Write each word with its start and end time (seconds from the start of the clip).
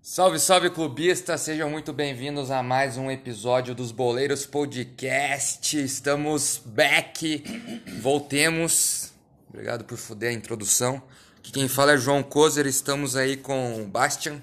Salve, 0.00 0.38
salve 0.38 0.70
clubistas, 0.70 1.40
sejam 1.40 1.68
muito 1.68 1.92
bem-vindos 1.92 2.52
a 2.52 2.62
mais 2.62 2.96
um 2.96 3.10
episódio 3.10 3.74
dos 3.74 3.90
Boleiros 3.90 4.46
Podcast. 4.46 5.82
Estamos 5.82 6.62
back, 6.64 7.42
voltemos. 8.00 9.12
Obrigado 9.48 9.84
por 9.84 9.98
foder 9.98 10.30
a 10.30 10.34
introdução. 10.34 11.02
Aqui 11.38 11.50
quem 11.50 11.66
fala 11.66 11.94
é 11.94 11.96
João 11.96 12.22
Kozer, 12.22 12.66
estamos 12.66 13.16
aí 13.16 13.36
com 13.36 13.82
o 13.82 13.86
Bastian. 13.88 14.40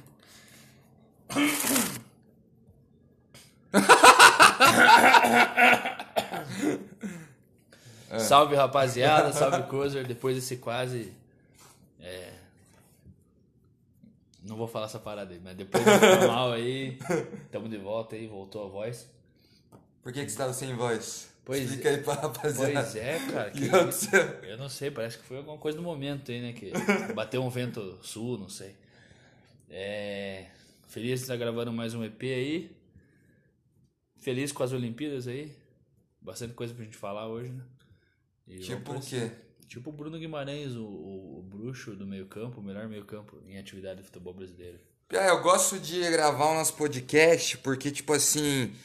Salve 8.20 8.56
rapaziada, 8.56 9.34
salve 9.34 9.64
Kozer. 9.64 10.08
Depois 10.08 10.36
desse 10.36 10.58
quase. 10.58 11.14
É... 12.00 12.34
Não 14.44 14.56
vou 14.56 14.68
falar 14.68 14.86
essa 14.86 15.00
parada 15.00 15.34
aí, 15.34 15.42
mas 15.44 15.58
depois 15.58 15.84
do 15.84 16.28
mal 16.28 16.54
aí, 16.54 16.98
tamo 17.52 17.68
de 17.68 17.78
volta 17.78 18.16
aí, 18.16 18.28
voltou 18.28 18.66
a 18.66 18.70
voz. 18.70 19.10
Por 20.02 20.14
que, 20.14 20.22
que 20.22 20.30
você 20.30 20.36
estava 20.36 20.54
sem 20.54 20.74
voz? 20.74 21.30
Pois 21.44 21.64
Explica 21.64 21.90
aí 21.90 21.98
pra 21.98 22.14
rapaziada. 22.14 22.74
Pois 22.74 22.96
é, 22.96 23.20
cara. 23.32 23.52
que 23.52 23.66
eu 24.48 24.58
não 24.58 24.70
sei, 24.70 24.90
parece 24.90 25.18
que 25.18 25.26
foi 25.26 25.38
alguma 25.38 25.58
coisa 25.58 25.78
no 25.78 25.84
momento 25.84 26.32
aí, 26.32 26.42
né? 26.42 26.54
Que 26.54 26.72
bateu 27.14 27.44
um 27.44 27.50
vento 27.50 27.98
sul, 28.02 28.38
não 28.38 28.48
sei. 28.48 28.76
É... 29.70 30.46
Feliz 30.88 31.20
de 31.20 31.24
estar 31.24 31.36
gravando 31.36 31.74
mais 31.74 31.94
um 31.94 32.04
EP 32.04 32.22
aí. 32.22 32.72
Feliz 34.18 34.52
com 34.52 34.64
as 34.64 34.72
Olimpíadas 34.72 35.28
aí. 35.28 35.52
Bastante 36.28 36.54
coisa 36.54 36.74
pra 36.74 36.84
gente 36.84 36.98
falar 36.98 37.26
hoje, 37.30 37.54
né? 37.54 37.64
E 38.46 38.60
Tipo 38.60 38.92
o 38.92 39.00
quê? 39.00 39.32
Tipo 39.66 39.92
o 39.92 39.94
Bruno 39.94 40.20
Guimarães, 40.20 40.76
o, 40.76 40.84
o, 40.84 41.40
o 41.40 41.42
bruxo 41.42 41.96
do 41.96 42.06
meio 42.06 42.26
campo, 42.26 42.60
o 42.60 42.64
melhor 42.64 42.86
meio 42.90 43.06
campo 43.06 43.42
em 43.48 43.58
atividade 43.58 44.02
de 44.02 44.06
futebol 44.06 44.34
brasileiro. 44.34 44.78
Eu 45.10 45.42
gosto 45.42 45.80
de 45.80 46.02
gravar 46.12 46.48
o 46.48 46.56
nosso 46.56 46.74
podcast 46.74 47.58
porque, 47.60 47.90
tipo 47.92 48.12
assim, 48.12 48.76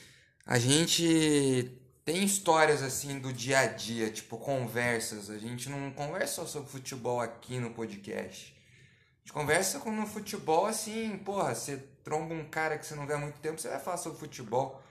a 0.46 0.56
gente 0.56 1.68
tem 2.04 2.22
histórias 2.22 2.80
assim 2.80 3.18
do 3.18 3.32
dia 3.32 3.58
a 3.58 3.66
dia, 3.66 4.08
tipo 4.08 4.38
conversas. 4.38 5.28
A 5.28 5.36
gente 5.36 5.68
não 5.68 5.90
conversa 5.90 6.42
só 6.42 6.46
sobre 6.46 6.70
futebol 6.70 7.20
aqui 7.20 7.58
no 7.58 7.70
podcast. 7.70 8.54
A 8.54 9.18
gente 9.18 9.32
conversa 9.32 9.80
com 9.80 9.90
no 9.90 10.06
futebol 10.06 10.66
assim, 10.66 11.18
porra, 11.18 11.56
você 11.56 11.76
tromba 12.04 12.34
um 12.34 12.44
cara 12.44 12.78
que 12.78 12.86
você 12.86 12.94
não 12.94 13.04
vê 13.04 13.14
há 13.14 13.18
muito 13.18 13.40
tempo, 13.40 13.60
você 13.60 13.68
vai 13.68 13.80
falar 13.80 13.96
sobre 13.96 14.20
futebol. 14.20 14.81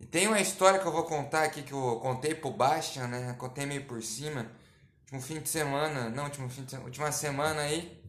E 0.00 0.06
tem 0.06 0.26
uma 0.26 0.40
história 0.40 0.78
que 0.80 0.86
eu 0.86 0.92
vou 0.92 1.04
contar 1.04 1.44
aqui 1.44 1.62
que 1.62 1.72
eu 1.72 1.98
contei 2.00 2.34
pro 2.34 2.50
Bastian, 2.50 3.06
né? 3.06 3.34
Contei 3.38 3.66
meio 3.66 3.84
por 3.84 4.02
cima. 4.02 4.46
Último 5.02 5.20
fim 5.20 5.40
de 5.40 5.48
semana, 5.48 6.10
não, 6.10 6.24
último 6.24 6.48
fim 6.48 6.64
de 6.64 6.70
semana, 6.70 6.88
última 6.88 7.12
semana 7.12 7.60
aí, 7.60 8.04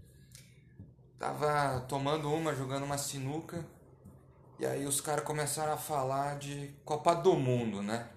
Tava 1.17 1.79
tomando 1.87 2.31
uma, 2.31 2.53
jogando 2.53 2.83
uma 2.83 2.97
sinuca. 2.97 3.65
E 4.59 4.65
aí 4.65 4.85
os 4.85 5.01
caras 5.01 5.23
começaram 5.23 5.73
a 5.73 5.77
falar 5.77 6.37
de 6.37 6.73
Copa 6.83 7.13
do 7.15 7.35
Mundo, 7.35 7.81
né? 7.81 8.07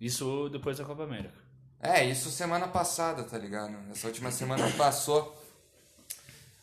Isso 0.00 0.48
depois 0.48 0.78
da 0.78 0.84
Copa 0.84 1.04
América. 1.04 1.34
É, 1.80 2.04
isso 2.04 2.30
semana 2.30 2.66
passada, 2.68 3.24
tá 3.24 3.38
ligado? 3.38 3.74
Essa 3.90 4.06
última 4.06 4.30
semana 4.30 4.70
passou. 4.76 5.36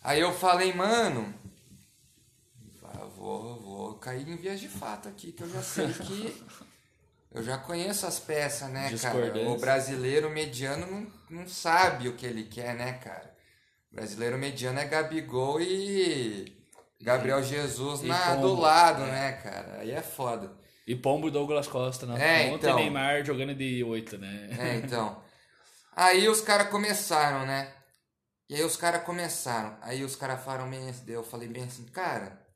Aí 0.03 0.19
eu 0.19 0.33
falei, 0.33 0.73
mano. 0.73 1.33
Vou, 3.27 3.59
vou 3.59 3.93
cair 3.95 4.27
em 4.27 4.37
vias 4.37 4.59
de 4.59 4.69
fato 4.69 5.09
aqui, 5.09 5.31
que 5.33 5.43
eu 5.43 5.49
já 5.49 5.61
sei 5.61 5.87
que. 5.93 6.43
Eu 7.29 7.43
já 7.43 7.57
conheço 7.57 8.07
as 8.07 8.19
peças, 8.19 8.69
né, 8.69 8.89
cara? 9.01 9.49
O 9.49 9.57
brasileiro 9.57 10.29
mediano 10.29 10.87
não, 10.87 11.11
não 11.41 11.47
sabe 11.47 12.07
o 12.07 12.15
que 12.15 12.25
ele 12.25 12.45
quer, 12.45 12.73
né, 12.73 12.93
cara? 12.93 13.35
O 13.91 13.95
brasileiro 13.95 14.37
mediano 14.37 14.79
é 14.79 14.85
Gabigol 14.85 15.59
e. 15.61 16.55
Gabriel 17.01 17.43
Jesus 17.43 18.01
E 18.01 18.07
na, 18.07 18.35
do 18.35 18.47
Pombo. 18.47 18.61
lado, 18.61 19.01
né, 19.01 19.33
cara? 19.33 19.79
Aí 19.81 19.91
é 19.91 20.01
foda. 20.01 20.51
E 20.87 20.95
Pombo 20.95 21.27
e 21.27 21.31
Douglas 21.31 21.67
Costa 21.67 22.05
na 22.05 22.17
É, 22.17 22.49
ponta 22.49 22.65
então. 22.67 22.79
e 22.79 22.83
Neymar 22.83 23.25
jogando 23.25 23.53
de 23.53 23.83
8, 23.83 24.17
né? 24.17 24.49
É, 24.57 24.75
então. 24.77 25.21
Aí 25.93 26.27
os 26.29 26.39
caras 26.41 26.69
começaram, 26.69 27.45
né? 27.45 27.73
E 28.49 28.55
aí 28.55 28.63
os 28.63 28.77
caras 28.77 29.03
começaram. 29.03 29.77
Aí 29.81 30.03
os 30.03 30.15
caras 30.15 30.41
falaram 30.43 30.69
bem 30.69 30.89
assim, 30.89 31.03
eu 31.11 31.23
falei 31.23 31.49
bem 31.49 31.65
assim, 31.65 31.83
cara. 31.87 32.46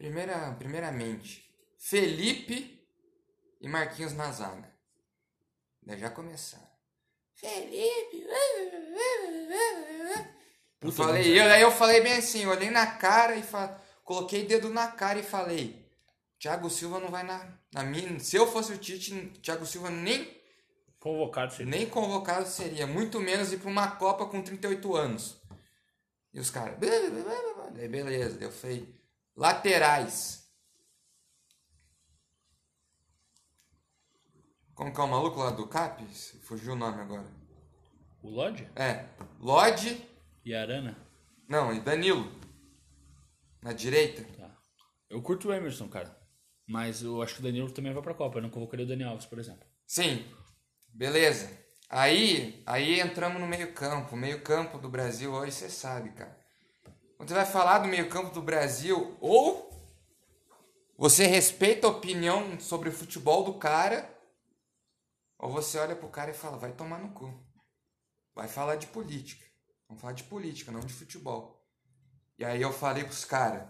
Primeira, 0.00 0.56
primeiramente, 0.58 1.44
Felipe 1.76 2.82
e 3.60 3.68
Marquinhos 3.68 4.14
na 4.14 4.32
zaga. 4.32 4.74
Daí 5.82 6.00
já 6.00 6.08
começaram. 6.08 6.66
Felipe. 7.34 8.26
Eu 10.80 10.90
falei, 10.90 11.38
eu, 11.38 11.44
aí 11.44 11.60
eu 11.60 11.70
falei 11.70 12.00
bem 12.00 12.14
assim, 12.14 12.44
eu 12.44 12.48
olhei 12.48 12.70
na 12.70 12.86
cara 12.86 13.36
e 13.36 13.42
fa... 13.42 13.78
coloquei 14.02 14.46
dedo 14.46 14.70
na 14.70 14.88
cara 14.88 15.18
e 15.18 15.22
falei, 15.22 15.86
Thiago 16.38 16.70
Silva 16.70 16.98
não 16.98 17.10
vai 17.10 17.22
na, 17.22 17.52
na 17.70 17.82
minha. 17.82 18.18
Se 18.20 18.36
eu 18.36 18.50
fosse 18.50 18.72
o 18.72 18.78
Tite, 18.78 19.14
Thiago 19.42 19.66
Silva 19.66 19.90
nem 19.90 20.40
Convocado 20.98 21.52
seria. 21.52 21.70
nem 21.70 21.86
convocado 21.86 22.48
seria, 22.48 22.86
muito 22.86 23.20
menos 23.20 23.52
ir 23.52 23.58
para 23.58 23.68
uma 23.68 23.90
Copa 23.90 24.24
com 24.24 24.40
38 24.40 24.96
anos. 24.96 25.36
E 26.32 26.40
os 26.40 26.48
caras, 26.48 26.78
Daí 27.74 27.86
beleza, 27.88 28.38
eu 28.42 28.50
falei, 28.50 28.99
laterais. 29.40 30.46
Como 34.74 34.92
que 34.92 35.00
é 35.00 35.04
o 35.04 35.08
maluco 35.08 35.38
lá 35.40 35.50
do 35.50 35.66
CAP? 35.66 36.04
Fugiu 36.42 36.74
o 36.74 36.76
nome 36.76 37.00
agora. 37.00 37.26
O 38.22 38.28
Lodge 38.28 38.68
É, 38.76 39.06
Lodge, 39.38 40.06
e 40.44 40.54
Arana. 40.54 40.94
não, 41.48 41.72
e 41.72 41.80
Danilo. 41.80 42.30
Na 43.62 43.72
direita. 43.72 44.22
Tá. 44.36 44.54
Eu 45.08 45.22
curto 45.22 45.48
o 45.48 45.52
Emerson, 45.52 45.88
cara. 45.88 46.14
Mas 46.66 47.02
eu 47.02 47.20
acho 47.22 47.34
que 47.34 47.40
o 47.40 47.42
Danilo 47.42 47.70
também 47.70 47.92
vai 47.94 48.02
pra 48.02 48.14
Copa. 48.14 48.38
Eu 48.38 48.42
não 48.42 48.50
convocaria 48.50 48.84
o 48.84 48.88
Dani 48.88 49.04
Alves, 49.04 49.26
por 49.26 49.38
exemplo. 49.38 49.66
Sim, 49.86 50.24
beleza. 50.94 51.50
Aí, 51.88 52.62
aí 52.66 53.00
entramos 53.00 53.40
no 53.40 53.46
meio-campo. 53.46 54.14
O 54.14 54.18
meio-campo 54.18 54.78
do 54.78 54.88
Brasil 54.88 55.32
hoje 55.32 55.52
você 55.52 55.68
sabe, 55.70 56.10
cara. 56.12 56.38
Quando 57.20 57.28
você 57.28 57.34
vai 57.34 57.44
falar 57.44 57.80
do 57.80 57.88
meio-campo 57.88 58.32
do 58.32 58.40
Brasil, 58.40 59.14
ou 59.20 59.70
você 60.96 61.26
respeita 61.26 61.86
a 61.86 61.90
opinião 61.90 62.58
sobre 62.58 62.88
o 62.88 62.92
futebol 62.92 63.44
do 63.44 63.58
cara, 63.58 64.10
ou 65.38 65.52
você 65.52 65.78
olha 65.78 65.94
pro 65.94 66.08
cara 66.08 66.30
e 66.30 66.34
fala, 66.34 66.56
vai 66.56 66.72
tomar 66.72 66.98
no 66.98 67.12
cu. 67.12 67.30
Vai 68.34 68.48
falar 68.48 68.76
de 68.76 68.86
política. 68.86 69.44
Vamos 69.86 70.00
falar 70.00 70.14
de 70.14 70.24
política, 70.24 70.72
não 70.72 70.80
de 70.80 70.94
futebol. 70.94 71.62
E 72.38 72.44
aí 72.44 72.62
eu 72.62 72.72
falei 72.72 73.04
pros 73.04 73.26
caras, 73.26 73.68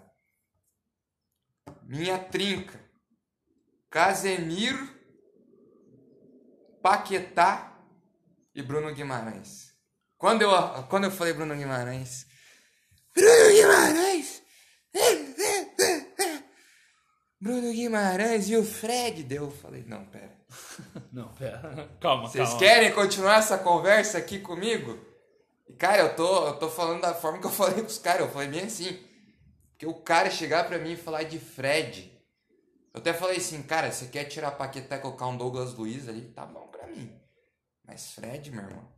minha 1.82 2.20
trinca, 2.20 2.80
Casemiro, 3.90 4.88
Paquetá 6.80 7.84
e 8.54 8.62
Bruno 8.62 8.94
Guimarães. 8.94 9.74
Quando 10.16 10.42
eu, 10.42 10.50
quando 10.88 11.02
eu 11.02 11.10
falei 11.10 11.32
Bruno 11.32 11.56
Guimarães, 11.56 12.29
Bruno 13.14 13.50
Guimarães, 13.52 14.42
Bruno 17.40 17.72
Guimarães 17.72 18.48
e 18.48 18.56
o 18.56 18.64
Fred, 18.64 19.22
deu, 19.22 19.44
eu 19.44 19.50
falei, 19.50 19.84
não, 19.86 20.04
pera. 20.06 20.38
Não, 21.12 21.28
pera. 21.34 21.88
Calma, 22.00 22.28
Vocês 22.28 22.48
calma. 22.48 22.58
querem 22.58 22.92
continuar 22.92 23.36
essa 23.38 23.56
conversa 23.56 24.18
aqui 24.18 24.40
comigo? 24.40 24.98
E, 25.68 25.72
cara, 25.72 26.02
eu 26.02 26.16
tô, 26.16 26.46
eu 26.48 26.58
tô 26.58 26.68
falando 26.68 27.00
da 27.00 27.14
forma 27.14 27.38
que 27.38 27.46
eu 27.46 27.50
falei 27.52 27.80
com 27.80 27.86
os 27.86 27.98
caras. 27.98 28.22
Eu 28.22 28.32
falei 28.32 28.48
bem 28.48 28.64
assim. 28.64 28.98
Porque 29.70 29.86
o 29.86 29.94
cara 29.94 30.28
chegar 30.28 30.66
pra 30.66 30.78
mim 30.78 30.92
e 30.92 30.96
falar 30.96 31.22
de 31.22 31.38
Fred. 31.38 32.10
Eu 32.92 33.00
até 33.00 33.12
falei 33.12 33.36
assim, 33.36 33.62
cara, 33.62 33.92
você 33.92 34.06
quer 34.06 34.24
tirar 34.24 34.48
a 34.48 34.52
Paquetá 34.52 34.96
e 34.96 35.00
colocar 35.00 35.28
um 35.28 35.36
Douglas 35.36 35.72
Luiz 35.74 36.08
ali? 36.08 36.22
Tá 36.32 36.44
bom 36.44 36.66
pra 36.66 36.88
mim. 36.88 37.16
Mas 37.84 38.10
Fred, 38.10 38.50
meu 38.50 38.64
irmão. 38.64 38.88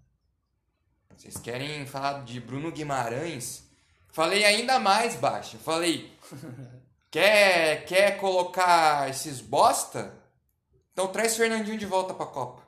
Vocês 1.15 1.37
querem 1.37 1.85
falar 1.87 2.25
de 2.25 2.41
Bruno 2.41 2.73
Guimarães? 2.73 3.65
Falei 4.13 4.45
ainda 4.45 4.79
mais 4.79 5.17
baixo. 5.17 5.59
Falei, 5.59 6.13
quer, 7.11 7.85
quer 7.87 8.19
colocar 8.19 9.09
esses 9.09 9.41
bosta? 9.41 10.15
Então 10.93 11.09
traz 11.09 11.37
Fernandinho 11.37 11.79
de 11.79 11.87
volta 11.87 12.13
pra 12.13 12.27
Copa. 12.27 12.63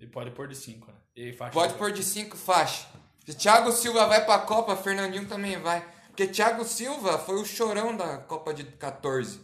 E 0.00 0.06
pode 0.06 0.30
pôr 0.32 0.48
de 0.48 0.56
5, 0.56 0.90
né? 0.90 0.98
E 1.14 1.32
faixa 1.32 1.52
Pode 1.52 1.74
pôr 1.74 1.92
de 1.92 2.02
5 2.02 2.36
faixa. 2.36 2.86
Se 3.24 3.34
Thiago 3.34 3.70
Silva 3.72 4.06
vai 4.06 4.24
pra 4.24 4.38
Copa, 4.40 4.76
Fernandinho 4.76 5.28
também 5.28 5.58
vai. 5.58 5.86
Porque 6.08 6.26
Thiago 6.26 6.64
Silva 6.64 7.18
foi 7.18 7.40
o 7.40 7.44
chorão 7.44 7.96
da 7.96 8.18
Copa 8.18 8.52
de 8.52 8.64
14. 8.64 9.40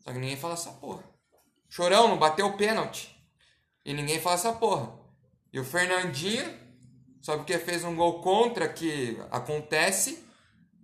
Só 0.00 0.12
que 0.12 0.18
ninguém 0.18 0.36
fala 0.36 0.54
essa 0.54 0.70
porra. 0.70 1.02
Chorão, 1.68 2.08
não 2.08 2.18
bateu 2.18 2.46
o 2.46 2.56
pênalti. 2.56 3.16
E 3.84 3.92
ninguém 3.92 4.20
fala 4.20 4.34
essa 4.34 4.52
porra. 4.52 4.92
E 5.52 5.60
o 5.60 5.64
Fernandinho, 5.64 6.58
só 7.22 7.36
porque 7.38 7.56
fez 7.58 7.82
um 7.84 7.96
gol 7.96 8.20
contra 8.20 8.68
que 8.68 9.16
acontece, 9.30 10.22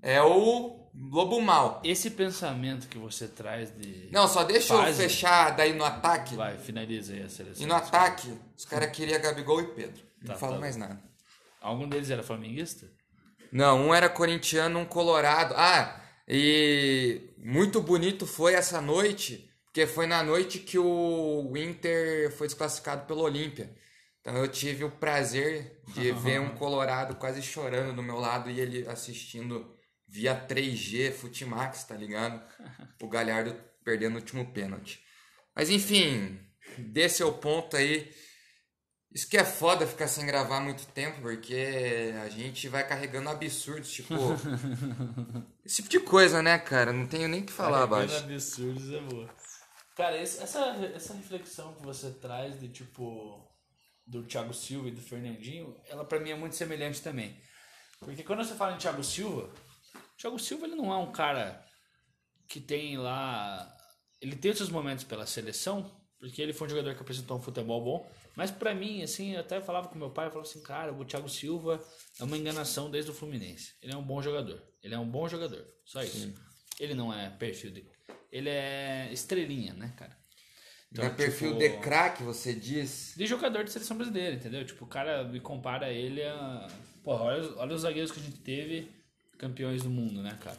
é 0.00 0.23
o 0.23 0.88
lobo 0.94 1.40
mal. 1.43 1.82
Esse 1.85 2.11
pensamento 2.11 2.88
que 2.88 2.96
você 2.96 3.29
traz 3.29 3.70
de. 3.76 4.08
Não, 4.11 4.26
só 4.26 4.44
deixa 4.44 4.73
eu 4.73 4.79
Fase. 4.79 5.02
fechar 5.02 5.50
daí 5.56 5.75
no 5.75 5.85
ataque. 5.85 6.35
Vai, 6.37 6.56
finaliza 6.56 7.12
aí 7.12 7.23
a 7.23 7.29
seleção. 7.29 7.62
E 7.62 7.67
no 7.67 7.75
ataque, 7.75 8.32
os 8.56 8.64
caras 8.64 8.90
queriam 8.93 9.20
Gabigol 9.20 9.61
e 9.61 9.67
Pedro. 9.75 10.02
Não 10.23 10.29
Tá, 10.35 10.37
falo 10.40 10.55
tá. 10.55 10.61
mais 10.61 10.76
nada. 10.76 10.99
Algum 11.61 11.87
deles 11.88 12.08
era 12.08 12.23
flamenguista? 12.23 12.87
Não, 13.52 13.88
um 13.88 13.94
era 13.94 14.08
corintiano, 14.08 14.79
um 14.79 14.84
colorado. 14.84 15.55
Ah, 15.56 16.00
e 16.26 17.20
muito 17.38 17.81
bonito 17.81 18.26
foi 18.26 18.55
essa 18.55 18.81
noite, 18.81 19.50
porque 19.64 19.87
foi 19.87 20.06
na 20.06 20.23
noite 20.23 20.58
que 20.61 20.79
o 20.79 21.52
Inter 21.56 22.31
foi 22.37 22.46
desclassificado 22.46 23.06
pelo 23.06 23.23
Olímpia. 23.23 23.70
Então 24.28 24.36
eu 24.42 24.48
tive 24.48 24.84
o 24.84 24.90
prazer 24.90 25.80
de 25.94 26.12
ver 26.20 26.38
um 26.40 26.54
colorado 26.54 27.16
quase 27.16 27.42
chorando 27.42 27.96
do 27.96 28.02
meu 28.02 28.19
lado 28.19 28.50
e 28.50 28.60
ele 28.60 28.86
assistindo 28.86 29.75
via 30.06 30.34
3G 30.46 31.12
Futimax, 31.12 31.84
tá 31.84 31.94
ligado? 31.94 32.42
O 33.02 33.08
Galhardo 33.08 33.54
perdendo 33.82 34.14
o 34.14 34.19
último 34.19 34.52
pênalti. 34.52 35.02
Mas 35.56 35.70
enfim, 35.70 36.38
desse 36.76 37.22
é 37.22 37.26
o 37.26 37.32
ponto 37.32 37.76
aí. 37.76 38.12
Isso 39.10 39.26
que 39.26 39.38
é 39.38 39.44
foda 39.44 39.86
ficar 39.86 40.06
sem 40.06 40.26
gravar 40.26 40.60
muito 40.60 40.86
tempo, 40.88 41.22
porque 41.22 42.12
a 42.22 42.28
gente 42.28 42.69
vai 42.69 42.86
carregando 42.86 43.31
absurdos, 43.31 43.90
tipo. 43.90 44.12
esse 45.64 45.76
tipo 45.76 45.88
de 45.88 46.00
coisa, 46.00 46.42
né, 46.42 46.58
cara? 46.58 46.92
Não 46.92 47.06
tenho 47.06 47.26
nem 47.26 47.40
o 47.40 47.46
que 47.46 47.52
falar 47.52 47.88
Carregando 47.88 48.12
abaixo. 48.12 48.24
absurdos 48.24 48.92
é 48.92 49.00
boa. 49.00 49.34
Cara, 49.96 50.22
esse- 50.22 50.42
essa, 50.42 50.60
essa 50.94 51.14
reflexão 51.14 51.74
que 51.74 51.82
você 51.82 52.10
traz 52.10 52.60
de 52.60 52.69
tipo 52.69 53.47
do 54.08 54.25
Thiago 54.25 54.55
Silva 54.55 54.88
e 54.88 54.93
do 54.93 55.00
Fernandinho, 55.00 55.78
ela 55.87 56.05
pra 56.05 56.19
mim 56.19 56.31
é 56.31 56.34
muito 56.34 56.56
semelhante 56.56 57.02
também. 57.02 57.37
Porque 58.00 58.22
quando 58.22 58.44
você 58.44 58.55
fala 58.55 58.75
em 58.75 58.78
Thiago 58.78 59.05
Silva, 59.05 59.52
o 59.94 60.16
Thiago 60.16 60.38
Silva 60.38 60.66
ele 60.66 60.76
não 60.76 60.93
é 60.93 60.96
um 60.96 61.12
cara 61.12 61.64
que 62.49 62.60
tem 62.60 62.96
lá. 62.96 63.76
Ele 64.20 64.34
tem 64.34 64.55
seus 64.55 64.70
momentos 64.70 65.05
pela 65.05 65.26
seleção, 65.26 65.94
porque 66.19 66.40
ele 66.40 66.52
foi 66.52 66.66
um 66.66 66.70
jogador 66.70 66.94
que 66.94 67.02
apresentou 67.02 67.37
um 67.37 67.43
futebol 67.43 67.84
bom. 67.84 68.10
Mas 68.34 68.50
pra 68.50 68.75
mim, 68.75 69.02
assim, 69.02 69.34
eu 69.34 69.40
até 69.40 69.60
falava 69.60 69.88
com 69.88 69.99
meu 69.99 70.10
pai, 70.10 70.26
eu 70.26 70.31
falava 70.31 70.49
assim, 70.49 70.62
cara, 70.62 70.93
o 70.93 71.05
Thiago 71.05 71.28
Silva 71.28 71.84
é 72.19 72.25
uma 72.25 72.37
enganação 72.38 72.90
desde 72.90 73.10
o 73.10 73.14
Fluminense. 73.14 73.75
Ele 73.82 73.93
é 73.93 73.96
um 73.96 74.02
bom 74.02 74.22
jogador. 74.22 74.62
Ele 74.82 74.94
é 74.94 74.99
um 74.99 75.08
bom 75.08 75.28
jogador. 75.28 75.66
Só 75.84 76.02
isso. 76.02 76.32
Ele 76.78 76.94
não 76.94 77.12
é 77.12 77.31
perfil 77.31 77.72
de. 77.72 77.87
Ele 78.31 78.49
é 78.49 79.12
estrelinha, 79.12 79.75
né, 79.75 79.93
cara? 79.96 80.16
Não 80.93 81.05
é 81.05 81.11
perfil 81.11 81.49
tipo, 81.58 81.58
de 81.61 81.69
craque, 81.81 82.23
você 82.23 82.55
diz? 82.55 83.12
de 83.17 83.26
jogador 83.26 83.62
de 83.64 83.70
seleção 83.70 83.96
brasileira, 83.96 84.35
entendeu? 84.37 84.64
Tipo, 84.64 84.85
o 84.85 84.88
cara 84.88 85.25
me 85.25 85.38
compara 85.40 85.90
ele 85.93 86.23
a. 86.23 86.67
Porra, 87.05 87.25
olha, 87.25 87.40
os- 87.43 87.56
olha 87.56 87.75
os 87.75 87.82
zagueiros 87.82 88.11
que 88.11 88.20
a 88.20 88.23
gente 88.23 88.38
teve 88.38 88.90
campeões 89.37 89.82
do 89.82 89.90
mundo, 89.90 90.23
né, 90.23 90.37
cara? 90.43 90.58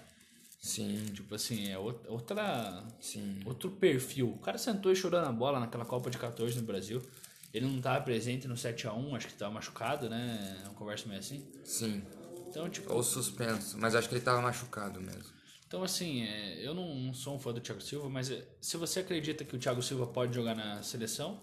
Sim, 0.62 1.06
Tipo 1.14 1.36
assim, 1.36 1.70
é 1.70 1.76
out- 1.76 2.06
outra. 2.08 2.84
sim. 3.00 3.40
Outro 3.46 3.72
perfil. 3.72 4.30
O 4.30 4.38
cara 4.40 4.58
sentou 4.58 4.92
e 4.92 4.96
chorou 4.96 5.22
na 5.22 5.32
bola 5.32 5.60
naquela 5.60 5.86
Copa 5.86 6.10
de 6.12 6.18
14 6.18 6.58
no 6.58 6.64
Brasil. 6.64 7.02
Ele 7.54 7.66
não 7.66 7.82
tava 7.82 8.02
presente 8.04 8.48
no 8.48 8.56
7x1, 8.56 9.16
acho 9.16 9.28
que 9.28 9.34
tava 9.34 9.52
machucado, 9.54 10.10
né? 10.10 10.60
É 10.64 10.68
uma 10.68 10.76
conversa 10.76 11.08
meio 11.08 11.20
assim. 11.20 11.44
Sim. 11.64 12.04
Então, 12.48 12.70
tipo. 12.70 12.92
Ou 12.94 13.02
suspenso, 13.02 13.78
mas 13.80 13.96
acho 13.96 14.08
que 14.10 14.16
ele 14.16 14.22
tava 14.24 14.42
machucado 14.42 15.02
mesmo. 15.02 15.39
Então, 15.70 15.84
assim, 15.84 16.24
é, 16.24 16.66
eu 16.66 16.74
não, 16.74 17.14
sou 17.14 17.36
um 17.36 17.40
fã 17.40 17.54
do 17.54 17.62
Thiago 17.62 17.80
Silva, 17.80 18.10
mas 18.10 18.32
é, 18.32 18.44
se 18.60 18.76
você 18.76 19.02
acredita 19.02 19.46
que 19.46 19.56
o 19.56 19.60
Thiago 19.60 19.84
Silva 19.84 20.08
pode 20.08 20.34
jogar 20.34 20.56
na 20.56 20.82
seleção, 20.82 21.40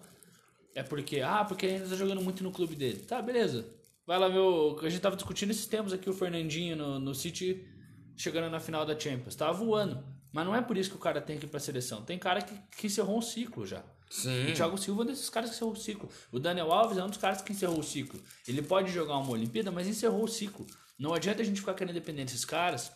é 0.74 0.82
porque, 0.82 1.20
ah, 1.20 1.44
porque 1.44 1.64
ele 1.64 1.76
ainda 1.76 1.88
tá 1.90 1.94
jogando 1.94 2.20
muito 2.20 2.42
no 2.42 2.50
clube 2.50 2.74
dele. 2.74 2.98
Tá, 2.98 3.22
beleza. 3.22 3.64
Vai 4.04 4.18
lá 4.18 4.26
ver 4.26 4.40
o. 4.40 4.80
A 4.82 4.88
gente 4.88 5.00
tava 5.00 5.14
discutindo 5.14 5.50
esses 5.50 5.66
tempos 5.66 5.92
aqui, 5.92 6.10
o 6.10 6.12
Fernandinho 6.12 6.74
no, 6.74 6.98
no 6.98 7.14
City 7.14 7.68
chegando 8.16 8.50
na 8.50 8.58
final 8.58 8.84
da 8.84 8.98
Champions. 8.98 9.36
Tava 9.36 9.52
voando. 9.52 10.04
Mas 10.32 10.44
não 10.44 10.56
é 10.56 10.60
por 10.60 10.76
isso 10.76 10.90
que 10.90 10.96
o 10.96 11.00
cara 11.00 11.20
tem 11.20 11.38
que 11.38 11.46
ir 11.46 11.48
pra 11.48 11.60
seleção. 11.60 12.02
Tem 12.02 12.18
cara 12.18 12.42
que, 12.42 12.52
que 12.76 12.88
encerrou 12.88 13.16
um 13.16 13.22
ciclo 13.22 13.64
já. 13.64 13.84
Sim. 14.10 14.50
O 14.50 14.54
Thiago 14.54 14.76
Silva 14.76 15.02
é 15.02 15.04
um 15.04 15.06
desses 15.06 15.30
caras 15.30 15.50
que 15.50 15.56
encerrou 15.56 15.72
o 15.72 15.76
ciclo. 15.76 16.08
O 16.32 16.40
Daniel 16.40 16.72
Alves 16.72 16.98
é 16.98 17.04
um 17.04 17.08
dos 17.08 17.18
caras 17.18 17.42
que 17.42 17.52
encerrou 17.52 17.78
o 17.78 17.84
ciclo. 17.84 18.20
Ele 18.46 18.60
pode 18.60 18.90
jogar 18.90 19.18
uma 19.18 19.30
Olimpíada, 19.30 19.70
mas 19.70 19.86
encerrou 19.86 20.24
o 20.24 20.28
ciclo. 20.28 20.66
Não 20.98 21.14
adianta 21.14 21.42
a 21.42 21.44
gente 21.44 21.60
ficar 21.60 21.74
querendo 21.74 21.94
depender 21.94 22.24
desses 22.24 22.44
caras, 22.44 22.90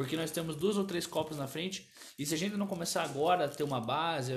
porque 0.00 0.16
nós 0.16 0.30
temos 0.30 0.56
duas 0.56 0.78
ou 0.78 0.84
três 0.84 1.06
Copas 1.06 1.36
na 1.36 1.46
frente, 1.46 1.86
e 2.18 2.24
se 2.24 2.32
a 2.32 2.38
gente 2.38 2.56
não 2.56 2.66
começar 2.66 3.02
agora 3.02 3.44
a 3.44 3.48
ter 3.48 3.62
uma 3.64 3.82
base, 3.82 4.32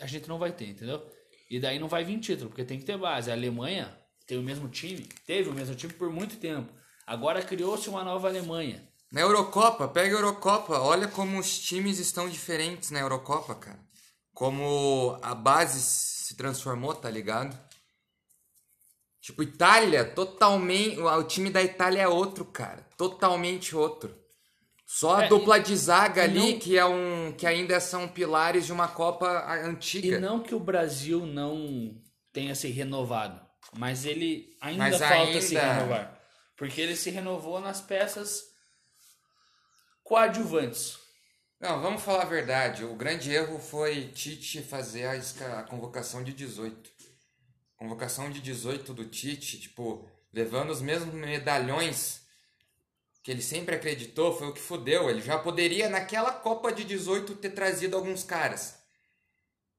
a 0.00 0.06
gente 0.06 0.28
não 0.28 0.38
vai 0.38 0.52
ter, 0.52 0.68
entendeu? 0.68 1.04
E 1.50 1.58
daí 1.58 1.80
não 1.80 1.88
vai 1.88 2.04
vir 2.04 2.20
título, 2.20 2.50
porque 2.50 2.64
tem 2.64 2.78
que 2.78 2.84
ter 2.84 2.96
base. 2.96 3.28
A 3.28 3.34
Alemanha 3.34 3.92
tem 4.24 4.38
o 4.38 4.44
mesmo 4.44 4.68
time, 4.68 5.02
teve 5.26 5.50
o 5.50 5.52
mesmo 5.52 5.74
time 5.74 5.92
por 5.92 6.10
muito 6.12 6.36
tempo. 6.36 6.72
Agora 7.04 7.42
criou-se 7.42 7.88
uma 7.88 8.04
nova 8.04 8.28
Alemanha. 8.28 8.88
Na 9.10 9.22
Eurocopa, 9.22 9.88
pega 9.88 10.14
a 10.14 10.20
Eurocopa, 10.20 10.78
olha 10.78 11.08
como 11.08 11.40
os 11.40 11.58
times 11.58 11.98
estão 11.98 12.28
diferentes 12.28 12.92
na 12.92 13.00
Eurocopa, 13.00 13.56
cara. 13.56 13.80
Como 14.32 15.18
a 15.22 15.34
base 15.34 15.80
se 15.80 16.36
transformou, 16.36 16.94
tá 16.94 17.10
ligado? 17.10 17.58
Tipo, 19.20 19.42
Itália, 19.42 20.04
totalmente. 20.04 21.00
O 21.00 21.24
time 21.24 21.50
da 21.50 21.64
Itália 21.64 22.02
é 22.02 22.08
outro, 22.08 22.44
cara. 22.44 22.86
Totalmente 22.96 23.74
outro. 23.74 24.24
Só 24.86 25.16
a 25.16 25.24
É, 25.24 25.28
dupla 25.28 25.58
de 25.58 25.76
zaga 25.76 26.22
ali, 26.22 26.52
não- 26.52 26.58
que 26.60 26.78
é 26.78 26.84
um. 26.84 27.32
que 27.32 27.44
ainda 27.46 27.80
são 27.80 28.06
pilares 28.06 28.66
de 28.66 28.72
uma 28.72 28.86
Copa 28.86 29.26
antiga. 29.64 30.16
E 30.16 30.18
não 30.20 30.40
que 30.40 30.54
o 30.54 30.60
Brasil 30.60 31.26
não 31.26 32.00
tenha 32.32 32.54
se 32.54 32.68
renovado, 32.68 33.40
mas 33.76 34.04
ele 34.04 34.56
ainda 34.60 34.84
Mas 34.84 34.98
falta 34.98 35.40
se 35.40 35.56
ainda- 35.58 35.72
renovar. 35.74 36.20
Porque 36.56 36.80
ele 36.80 36.94
se 36.96 37.10
renovou 37.10 37.60
nas 37.60 37.80
peças 37.80 38.44
coadjuvantes. 40.02 40.98
Não, 41.60 41.80
vamos 41.80 42.02
falar 42.02 42.22
a 42.22 42.26
verdade. 42.26 42.84
O 42.84 42.94
grande 42.94 43.32
erro 43.32 43.58
foi 43.58 44.08
Tite 44.08 44.62
fazer 44.62 45.06
a 45.06 45.62
convocação 45.64 46.22
de 46.22 46.32
18. 46.32 46.90
Convocação 47.76 48.30
de 48.30 48.40
18 48.40 48.94
do 48.94 49.04
Tite, 49.06 49.58
tipo, 49.58 50.08
levando 50.32 50.70
os 50.70 50.80
mesmos 50.80 51.14
medalhões 51.14 52.22
que 53.26 53.32
ele 53.32 53.42
sempre 53.42 53.74
acreditou, 53.74 54.32
foi 54.32 54.46
o 54.46 54.52
que 54.52 54.60
fudeu. 54.60 55.10
Ele 55.10 55.20
já 55.20 55.36
poderia, 55.36 55.88
naquela 55.88 56.32
Copa 56.32 56.72
de 56.72 56.84
18, 56.84 57.34
ter 57.34 57.50
trazido 57.50 57.96
alguns 57.96 58.22
caras. 58.22 58.80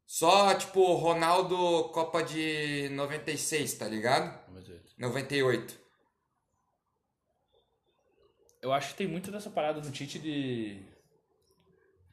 Só, 0.05 0.53
tipo, 0.53 0.83
Ronaldo, 0.95 1.55
Copa 1.93 2.21
de 2.21 2.89
96, 2.89 3.75
tá 3.75 3.87
ligado? 3.87 4.37
98. 4.97 5.79
Eu 8.61 8.73
acho 8.73 8.89
que 8.89 8.97
tem 8.97 9.07
muito 9.07 9.31
dessa 9.31 9.49
parada 9.49 9.79
do 9.79 9.91
Tite 9.91 10.19
de. 10.19 10.85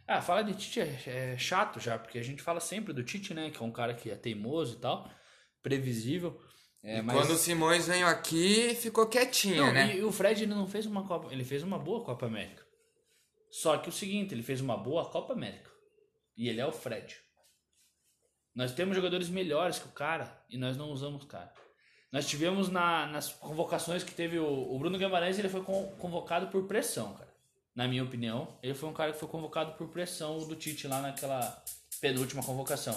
Ah, 0.06 0.22
falar 0.22 0.42
de 0.42 0.54
Tite 0.54 0.82
é, 0.82 1.32
é 1.32 1.36
chato 1.36 1.80
já, 1.80 1.98
porque 1.98 2.20
a 2.20 2.22
gente 2.22 2.42
fala 2.42 2.60
sempre 2.60 2.92
do 2.92 3.02
Tite, 3.02 3.34
né? 3.34 3.50
Que 3.50 3.60
é 3.60 3.66
um 3.66 3.72
cara 3.72 3.92
que 3.92 4.08
é 4.08 4.14
teimoso 4.14 4.76
e 4.76 4.80
tal, 4.80 5.10
previsível. 5.60 6.40
É, 6.84 6.98
E 6.98 7.02
mas... 7.02 7.16
quando 7.16 7.30
o 7.30 7.36
Simões 7.38 7.86
veio 7.88 8.06
aqui, 8.06 8.74
ficou 8.74 9.06
quietinho, 9.06 9.64
Não, 9.66 9.72
né? 9.72 9.94
e, 9.96 9.98
e 10.00 10.04
o 10.04 10.12
Fred 10.12 10.42
ele 10.42 10.54
não 10.54 10.66
fez 10.68 10.84
uma 10.84 11.06
Copa, 11.06 11.32
ele 11.32 11.42
fez 11.42 11.62
uma 11.62 11.78
boa 11.78 12.04
Copa 12.04 12.26
América. 12.26 12.62
Só 13.50 13.78
que 13.78 13.88
o 13.88 13.92
seguinte, 13.92 14.34
ele 14.34 14.42
fez 14.42 14.60
uma 14.60 14.76
boa 14.76 15.08
Copa 15.08 15.32
América. 15.32 15.70
E 16.36 16.48
ele 16.48 16.60
é 16.60 16.66
o 16.66 16.72
Fred. 16.72 17.16
Nós 18.54 18.72
temos 18.72 18.94
jogadores 18.96 19.28
melhores 19.28 19.78
que 19.78 19.86
o 19.88 19.92
cara 19.92 20.44
e 20.50 20.56
nós 20.58 20.76
não 20.76 20.90
usamos 20.90 21.24
o 21.24 21.26
cara. 21.26 21.52
Nós 22.12 22.26
tivemos 22.26 22.68
na- 22.68 23.06
nas 23.06 23.32
convocações 23.32 24.04
que 24.04 24.12
teve 24.14 24.38
o, 24.38 24.46
o 24.74 24.78
Bruno 24.78 24.98
Guimarães, 24.98 25.38
ele 25.38 25.48
foi 25.48 25.62
con- 25.62 25.90
convocado 25.98 26.48
por 26.48 26.64
pressão, 26.66 27.14
cara. 27.14 27.32
Na 27.74 27.88
minha 27.88 28.04
opinião, 28.04 28.56
ele 28.62 28.74
foi 28.74 28.88
um 28.88 28.92
cara 28.92 29.12
que 29.12 29.18
foi 29.18 29.28
convocado 29.28 29.72
por 29.72 29.88
pressão 29.88 30.38
do 30.46 30.54
Tite 30.54 30.86
lá 30.86 31.00
naquela 31.00 31.60
penúltima 32.00 32.42
convocação. 32.42 32.94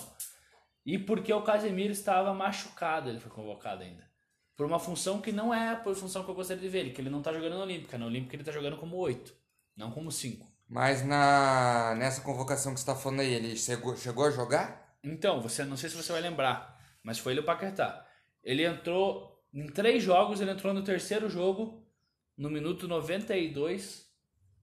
E 0.87 0.97
porque 0.97 1.33
o 1.33 1.41
Casemiro 1.41 1.91
estava 1.91 2.33
machucado, 2.33 3.09
ele 3.09 3.19
foi 3.19 3.29
convocado 3.29 3.83
ainda. 3.83 4.09
Por 4.55 4.65
uma 4.65 4.79
função 4.79 5.19
que 5.19 5.33
não 5.33 5.53
é 5.53 5.67
a 5.67 5.83
função 5.83 6.23
que 6.23 6.31
eu 6.31 6.33
gostaria 6.33 6.63
de 6.63 6.69
ver 6.69 6.79
ele, 6.79 6.91
que 6.91 7.01
ele 7.01 7.09
não 7.09 7.21
tá 7.21 7.33
jogando 7.33 7.57
na 7.57 7.63
Olímpica. 7.63 7.97
Na 7.97 8.05
Olímpica 8.05 8.37
ele 8.37 8.43
tá 8.45 8.53
jogando 8.53 8.77
como 8.77 8.95
8, 8.95 9.35
não 9.75 9.91
como 9.91 10.09
5. 10.09 10.47
Mas 10.65 11.05
na 11.05 11.93
nessa 11.95 12.21
convocação 12.21 12.73
que 12.73 12.79
você 12.79 12.85
tá 12.85 12.95
falando 12.95 13.19
aí, 13.19 13.33
ele 13.33 13.57
chegou, 13.57 13.97
chegou 13.97 14.27
a 14.27 14.31
jogar? 14.31 14.97
Então, 15.03 15.41
você 15.41 15.65
não 15.65 15.75
sei 15.75 15.89
se 15.89 15.97
você 15.97 16.13
vai 16.13 16.21
lembrar, 16.21 16.81
mas 17.03 17.19
foi 17.19 17.33
ele 17.33 17.41
o 17.41 17.45
Paquetá. 17.45 18.07
Ele 18.41 18.65
entrou 18.65 19.45
em 19.53 19.67
três 19.67 20.01
jogos, 20.01 20.39
ele 20.39 20.51
entrou 20.51 20.73
no 20.73 20.85
terceiro 20.85 21.29
jogo, 21.29 21.85
no 22.37 22.49
minuto 22.49 22.87
92, 22.87 24.09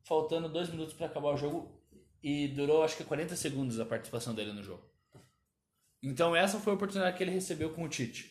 faltando 0.02 0.48
dois 0.48 0.70
minutos 0.70 0.94
para 0.94 1.04
acabar 1.04 1.34
o 1.34 1.36
jogo, 1.36 1.84
e 2.22 2.48
durou 2.48 2.82
acho 2.82 2.96
que 2.96 3.04
40 3.04 3.36
segundos 3.36 3.78
a 3.78 3.84
participação 3.84 4.34
dele 4.34 4.54
no 4.54 4.62
jogo. 4.62 4.93
Então 6.04 6.36
essa 6.36 6.58
foi 6.58 6.74
a 6.74 6.76
oportunidade 6.76 7.16
que 7.16 7.22
ele 7.22 7.30
recebeu 7.30 7.70
com 7.70 7.82
o 7.82 7.88
Tite. 7.88 8.30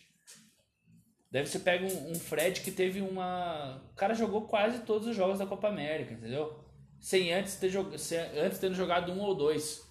Deve 1.32 1.50
ser 1.50 1.60
pega 1.60 1.88
um, 1.88 2.12
um 2.12 2.16
Fred 2.16 2.62
que 2.62 2.70
teve 2.70 3.02
uma. 3.02 3.82
O 3.92 3.96
cara 3.96 4.14
jogou 4.14 4.44
quase 4.44 4.82
todos 4.82 5.08
os 5.08 5.16
jogos 5.16 5.40
da 5.40 5.48
Copa 5.48 5.68
América, 5.68 6.14
entendeu? 6.14 6.64
Sem 7.00 7.34
antes 7.34 7.56
ter, 7.56 7.70
jog... 7.70 7.98
sem 7.98 8.20
antes 8.20 8.60
tendo 8.60 8.76
jogado 8.76 9.12
um 9.12 9.20
ou 9.20 9.34
dois. 9.34 9.82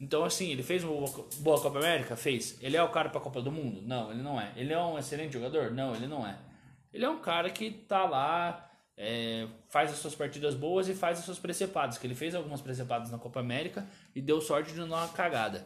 Então, 0.00 0.24
assim, 0.24 0.50
ele 0.50 0.64
fez 0.64 0.82
uma 0.82 1.08
boa 1.38 1.60
Copa 1.60 1.78
América? 1.78 2.16
Fez. 2.16 2.58
Ele 2.60 2.76
é 2.76 2.82
o 2.82 2.90
cara 2.90 3.08
pra 3.08 3.20
Copa 3.20 3.40
do 3.40 3.52
Mundo? 3.52 3.80
Não, 3.82 4.10
ele 4.10 4.22
não 4.22 4.40
é. 4.40 4.52
Ele 4.56 4.72
é 4.72 4.78
um 4.80 4.98
excelente 4.98 5.32
jogador? 5.32 5.70
Não, 5.70 5.94
ele 5.94 6.08
não 6.08 6.26
é. 6.26 6.36
Ele 6.92 7.04
é 7.04 7.10
um 7.10 7.20
cara 7.20 7.48
que 7.50 7.70
tá 7.70 8.04
lá 8.04 8.68
é, 8.96 9.46
faz 9.68 9.92
as 9.92 9.98
suas 9.98 10.16
partidas 10.16 10.54
boas 10.56 10.88
e 10.88 10.94
faz 10.94 11.20
as 11.20 11.24
suas 11.24 11.38
precepadas. 11.38 11.98
Que 11.98 12.06
ele 12.06 12.14
fez 12.16 12.34
algumas 12.34 12.60
precepadas 12.60 13.10
na 13.10 13.18
Copa 13.18 13.38
América 13.38 13.86
e 14.14 14.20
deu 14.20 14.40
sorte 14.40 14.72
de 14.72 14.80
não 14.80 14.88
dar 14.88 14.96
uma 14.96 15.08
cagada. 15.08 15.64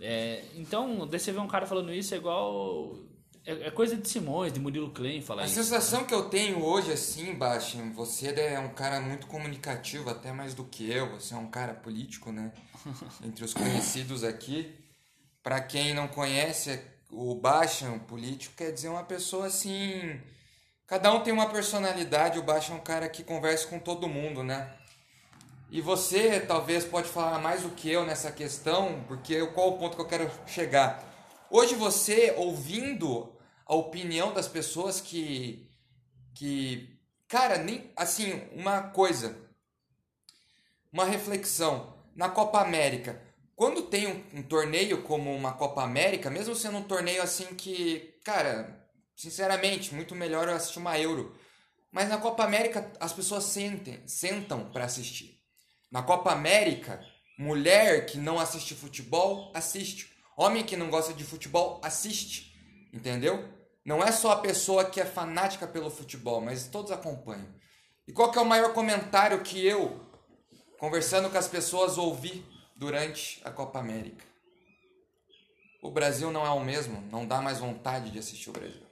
É, 0.00 0.42
então, 0.54 1.06
você 1.08 1.30
vê 1.32 1.38
um 1.38 1.46
cara 1.48 1.66
falando 1.66 1.92
isso 1.92 2.14
é 2.14 2.16
igual. 2.16 2.96
É, 3.44 3.68
é 3.68 3.70
coisa 3.70 3.96
de 3.96 4.08
Simões, 4.08 4.52
de 4.52 4.60
Murilo 4.60 4.90
Klein 4.90 5.20
falar 5.20 5.42
A 5.42 5.44
isso. 5.46 5.54
sensação 5.54 6.04
que 6.04 6.14
eu 6.14 6.28
tenho 6.28 6.64
hoje, 6.64 6.92
assim, 6.92 7.34
Baixinho, 7.34 7.92
você 7.92 8.28
é 8.28 8.58
um 8.58 8.68
cara 8.68 9.00
muito 9.00 9.26
comunicativo, 9.26 10.08
até 10.10 10.32
mais 10.32 10.54
do 10.54 10.64
que 10.64 10.88
eu. 10.90 11.10
Você 11.12 11.34
é 11.34 11.36
um 11.36 11.48
cara 11.48 11.74
político, 11.74 12.30
né? 12.30 12.52
Entre 13.24 13.44
os 13.44 13.52
conhecidos 13.52 14.22
aqui. 14.24 14.72
Pra 15.42 15.60
quem 15.60 15.92
não 15.92 16.06
conhece, 16.06 16.80
o 17.10 17.34
Baixinho 17.34 17.98
político 18.00 18.54
quer 18.56 18.70
dizer 18.72 18.88
uma 18.88 19.02
pessoa 19.02 19.46
assim. 19.46 20.20
Cada 20.86 21.12
um 21.12 21.20
tem 21.20 21.32
uma 21.32 21.48
personalidade. 21.48 22.38
O 22.38 22.42
Baixinho 22.44 22.76
é 22.78 22.80
um 22.80 22.84
cara 22.84 23.08
que 23.08 23.24
conversa 23.24 23.66
com 23.66 23.78
todo 23.78 24.08
mundo, 24.08 24.44
né? 24.44 24.70
E 25.72 25.80
você 25.80 26.38
talvez 26.38 26.84
pode 26.84 27.08
falar 27.08 27.38
mais 27.38 27.62
do 27.62 27.70
que 27.70 27.90
eu 27.90 28.04
nessa 28.04 28.30
questão, 28.30 29.02
porque 29.08 29.46
qual 29.46 29.70
o 29.70 29.78
ponto 29.78 29.96
que 29.96 30.02
eu 30.02 30.06
quero 30.06 30.30
chegar? 30.46 31.02
Hoje 31.50 31.74
você 31.74 32.34
ouvindo 32.36 33.34
a 33.64 33.74
opinião 33.74 34.34
das 34.34 34.46
pessoas 34.46 35.00
que 35.00 35.66
que 36.34 37.00
cara, 37.26 37.56
nem 37.56 37.90
assim, 37.96 38.46
uma 38.52 38.82
coisa, 38.82 39.34
uma 40.92 41.06
reflexão 41.06 41.96
na 42.14 42.28
Copa 42.28 42.60
América. 42.60 43.22
Quando 43.56 43.84
tem 43.84 44.06
um, 44.06 44.40
um 44.40 44.42
torneio 44.42 45.02
como 45.02 45.34
uma 45.34 45.54
Copa 45.54 45.82
América, 45.82 46.28
mesmo 46.28 46.54
sendo 46.54 46.76
um 46.76 46.82
torneio 46.82 47.22
assim 47.22 47.46
que, 47.54 48.14
cara, 48.26 48.86
sinceramente, 49.16 49.94
muito 49.94 50.14
melhor 50.14 50.48
eu 50.48 50.54
assistir 50.54 50.80
uma 50.80 50.98
Euro. 50.98 51.34
Mas 51.90 52.10
na 52.10 52.18
Copa 52.18 52.44
América 52.44 52.92
as 53.00 53.14
pessoas 53.14 53.44
sentem, 53.44 54.06
sentam 54.06 54.70
para 54.70 54.84
assistir. 54.84 55.41
Na 55.92 56.02
Copa 56.02 56.32
América, 56.32 57.04
mulher 57.38 58.06
que 58.06 58.16
não 58.16 58.38
assiste 58.38 58.74
futebol, 58.74 59.52
assiste. 59.54 60.10
Homem 60.34 60.64
que 60.64 60.74
não 60.76 60.88
gosta 60.88 61.12
de 61.12 61.22
futebol, 61.22 61.78
assiste. 61.84 62.50
Entendeu? 62.90 63.46
Não 63.84 64.02
é 64.02 64.10
só 64.10 64.32
a 64.32 64.40
pessoa 64.40 64.86
que 64.86 65.00
é 65.00 65.04
fanática 65.04 65.66
pelo 65.66 65.90
futebol, 65.90 66.40
mas 66.40 66.66
todos 66.66 66.90
acompanham. 66.90 67.46
E 68.08 68.12
qual 68.12 68.32
é 68.32 68.38
o 68.40 68.44
maior 68.44 68.72
comentário 68.72 69.42
que 69.42 69.64
eu, 69.64 70.00
conversando 70.78 71.28
com 71.28 71.36
as 71.36 71.46
pessoas, 71.46 71.98
ouvi 71.98 72.42
durante 72.74 73.40
a 73.44 73.50
Copa 73.50 73.78
América? 73.78 74.24
O 75.82 75.90
Brasil 75.90 76.30
não 76.30 76.46
é 76.46 76.50
o 76.50 76.60
mesmo, 76.60 77.02
não 77.10 77.26
dá 77.26 77.42
mais 77.42 77.58
vontade 77.58 78.10
de 78.10 78.18
assistir 78.18 78.48
o 78.48 78.52
Brasil. 78.52 78.86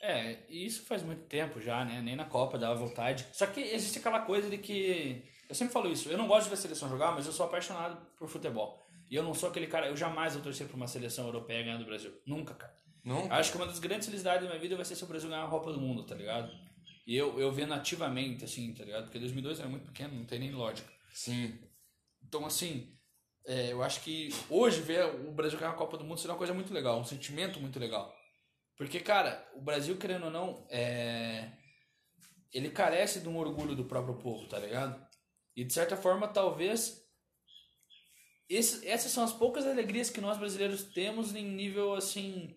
É, 0.00 0.38
isso 0.48 0.84
faz 0.84 1.02
muito 1.02 1.22
tempo 1.22 1.60
já, 1.60 1.84
né? 1.84 2.00
Nem 2.00 2.14
na 2.14 2.26
Copa 2.26 2.58
dava 2.58 2.76
vontade. 2.76 3.26
Só 3.32 3.46
que 3.46 3.60
existe 3.60 3.98
aquela 3.98 4.20
coisa 4.20 4.48
de 4.48 4.58
que. 4.58 5.24
Eu 5.48 5.54
sempre 5.54 5.72
falo 5.72 5.90
isso, 5.90 6.08
eu 6.08 6.18
não 6.18 6.26
gosto 6.26 6.44
de 6.44 6.50
ver 6.50 6.54
a 6.54 6.58
seleção 6.58 6.88
jogar, 6.88 7.12
mas 7.12 7.26
eu 7.26 7.32
sou 7.32 7.46
apaixonado 7.46 8.04
por 8.16 8.28
futebol. 8.28 8.84
E 9.08 9.14
eu 9.14 9.22
não 9.22 9.34
sou 9.34 9.48
aquele 9.48 9.66
cara, 9.66 9.86
eu 9.86 9.96
jamais 9.96 10.34
vou 10.34 10.42
torcer 10.42 10.66
por 10.66 10.76
uma 10.76 10.88
seleção 10.88 11.26
europeia 11.26 11.62
ganhar 11.62 11.78
do 11.78 11.84
Brasil. 11.84 12.12
Nunca, 12.26 12.54
cara. 12.54 12.74
Não? 13.04 13.30
Acho 13.32 13.52
que 13.52 13.56
uma 13.56 13.66
das 13.66 13.78
grandes 13.78 14.06
felicidades 14.06 14.42
da 14.42 14.48
minha 14.48 14.60
vida 14.60 14.74
vai 14.74 14.84
ser 14.84 14.96
se 14.96 15.04
o 15.04 15.06
Brasil 15.06 15.30
ganhar 15.30 15.44
a 15.44 15.48
Copa 15.48 15.72
do 15.72 15.80
Mundo, 15.80 16.04
tá 16.04 16.14
ligado? 16.14 16.50
E 17.06 17.16
eu, 17.16 17.38
eu 17.38 17.52
vendo 17.52 17.72
ativamente, 17.72 18.44
assim, 18.44 18.74
tá 18.74 18.84
ligado? 18.84 19.04
Porque 19.04 19.20
2002 19.20 19.60
era 19.60 19.68
muito 19.68 19.86
pequeno, 19.86 20.16
não 20.16 20.24
tem 20.24 20.40
nem 20.40 20.50
lógica. 20.50 20.92
Sim. 21.14 21.56
Então, 22.20 22.44
assim, 22.44 22.92
é, 23.46 23.70
eu 23.72 23.80
acho 23.80 24.00
que 24.00 24.30
hoje 24.50 24.80
ver 24.80 25.04
o 25.04 25.30
Brasil 25.30 25.56
ganhar 25.56 25.70
a 25.70 25.76
Copa 25.76 25.96
do 25.96 26.04
Mundo 26.04 26.18
seria 26.18 26.32
uma 26.32 26.38
coisa 26.38 26.52
muito 26.52 26.74
legal, 26.74 26.98
um 26.98 27.04
sentimento 27.04 27.60
muito 27.60 27.78
legal. 27.78 28.12
Porque, 28.76 28.98
cara, 28.98 29.48
o 29.54 29.60
Brasil, 29.60 29.96
querendo 29.96 30.24
ou 30.24 30.30
não, 30.30 30.66
é... 30.68 31.52
ele 32.52 32.70
carece 32.70 33.20
de 33.20 33.28
um 33.28 33.38
orgulho 33.38 33.76
do 33.76 33.84
próprio 33.84 34.16
povo, 34.16 34.48
tá 34.48 34.58
ligado? 34.58 35.05
E, 35.56 35.64
de 35.64 35.72
certa 35.72 35.96
forma, 35.96 36.28
talvez 36.28 37.02
esse, 38.48 38.86
essas 38.86 39.10
são 39.10 39.24
as 39.24 39.32
poucas 39.32 39.66
alegrias 39.66 40.10
que 40.10 40.20
nós 40.20 40.38
brasileiros 40.38 40.84
temos 40.84 41.34
em 41.34 41.44
nível, 41.44 41.94
assim, 41.94 42.56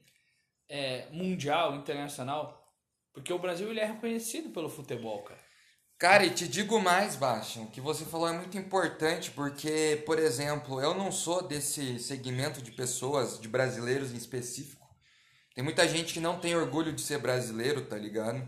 é, 0.67 1.07
mundial, 1.11 1.75
internacional. 1.75 2.59
Porque 3.13 3.33
o 3.33 3.39
Brasil 3.39 3.69
ele 3.69 3.79
é 3.79 3.85
reconhecido 3.85 4.49
pelo 4.51 4.69
futebol, 4.69 5.23
cara. 5.23 5.39
Cara, 5.97 6.25
e 6.25 6.29
te 6.29 6.47
digo 6.47 6.79
mais, 6.79 7.15
Bastian, 7.17 7.63
o 7.63 7.71
que 7.71 7.81
você 7.81 8.05
falou 8.05 8.29
é 8.29 8.31
muito 8.31 8.57
importante, 8.57 9.31
porque, 9.31 10.01
por 10.05 10.17
exemplo, 10.17 10.79
eu 10.79 10.93
não 10.93 11.11
sou 11.11 11.45
desse 11.45 11.99
segmento 11.99 12.61
de 12.61 12.71
pessoas, 12.71 13.37
de 13.39 13.49
brasileiros 13.49 14.13
em 14.13 14.17
específico. 14.17 14.87
Tem 15.53 15.61
muita 15.61 15.85
gente 15.87 16.13
que 16.13 16.21
não 16.21 16.39
tem 16.39 16.55
orgulho 16.55 16.93
de 16.93 17.01
ser 17.01 17.17
brasileiro, 17.17 17.85
tá 17.85 17.97
ligado? 17.97 18.47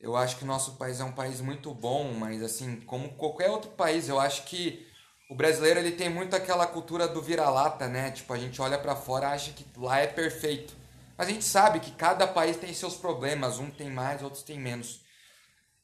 Eu 0.00 0.16
acho 0.16 0.36
que 0.36 0.44
o 0.44 0.46
nosso 0.46 0.76
país 0.76 0.98
é 0.98 1.04
um 1.04 1.12
país 1.12 1.40
muito 1.42 1.74
bom, 1.74 2.14
mas 2.14 2.42
assim, 2.42 2.80
como 2.80 3.10
qualquer 3.10 3.50
outro 3.50 3.70
país, 3.72 4.08
eu 4.08 4.18
acho 4.18 4.44
que 4.44 4.86
o 5.30 5.34
brasileiro 5.34 5.78
ele 5.78 5.92
tem 5.92 6.08
muito 6.08 6.34
aquela 6.34 6.66
cultura 6.66 7.06
do 7.06 7.20
vira-lata, 7.20 7.86
né? 7.86 8.10
Tipo, 8.10 8.32
a 8.32 8.38
gente 8.38 8.60
olha 8.62 8.78
para 8.78 8.96
fora 8.96 9.26
e 9.28 9.32
acha 9.32 9.52
que 9.52 9.64
lá 9.76 9.98
é 9.98 10.06
perfeito. 10.06 10.74
Mas 11.18 11.28
a 11.28 11.30
gente 11.30 11.44
sabe 11.44 11.80
que 11.80 11.90
cada 11.90 12.26
país 12.26 12.56
tem 12.56 12.72
seus 12.72 12.94
problemas, 12.94 13.58
um 13.58 13.70
tem 13.70 13.90
mais, 13.90 14.22
outros 14.22 14.42
tem 14.42 14.58
menos. 14.58 15.02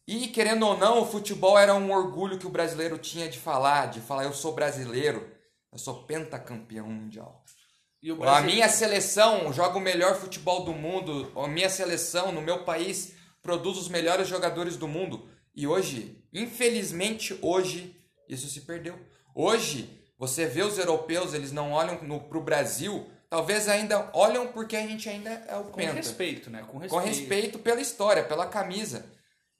E 0.09 0.29
querendo 0.29 0.67
ou 0.67 0.79
não, 0.79 1.03
o 1.03 1.07
futebol 1.07 1.59
era 1.59 1.75
um 1.75 1.93
orgulho 1.93 2.39
que 2.39 2.47
o 2.47 2.51
brasileiro 2.51 2.97
tinha 2.97 3.29
de 3.29 3.39
falar, 3.39 3.87
de 3.87 4.01
falar 4.01 4.25
eu 4.25 4.33
sou 4.33 4.55
brasileiro, 4.55 5.31
eu 5.71 5.79
sou 5.79 6.05
pentacampeão 6.05 6.89
mundial. 6.89 7.45
O 8.03 8.13
A 8.13 8.17
Brasil... 8.17 8.47
minha 8.47 8.69
seleção 8.69 9.53
joga 9.53 9.77
o 9.77 9.81
melhor 9.81 10.15
futebol 10.15 10.65
do 10.65 10.73
mundo, 10.73 11.33
a 11.37 11.49
minha 11.49 11.69
seleção 11.69 12.31
no 12.31 12.41
meu 12.41 12.65
país 12.65 13.16
produz 13.47 13.79
os 13.79 13.89
melhores 13.89 14.27
jogadores 14.27 14.77
do 14.77 14.89
mundo. 14.89 15.29
E 15.55 15.67
hoje, 15.69 16.21
infelizmente, 16.33 17.39
hoje 17.41 17.97
isso 18.29 18.49
se 18.49 18.63
perdeu. 18.63 18.99
Hoje, 19.35 19.89
você 20.19 20.47
vê 20.47 20.63
os 20.63 20.77
europeus, 20.79 21.33
eles 21.33 21.53
não 21.53 21.71
olham 21.73 22.03
no, 22.03 22.21
pro 22.21 22.41
Brasil, 22.43 23.07
talvez 23.31 23.69
ainda 23.69 24.11
olham 24.13 24.49
porque 24.49 24.75
a 24.77 24.85
gente 24.87 25.09
ainda 25.09 25.31
é 25.31 25.57
o 25.57 25.65
Com 25.65 25.77
penta. 25.79 25.93
respeito, 25.93 26.51
né? 26.51 26.63
Com 26.63 26.73
Com 26.73 26.79
respeito. 26.81 27.07
respeito 27.07 27.59
pela 27.61 27.81
história, 27.81 28.25
pela 28.25 28.47
camisa. 28.47 29.07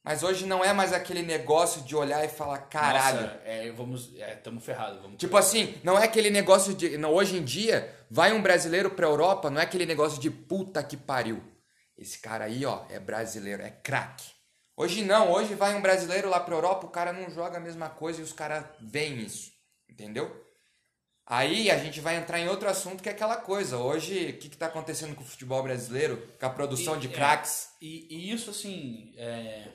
Mas 0.05 0.23
hoje 0.23 0.47
não 0.47 0.65
é 0.65 0.73
mais 0.73 0.93
aquele 0.93 1.23
negócio 1.23 1.83
de 1.83 1.95
olhar 1.97 2.25
e 2.25 2.29
falar, 2.29 2.59
caralho. 2.59 3.23
Nossa, 3.23 3.41
é, 3.45 3.71
vamos... 3.73 4.13
É, 4.19 4.35
tamo 4.37 4.61
ferrado. 4.61 5.01
Vamos... 5.01 5.17
Tipo 5.19 5.37
assim, 5.37 5.75
não 5.83 5.99
é 5.99 6.05
aquele 6.05 6.31
negócio 6.31 6.75
de. 6.75 6.97
Não, 6.99 7.13
hoje 7.13 7.37
em 7.37 7.45
dia, 7.45 7.93
vai 8.11 8.33
um 8.33 8.41
brasileiro 8.43 8.91
pra 8.91 9.07
Europa, 9.07 9.51
não 9.51 9.61
é 9.61 9.65
aquele 9.65 9.85
negócio 9.87 10.21
de 10.21 10.31
puta 10.31 10.83
que 10.83 10.97
pariu. 10.97 11.43
Esse 11.97 12.19
cara 12.19 12.45
aí, 12.45 12.65
ó, 12.67 12.85
é 12.91 12.99
brasileiro, 13.01 13.63
é 13.63 13.71
craque. 13.71 14.31
Hoje 14.77 15.03
não, 15.03 15.33
hoje 15.33 15.55
vai 15.55 15.75
um 15.75 15.81
brasileiro 15.81 16.29
lá 16.29 16.39
pra 16.41 16.55
Europa, 16.55 16.87
o 16.87 16.91
cara 16.91 17.13
não 17.13 17.31
joga 17.31 17.57
a 17.57 17.61
mesma 17.61 17.89
coisa 17.89 18.21
e 18.21 18.25
os 18.25 18.33
caras 18.33 18.65
veem 18.81 19.21
isso. 19.21 19.51
Entendeu? 19.89 20.45
Aí 21.25 21.71
a 21.71 21.79
gente 21.79 22.01
vai 22.01 22.17
entrar 22.17 22.39
em 22.39 22.49
outro 22.49 22.69
assunto 22.69 23.03
que 23.03 23.09
é 23.09 23.13
aquela 23.13 23.37
coisa. 23.37 23.79
Hoje, 23.79 24.31
o 24.31 24.39
que, 24.39 24.49
que 24.51 24.57
tá 24.57 24.67
acontecendo 24.67 25.15
com 25.17 25.23
o 25.23 25.27
futebol 25.27 25.63
brasileiro? 25.63 26.23
Com 26.39 26.47
a 26.47 26.51
produção 26.51 26.97
E- 26.97 27.01
de 27.01 27.07
é, 27.09 27.11
craques? 27.11 27.71
E, 27.81 28.07
e 28.15 28.31
isso, 28.31 28.51
assim, 28.51 29.13
é, 29.17 29.67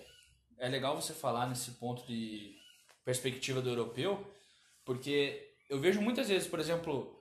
é 0.59 0.69
legal 0.69 0.95
você 0.95 1.13
falar 1.13 1.47
nesse 1.47 1.71
ponto 1.71 2.05
de 2.07 2.55
perspectiva 3.03 3.61
do 3.61 3.69
europeu, 3.69 4.25
porque 4.85 5.51
eu 5.69 5.79
vejo 5.79 5.99
muitas 5.99 6.29
vezes, 6.29 6.47
por 6.47 6.59
exemplo, 6.59 7.20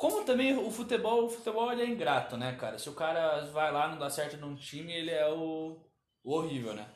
como 0.00 0.24
também 0.24 0.56
o 0.56 0.70
futebol, 0.70 1.26
o 1.26 1.28
futebol 1.28 1.70
ele 1.70 1.82
é 1.82 1.86
ingrato, 1.86 2.34
né, 2.34 2.56
cara? 2.56 2.78
Se 2.78 2.88
o 2.88 2.94
cara 2.94 3.44
vai 3.50 3.70
lá, 3.70 3.86
não 3.86 3.98
dá 3.98 4.08
certo 4.08 4.38
num 4.38 4.56
time, 4.56 4.94
ele 4.94 5.10
é 5.10 5.28
o, 5.28 5.78
o 6.24 6.32
horrível, 6.32 6.72
né? 6.72 6.90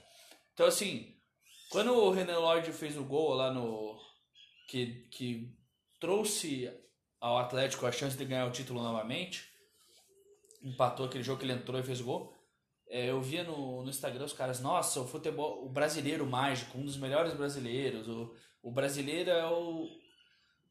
Então, 0.54 0.64
assim, 0.64 1.14
quando 1.68 1.92
o 1.92 2.10
Renan 2.10 2.38
Lodge 2.38 2.72
fez 2.72 2.96
o 2.96 3.04
gol 3.04 3.34
lá 3.34 3.52
no... 3.52 4.00
que, 4.70 5.06
que 5.10 5.54
trouxe 6.00 6.72
ao 7.20 7.36
Atlético 7.36 7.84
a 7.84 7.92
chance 7.92 8.16
de 8.16 8.24
ganhar 8.24 8.46
o 8.46 8.52
título 8.52 8.82
novamente, 8.82 9.52
empatou 10.62 11.04
aquele 11.04 11.22
jogo 11.22 11.40
que 11.40 11.44
ele 11.44 11.52
entrou 11.52 11.78
e 11.78 11.84
fez 11.84 12.00
o 12.00 12.04
gol. 12.04 12.34
É, 12.88 13.10
eu 13.10 13.20
via 13.20 13.44
no, 13.44 13.82
no 13.82 13.90
Instagram 13.90 14.24
os 14.24 14.32
caras, 14.32 14.60
nossa, 14.60 15.02
o 15.02 15.06
futebol, 15.06 15.62
o 15.62 15.68
brasileiro 15.68 16.24
mágico, 16.24 16.78
um 16.78 16.86
dos 16.86 16.96
melhores 16.96 17.34
brasileiros, 17.34 18.08
o, 18.08 18.34
o 18.62 18.72
brasileiro 18.72 19.28
é 19.28 19.46
o. 19.46 19.90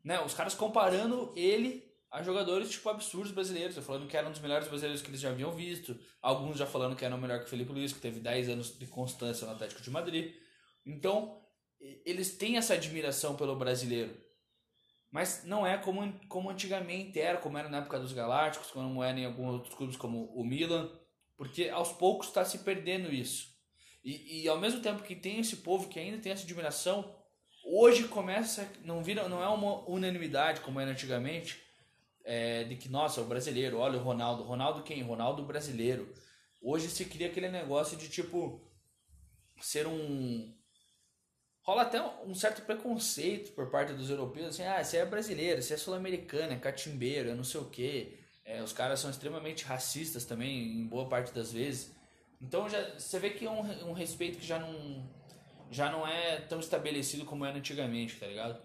Né, 0.03 0.19
os 0.19 0.33
caras 0.33 0.55
comparando 0.55 1.31
ele 1.35 1.92
a 2.13 2.21
jogadores 2.21 2.69
tipo 2.69 2.87
absurdos 2.89 3.31
brasileiros, 3.31 3.75
eu 3.75 3.81
falando 3.81 4.07
que 4.07 4.15
era 4.15 4.27
um 4.27 4.31
dos 4.31 4.39
melhores 4.39 4.67
brasileiros 4.67 5.01
que 5.01 5.09
eles 5.09 5.19
já 5.19 5.31
haviam 5.31 5.51
visto, 5.51 5.99
alguns 6.21 6.59
já 6.59 6.65
falando 6.67 6.95
que 6.95 7.03
era 7.03 7.15
o 7.15 7.17
melhor 7.17 7.39
que 7.39 7.45
o 7.45 7.49
Felipe 7.49 7.71
Luiz, 7.71 7.91
que 7.91 7.99
teve 7.99 8.19
10 8.19 8.49
anos 8.49 8.77
de 8.77 8.85
constância 8.85 9.47
no 9.47 9.53
Atlético 9.53 9.81
de 9.81 9.89
Madrid. 9.89 10.31
Então, 10.85 11.41
eles 12.05 12.37
têm 12.37 12.55
essa 12.55 12.75
admiração 12.75 13.35
pelo 13.35 13.55
brasileiro. 13.55 14.15
Mas 15.09 15.43
não 15.43 15.65
é 15.65 15.75
como, 15.75 16.13
como 16.27 16.51
antigamente 16.51 17.19
era, 17.19 17.39
como 17.39 17.57
era 17.57 17.67
na 17.67 17.79
época 17.79 17.99
dos 17.99 18.13
Galácticos, 18.13 18.69
como 18.69 19.03
era 19.03 19.19
em 19.19 19.25
alguns 19.25 19.53
outros 19.53 19.73
clubes 19.73 19.97
como 19.97 20.25
o 20.35 20.45
Milan, 20.45 20.91
porque 21.35 21.69
aos 21.69 21.93
poucos 21.93 22.27
está 22.27 22.45
se 22.45 22.59
perdendo 22.59 23.11
isso. 23.11 23.47
E, 24.03 24.43
e 24.43 24.47
ao 24.47 24.59
mesmo 24.59 24.81
tempo 24.81 25.01
que 25.01 25.15
tem 25.15 25.39
esse 25.39 25.57
povo 25.57 25.89
que 25.89 25.99
ainda 25.99 26.19
tem 26.19 26.31
essa 26.31 26.43
admiração, 26.43 27.11
hoje 27.65 28.07
começa, 28.07 28.71
não 28.83 29.03
vira, 29.03 29.27
não 29.27 29.41
é 29.41 29.47
uma 29.47 29.89
unanimidade 29.89 30.61
como 30.61 30.79
era 30.79 30.91
antigamente, 30.91 31.62
é, 32.23 32.63
de 32.63 32.75
que, 32.75 32.89
nossa, 32.89 33.21
o 33.21 33.25
brasileiro, 33.25 33.77
olha 33.77 33.99
o 33.99 34.03
Ronaldo. 34.03 34.43
Ronaldo 34.43 34.83
quem? 34.83 35.01
Ronaldo 35.03 35.43
brasileiro. 35.43 36.13
Hoje 36.61 36.87
se 36.89 37.05
cria 37.05 37.27
aquele 37.27 37.49
negócio 37.49 37.97
de 37.97 38.07
tipo, 38.09 38.61
ser 39.61 39.85
um. 39.87 40.53
Rola 41.61 41.83
até 41.83 42.01
um 42.25 42.35
certo 42.35 42.61
preconceito 42.63 43.53
por 43.53 43.69
parte 43.69 43.93
dos 43.93 44.09
europeus, 44.09 44.47
assim, 44.47 44.63
ah, 44.63 44.83
você 44.83 44.97
é 44.97 45.05
brasileiro, 45.05 45.61
você 45.61 45.75
é 45.75 45.77
sul-americano, 45.77 46.53
é 46.53 46.57
catimbeiro, 46.57 47.29
é 47.29 47.35
não 47.35 47.43
sei 47.43 47.61
o 47.61 47.69
quê. 47.69 48.19
É, 48.45 48.61
os 48.61 48.73
caras 48.73 48.99
são 48.99 49.09
extremamente 49.09 49.63
racistas 49.63 50.25
também, 50.25 50.73
em 50.73 50.85
boa 50.85 51.07
parte 51.07 51.33
das 51.33 51.53
vezes. 51.53 51.95
Então 52.41 52.69
já, 52.69 52.99
você 52.99 53.17
vê 53.19 53.29
que 53.29 53.45
é 53.45 53.49
um, 53.49 53.89
um 53.89 53.93
respeito 53.93 54.37
que 54.37 54.45
já 54.45 54.59
não, 54.59 55.09
já 55.71 55.89
não 55.89 56.05
é 56.05 56.41
tão 56.41 56.59
estabelecido 56.59 57.23
como 57.23 57.45
era 57.45 57.57
antigamente, 57.57 58.17
tá 58.17 58.27
ligado? 58.27 58.61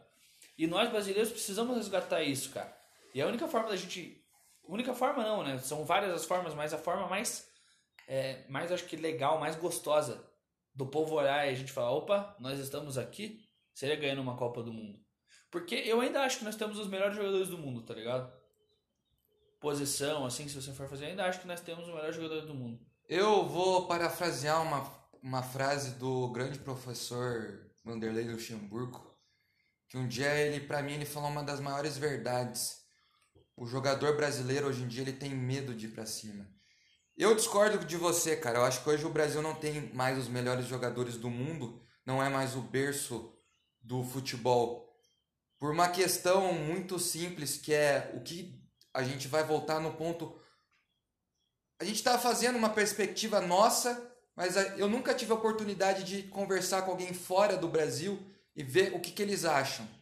E 0.56 0.66
nós 0.66 0.90
brasileiros 0.90 1.30
precisamos 1.30 1.76
resgatar 1.76 2.22
isso, 2.22 2.50
cara. 2.50 2.77
E 3.18 3.20
a 3.20 3.26
única 3.26 3.48
forma 3.48 3.68
da 3.68 3.74
gente. 3.74 4.24
Única 4.62 4.94
forma 4.94 5.24
não, 5.24 5.42
né? 5.42 5.58
São 5.58 5.84
várias 5.84 6.14
as 6.14 6.24
formas, 6.24 6.54
mas 6.54 6.72
a 6.72 6.78
forma 6.78 7.08
mais. 7.08 7.48
É, 8.06 8.44
mais 8.48 8.70
acho 8.70 8.84
que 8.84 8.94
legal, 8.94 9.40
mais 9.40 9.56
gostosa 9.56 10.24
do 10.72 10.86
povo 10.86 11.16
olhar 11.16 11.44
e 11.44 11.50
a 11.50 11.54
gente 11.54 11.72
falar: 11.72 11.90
opa, 11.90 12.36
nós 12.38 12.60
estamos 12.60 12.96
aqui, 12.96 13.44
seria 13.74 13.96
ganhando 13.96 14.22
uma 14.22 14.36
Copa 14.36 14.62
do 14.62 14.72
Mundo. 14.72 15.00
Porque 15.50 15.74
eu 15.74 16.00
ainda 16.00 16.20
acho 16.20 16.38
que 16.38 16.44
nós 16.44 16.54
temos 16.54 16.78
os 16.78 16.86
melhores 16.86 17.16
jogadores 17.16 17.48
do 17.48 17.58
mundo, 17.58 17.82
tá 17.82 17.92
ligado? 17.92 18.32
Posição, 19.58 20.24
assim, 20.24 20.46
se 20.46 20.54
você 20.54 20.72
for 20.72 20.88
fazer, 20.88 21.06
ainda 21.06 21.24
acho 21.24 21.40
que 21.40 21.48
nós 21.48 21.60
temos 21.60 21.88
os 21.88 21.92
melhores 21.92 22.14
jogadores 22.14 22.44
do 22.44 22.54
mundo. 22.54 22.78
Eu 23.08 23.48
vou 23.48 23.88
parafrasear 23.88 24.62
uma, 24.62 24.88
uma 25.20 25.42
frase 25.42 25.98
do 25.98 26.28
grande 26.28 26.60
professor 26.60 27.68
Vanderlei 27.84 28.30
Luxemburgo, 28.30 29.12
que 29.88 29.98
um 29.98 30.06
dia 30.06 30.32
ele, 30.36 30.64
para 30.64 30.82
mim, 30.82 30.92
ele 30.92 31.04
falou 31.04 31.30
uma 31.30 31.42
das 31.42 31.58
maiores 31.58 31.98
verdades. 31.98 32.77
O 33.60 33.66
jogador 33.66 34.16
brasileiro 34.16 34.68
hoje 34.68 34.84
em 34.84 34.86
dia 34.86 35.02
ele 35.02 35.12
tem 35.12 35.34
medo 35.34 35.74
de 35.74 35.86
ir 35.86 35.88
para 35.88 36.06
cima. 36.06 36.48
Eu 37.16 37.34
discordo 37.34 37.84
de 37.84 37.96
você, 37.96 38.36
cara. 38.36 38.58
Eu 38.60 38.64
acho 38.64 38.84
que 38.84 38.88
hoje 38.88 39.04
o 39.04 39.10
Brasil 39.10 39.42
não 39.42 39.52
tem 39.52 39.92
mais 39.92 40.16
os 40.16 40.28
melhores 40.28 40.66
jogadores 40.66 41.16
do 41.16 41.28
mundo, 41.28 41.82
não 42.06 42.22
é 42.22 42.28
mais 42.28 42.54
o 42.54 42.60
berço 42.60 43.36
do 43.80 44.04
futebol. 44.04 44.88
Por 45.58 45.72
uma 45.72 45.88
questão 45.88 46.52
muito 46.52 47.00
simples, 47.00 47.56
que 47.56 47.74
é 47.74 48.12
o 48.14 48.20
que 48.20 48.62
a 48.94 49.02
gente 49.02 49.26
vai 49.26 49.42
voltar 49.42 49.80
no 49.80 49.92
ponto. 49.94 50.40
A 51.80 51.84
gente 51.84 51.96
está 51.96 52.16
fazendo 52.16 52.56
uma 52.56 52.70
perspectiva 52.70 53.40
nossa, 53.40 54.08
mas 54.36 54.54
eu 54.78 54.88
nunca 54.88 55.12
tive 55.16 55.32
a 55.32 55.34
oportunidade 55.34 56.04
de 56.04 56.22
conversar 56.28 56.82
com 56.82 56.92
alguém 56.92 57.12
fora 57.12 57.56
do 57.56 57.66
Brasil 57.66 58.24
e 58.54 58.62
ver 58.62 58.94
o 58.94 59.00
que, 59.00 59.10
que 59.10 59.20
eles 59.20 59.44
acham. 59.44 59.97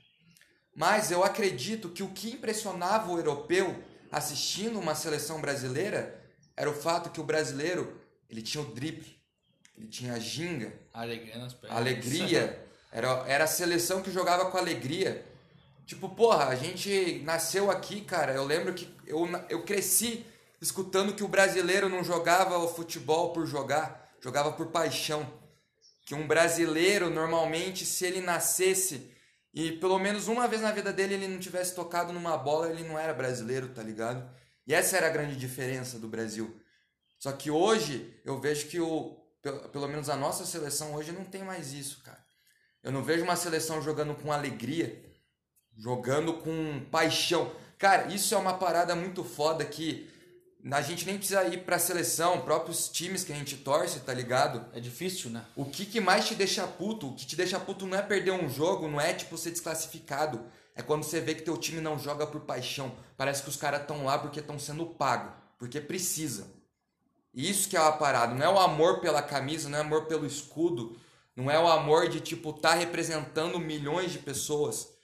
Mas 0.76 1.10
eu 1.10 1.24
acredito 1.24 1.88
que 1.88 2.02
o 2.02 2.10
que 2.10 2.32
impressionava 2.32 3.10
o 3.10 3.16
europeu 3.16 3.82
assistindo 4.12 4.78
uma 4.78 4.94
seleção 4.94 5.40
brasileira 5.40 6.22
era 6.54 6.70
o 6.70 6.74
fato 6.74 7.08
que 7.08 7.20
o 7.20 7.24
brasileiro 7.24 7.98
ele 8.28 8.42
tinha 8.42 8.62
o 8.62 8.66
drible, 8.66 9.18
ele 9.76 9.88
tinha 9.88 10.12
a 10.12 10.18
ginga, 10.18 10.72
Alegria 10.92 11.38
nas 11.38 11.54
pernas. 11.54 11.76
alegria. 11.78 12.62
Era, 12.92 13.24
era 13.26 13.44
a 13.44 13.48
seleção 13.48 14.00
que 14.00 14.10
jogava 14.10 14.50
com 14.50 14.56
alegria. 14.56 15.22
Tipo, 15.84 16.08
porra, 16.08 16.46
a 16.46 16.54
gente 16.54 17.20
nasceu 17.24 17.70
aqui, 17.70 18.00
cara. 18.00 18.32
Eu 18.32 18.44
lembro 18.44 18.72
que 18.72 18.88
eu, 19.06 19.28
eu 19.50 19.64
cresci 19.64 20.24
escutando 20.62 21.12
que 21.12 21.22
o 21.22 21.28
brasileiro 21.28 21.90
não 21.90 22.02
jogava 22.02 22.56
o 22.56 22.68
futebol 22.68 23.34
por 23.34 23.44
jogar, 23.44 24.10
jogava 24.18 24.52
por 24.52 24.68
paixão. 24.68 25.30
Que 26.06 26.14
um 26.14 26.26
brasileiro, 26.26 27.10
normalmente, 27.10 27.84
se 27.84 28.06
ele 28.06 28.22
nascesse 28.22 29.10
e 29.56 29.72
pelo 29.72 29.98
menos 29.98 30.28
uma 30.28 30.46
vez 30.46 30.60
na 30.60 30.70
vida 30.70 30.92
dele 30.92 31.14
ele 31.14 31.28
não 31.28 31.38
tivesse 31.38 31.74
tocado 31.74 32.12
numa 32.12 32.36
bola, 32.36 32.68
ele 32.70 32.86
não 32.86 32.98
era 32.98 33.14
brasileiro, 33.14 33.70
tá 33.70 33.82
ligado? 33.82 34.28
E 34.66 34.74
essa 34.74 34.98
era 34.98 35.06
a 35.06 35.10
grande 35.10 35.34
diferença 35.34 35.98
do 35.98 36.06
Brasil. 36.06 36.60
Só 37.18 37.32
que 37.32 37.50
hoje 37.50 38.20
eu 38.22 38.38
vejo 38.38 38.66
que 38.68 38.78
o 38.78 39.16
pelo, 39.72 39.88
menos 39.88 40.10
a 40.10 40.16
nossa 40.16 40.44
seleção 40.44 40.94
hoje 40.94 41.10
não 41.10 41.24
tem 41.24 41.42
mais 41.42 41.72
isso, 41.72 42.02
cara. 42.02 42.22
Eu 42.82 42.92
não 42.92 43.02
vejo 43.02 43.24
uma 43.24 43.34
seleção 43.34 43.80
jogando 43.80 44.14
com 44.14 44.30
alegria, 44.30 45.02
jogando 45.74 46.34
com 46.34 46.84
paixão. 46.90 47.50
Cara, 47.78 48.12
isso 48.12 48.34
é 48.34 48.38
uma 48.38 48.58
parada 48.58 48.94
muito 48.94 49.24
foda 49.24 49.64
que 49.64 50.10
a 50.72 50.82
gente 50.82 51.06
nem 51.06 51.16
precisa 51.16 51.44
ir 51.44 51.64
pra 51.64 51.78
seleção, 51.78 52.40
próprios 52.40 52.88
times 52.88 53.22
que 53.22 53.32
a 53.32 53.36
gente 53.36 53.56
torce, 53.56 54.00
tá 54.00 54.12
ligado? 54.12 54.64
É 54.72 54.80
difícil, 54.80 55.30
né? 55.30 55.44
O 55.54 55.64
que, 55.64 55.86
que 55.86 56.00
mais 56.00 56.26
te 56.26 56.34
deixa 56.34 56.66
puto? 56.66 57.08
O 57.08 57.14
que 57.14 57.24
te 57.24 57.36
deixa 57.36 57.60
puto 57.60 57.86
não 57.86 57.96
é 57.96 58.02
perder 58.02 58.32
um 58.32 58.48
jogo, 58.48 58.88
não 58.88 59.00
é 59.00 59.12
tipo 59.12 59.38
ser 59.38 59.52
desclassificado. 59.52 60.40
É 60.74 60.82
quando 60.82 61.04
você 61.04 61.20
vê 61.20 61.34
que 61.34 61.42
teu 61.42 61.56
time 61.56 61.80
não 61.80 61.98
joga 61.98 62.26
por 62.26 62.40
paixão. 62.40 62.92
Parece 63.16 63.42
que 63.42 63.48
os 63.48 63.56
caras 63.56 63.82
estão 63.82 64.04
lá 64.04 64.18
porque 64.18 64.40
estão 64.40 64.58
sendo 64.58 64.86
pagos, 64.86 65.32
porque 65.58 65.80
precisa. 65.80 66.48
E 67.32 67.48
isso 67.48 67.68
que 67.68 67.76
é 67.76 67.80
uma 67.80 67.92
parada, 67.92 68.34
não 68.34 68.44
é 68.44 68.48
o 68.48 68.58
amor 68.58 69.00
pela 69.00 69.22
camisa, 69.22 69.68
não 69.68 69.78
é 69.78 69.82
o 69.82 69.84
amor 69.84 70.06
pelo 70.06 70.26
escudo, 70.26 70.98
não 71.36 71.50
é 71.50 71.58
o 71.58 71.68
amor 71.68 72.08
de 72.08 72.18
tipo 72.18 72.52
tá 72.52 72.74
representando 72.74 73.60
milhões 73.60 74.10
de 74.10 74.18
pessoas. 74.18 74.95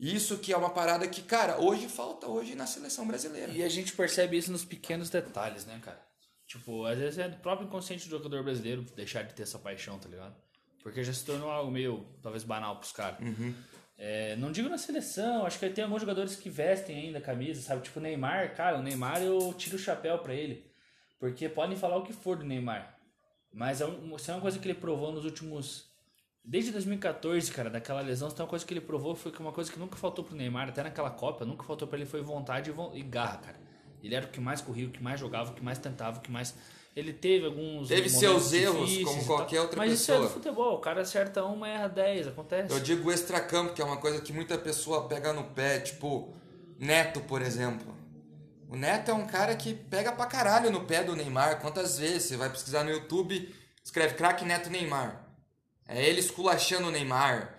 Isso 0.00 0.38
que 0.38 0.52
é 0.52 0.56
uma 0.56 0.70
parada 0.70 1.06
que, 1.06 1.20
cara, 1.22 1.60
hoje 1.60 1.86
falta 1.86 2.26
hoje 2.26 2.54
na 2.54 2.66
seleção 2.66 3.06
brasileira. 3.06 3.52
E 3.52 3.62
a 3.62 3.68
gente 3.68 3.92
percebe 3.92 4.36
isso 4.38 4.50
nos 4.50 4.64
pequenos 4.64 5.10
detalhes, 5.10 5.66
né, 5.66 5.78
cara? 5.84 6.00
Tipo, 6.46 6.86
às 6.86 6.98
vezes 6.98 7.18
é 7.18 7.28
do 7.28 7.36
próprio 7.36 7.66
inconsciente 7.68 8.08
do 8.08 8.10
jogador 8.16 8.42
brasileiro 8.42 8.82
deixar 8.96 9.22
de 9.22 9.34
ter 9.34 9.42
essa 9.42 9.58
paixão, 9.58 9.98
tá 9.98 10.08
ligado? 10.08 10.34
Porque 10.82 11.04
já 11.04 11.12
se 11.12 11.24
tornou 11.24 11.50
algo 11.50 11.70
meio, 11.70 12.06
talvez, 12.22 12.42
banal 12.42 12.76
pros 12.78 12.92
caras. 12.92 13.18
É, 13.98 14.34
não 14.36 14.50
digo 14.50 14.68
na 14.70 14.78
seleção, 14.78 15.44
acho 15.44 15.58
que 15.58 15.68
tem 15.68 15.84
alguns 15.84 16.00
jogadores 16.00 16.34
que 16.34 16.48
vestem 16.48 16.96
ainda 16.96 17.18
a 17.18 17.20
camisa, 17.20 17.60
sabe? 17.60 17.82
Tipo 17.82 18.00
o 18.00 18.02
Neymar, 18.02 18.56
cara, 18.56 18.78
o 18.78 18.82
Neymar 18.82 19.22
eu 19.22 19.52
tiro 19.52 19.76
o 19.76 19.78
chapéu 19.78 20.18
pra 20.20 20.32
ele. 20.34 20.72
Porque 21.18 21.50
podem 21.50 21.76
falar 21.76 21.98
o 21.98 22.02
que 22.02 22.14
for 22.14 22.38
do 22.38 22.44
Neymar. 22.46 22.98
Mas 23.52 23.82
é 23.82 23.86
um- 23.86 24.16
isso 24.16 24.30
é 24.30 24.34
uma 24.34 24.40
coisa 24.40 24.58
que 24.58 24.66
ele 24.66 24.78
provou 24.78 25.12
nos 25.12 25.26
últimos. 25.26 25.89
Desde 26.44 26.72
2014, 26.72 27.52
cara, 27.52 27.70
daquela 27.70 28.00
lesão, 28.00 28.28
é 28.28 28.42
uma 28.42 28.48
coisa 28.48 28.64
que 28.64 28.72
ele 28.72 28.80
provou 28.80 29.14
foi 29.14 29.30
que 29.30 29.40
uma 29.40 29.52
coisa 29.52 29.70
que 29.70 29.78
nunca 29.78 29.96
faltou 29.96 30.24
pro 30.24 30.34
Neymar, 30.34 30.68
até 30.68 30.82
naquela 30.82 31.10
Copa, 31.10 31.44
nunca 31.44 31.62
faltou 31.62 31.86
pra 31.86 31.98
ele 31.98 32.06
foi 32.06 32.22
vontade 32.22 32.72
e, 32.94 33.02
garra, 33.02 33.38
cara. 33.38 33.60
Ele 34.02 34.14
era 34.14 34.26
o 34.26 34.30
que 34.30 34.40
mais 34.40 34.60
corria, 34.60 34.86
o 34.86 34.90
que 34.90 35.02
mais 35.02 35.20
jogava, 35.20 35.50
o 35.50 35.54
que 35.54 35.62
mais 35.62 35.78
tentava, 35.78 36.18
o 36.18 36.20
que 36.20 36.30
mais. 36.30 36.54
Ele 36.96 37.12
teve 37.12 37.46
alguns. 37.46 37.88
Teve 37.88 38.08
seus 38.08 38.52
erros, 38.52 38.98
como 39.04 39.24
qualquer 39.26 39.56
tal, 39.56 39.64
outra 39.64 39.78
Mas 39.78 39.92
isso 39.92 40.10
é 40.10 40.14
do 40.14 40.22
pessoa. 40.22 40.42
futebol, 40.42 40.74
o 40.76 40.80
cara 40.80 41.02
acerta 41.02 41.44
uma 41.44 41.68
erra 41.68 41.88
10, 41.88 42.28
acontece. 42.28 42.72
Eu 42.72 42.80
digo 42.80 43.12
extracampo, 43.12 43.74
que 43.74 43.82
é 43.82 43.84
uma 43.84 43.98
coisa 43.98 44.20
que 44.20 44.32
muita 44.32 44.56
pessoa 44.56 45.06
pega 45.06 45.32
no 45.32 45.44
pé, 45.44 45.78
tipo 45.80 46.34
Neto, 46.78 47.20
por 47.20 47.42
exemplo. 47.42 47.94
O 48.68 48.76
Neto 48.76 49.10
é 49.10 49.14
um 49.14 49.26
cara 49.26 49.54
que 49.54 49.74
pega 49.74 50.12
pra 50.12 50.26
caralho 50.26 50.70
no 50.70 50.84
pé 50.84 51.04
do 51.04 51.14
Neymar. 51.14 51.60
Quantas 51.60 51.98
vezes 51.98 52.24
você 52.24 52.36
vai 52.36 52.48
pesquisar 52.48 52.82
no 52.82 52.90
YouTube, 52.90 53.54
escreve 53.84 54.14
craque 54.14 54.44
Neto 54.44 54.70
Neymar. 54.70 55.29
É 55.92 56.08
ele 56.08 56.20
esculachando 56.20 56.86
o 56.86 56.90
Neymar. 56.90 57.52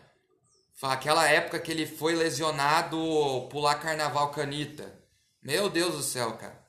Aquela 0.82 1.28
época 1.28 1.60
que 1.60 1.70
ele 1.70 1.86
foi 1.86 2.16
lesionado 2.16 2.98
pular 3.52 3.76
carnaval 3.76 4.32
canita. 4.32 4.98
Meu 5.44 5.70
Deus 5.70 5.96
do 5.96 6.02
céu, 6.02 6.38
cara. 6.38 6.66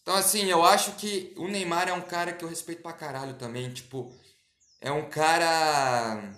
Então, 0.00 0.14
assim, 0.14 0.44
eu 0.44 0.64
acho 0.64 0.92
que 0.92 1.34
o 1.36 1.48
Neymar 1.48 1.88
é 1.88 1.92
um 1.92 2.00
cara 2.00 2.32
que 2.32 2.44
eu 2.44 2.48
respeito 2.48 2.80
pra 2.80 2.92
caralho 2.92 3.34
também. 3.34 3.72
Tipo, 3.72 4.16
é 4.80 4.92
um 4.92 5.10
cara. 5.10 6.32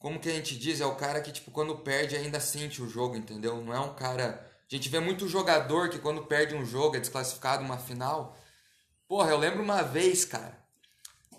Como 0.00 0.18
que 0.18 0.28
a 0.28 0.34
gente 0.34 0.58
diz? 0.58 0.80
É 0.80 0.86
o 0.86 0.96
cara 0.96 1.20
que, 1.20 1.30
tipo, 1.30 1.52
quando 1.52 1.78
perde 1.78 2.16
ainda 2.16 2.40
sente 2.40 2.82
o 2.82 2.88
jogo, 2.88 3.16
entendeu? 3.16 3.62
Não 3.62 3.72
é 3.72 3.78
um 3.78 3.94
cara. 3.94 4.44
A 4.70 4.74
gente 4.74 4.88
vê 4.88 4.98
muito 4.98 5.28
jogador 5.28 5.90
que 5.90 6.00
quando 6.00 6.26
perde 6.26 6.56
um 6.56 6.66
jogo 6.66 6.96
é 6.96 7.00
desclassificado 7.00 7.62
numa 7.62 7.78
final. 7.78 8.36
Porra, 9.06 9.30
eu 9.30 9.38
lembro 9.38 9.62
uma 9.62 9.82
vez, 9.82 10.24
cara. 10.24 10.58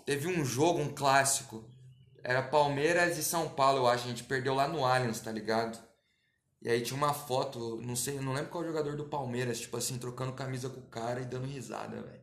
Teve 0.06 0.26
um 0.26 0.44
jogo, 0.44 0.80
um 0.80 0.94
clássico. 0.94 1.69
Era 2.22 2.42
Palmeiras 2.42 3.16
e 3.18 3.22
São 3.22 3.48
Paulo, 3.48 3.78
eu 3.78 3.88
acho. 3.88 4.04
A 4.04 4.08
gente 4.08 4.24
perdeu 4.24 4.54
lá 4.54 4.68
no 4.68 4.84
Allianz, 4.84 5.20
tá 5.20 5.32
ligado? 5.32 5.78
E 6.62 6.68
aí 6.68 6.82
tinha 6.82 6.96
uma 6.96 7.14
foto, 7.14 7.80
não 7.82 7.96
sei, 7.96 8.20
não 8.20 8.34
lembro 8.34 8.50
qual 8.50 8.62
jogador 8.64 8.94
do 8.94 9.04
Palmeiras, 9.04 9.60
tipo 9.60 9.76
assim, 9.78 9.96
trocando 9.98 10.32
camisa 10.32 10.68
com 10.68 10.80
o 10.80 10.86
cara 10.86 11.20
e 11.20 11.24
dando 11.24 11.46
risada, 11.46 11.96
velho. 12.02 12.20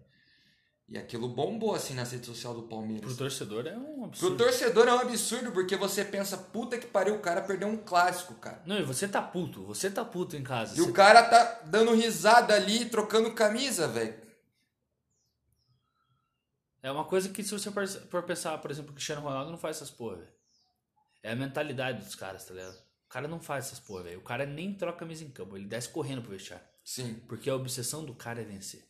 E 0.90 0.98
aquilo 0.98 1.28
bombou 1.28 1.76
assim 1.76 1.94
na 1.96 2.04
rede 2.04 2.26
social 2.26 2.54
do 2.54 2.64
Palmeiras. 2.64 3.06
Pro 3.08 3.18
torcedor 3.18 3.68
é 3.68 3.76
um 3.76 3.96
Pro 3.96 4.06
absurdo. 4.06 4.38
torcedor 4.38 4.88
é 4.88 4.94
um 4.94 5.00
absurdo, 5.00 5.52
porque 5.52 5.76
você 5.76 6.06
pensa, 6.06 6.38
puta 6.38 6.78
que 6.78 6.86
pariu, 6.88 7.16
o 7.16 7.20
cara 7.20 7.42
perdeu 7.42 7.68
um 7.68 7.76
clássico, 7.76 8.36
cara. 8.36 8.62
Não, 8.66 8.80
e 8.80 8.84
você 8.84 9.06
tá 9.08 9.22
puto, 9.22 9.66
você 9.66 9.90
tá 9.90 10.06
puto 10.06 10.38
em 10.38 10.44
casa. 10.44 10.78
E 10.78 10.82
o 10.82 10.94
cara 10.94 11.24
tá 11.24 11.62
dando 11.66 11.94
risada 11.94 12.54
ali, 12.54 12.86
trocando 12.86 13.32
camisa, 13.34 13.88
velho. 13.88 14.14
É 16.88 16.91
uma 16.91 17.04
coisa 17.04 17.28
que 17.28 17.43
se 17.43 17.52
você 17.52 17.69
for 18.10 18.23
pensar, 18.23 18.58
por 18.60 18.71
exemplo, 18.71 18.91
o 18.91 18.93
Cristiano 18.93 19.21
Ronaldo 19.21 19.52
não 19.52 19.58
faz 19.58 19.76
essas 19.76 19.91
porra, 19.91 20.15
velho. 20.15 20.32
É 21.21 21.34
a 21.34 21.36
mentalidade 21.36 22.02
dos 22.02 22.15
caras, 22.15 22.45
tá 22.45 22.54
ligado? 22.54 22.78
O 22.78 23.10
cara 23.10 23.28
não 23.28 23.41
faz 23.41 23.65
essas 23.65 23.80
porra, 23.82 24.04
velho. 24.04 24.19
O 24.19 24.23
cara 24.23 24.45
nem 24.45 24.73
troca 24.73 25.00
camisa 25.00 25.26
em 25.26 25.30
campo, 25.30 25.58
ele 25.58 25.65
desce 25.65 25.89
correndo 25.89 26.21
pro 26.21 26.32
vestiário. 26.32 26.65
Sim. 26.86 27.15
Porque 27.28 27.50
a 27.50 27.56
obsessão 27.56 28.06
do 28.06 28.15
cara 28.15 28.39
é 28.39 28.45
vencer. 28.45 28.88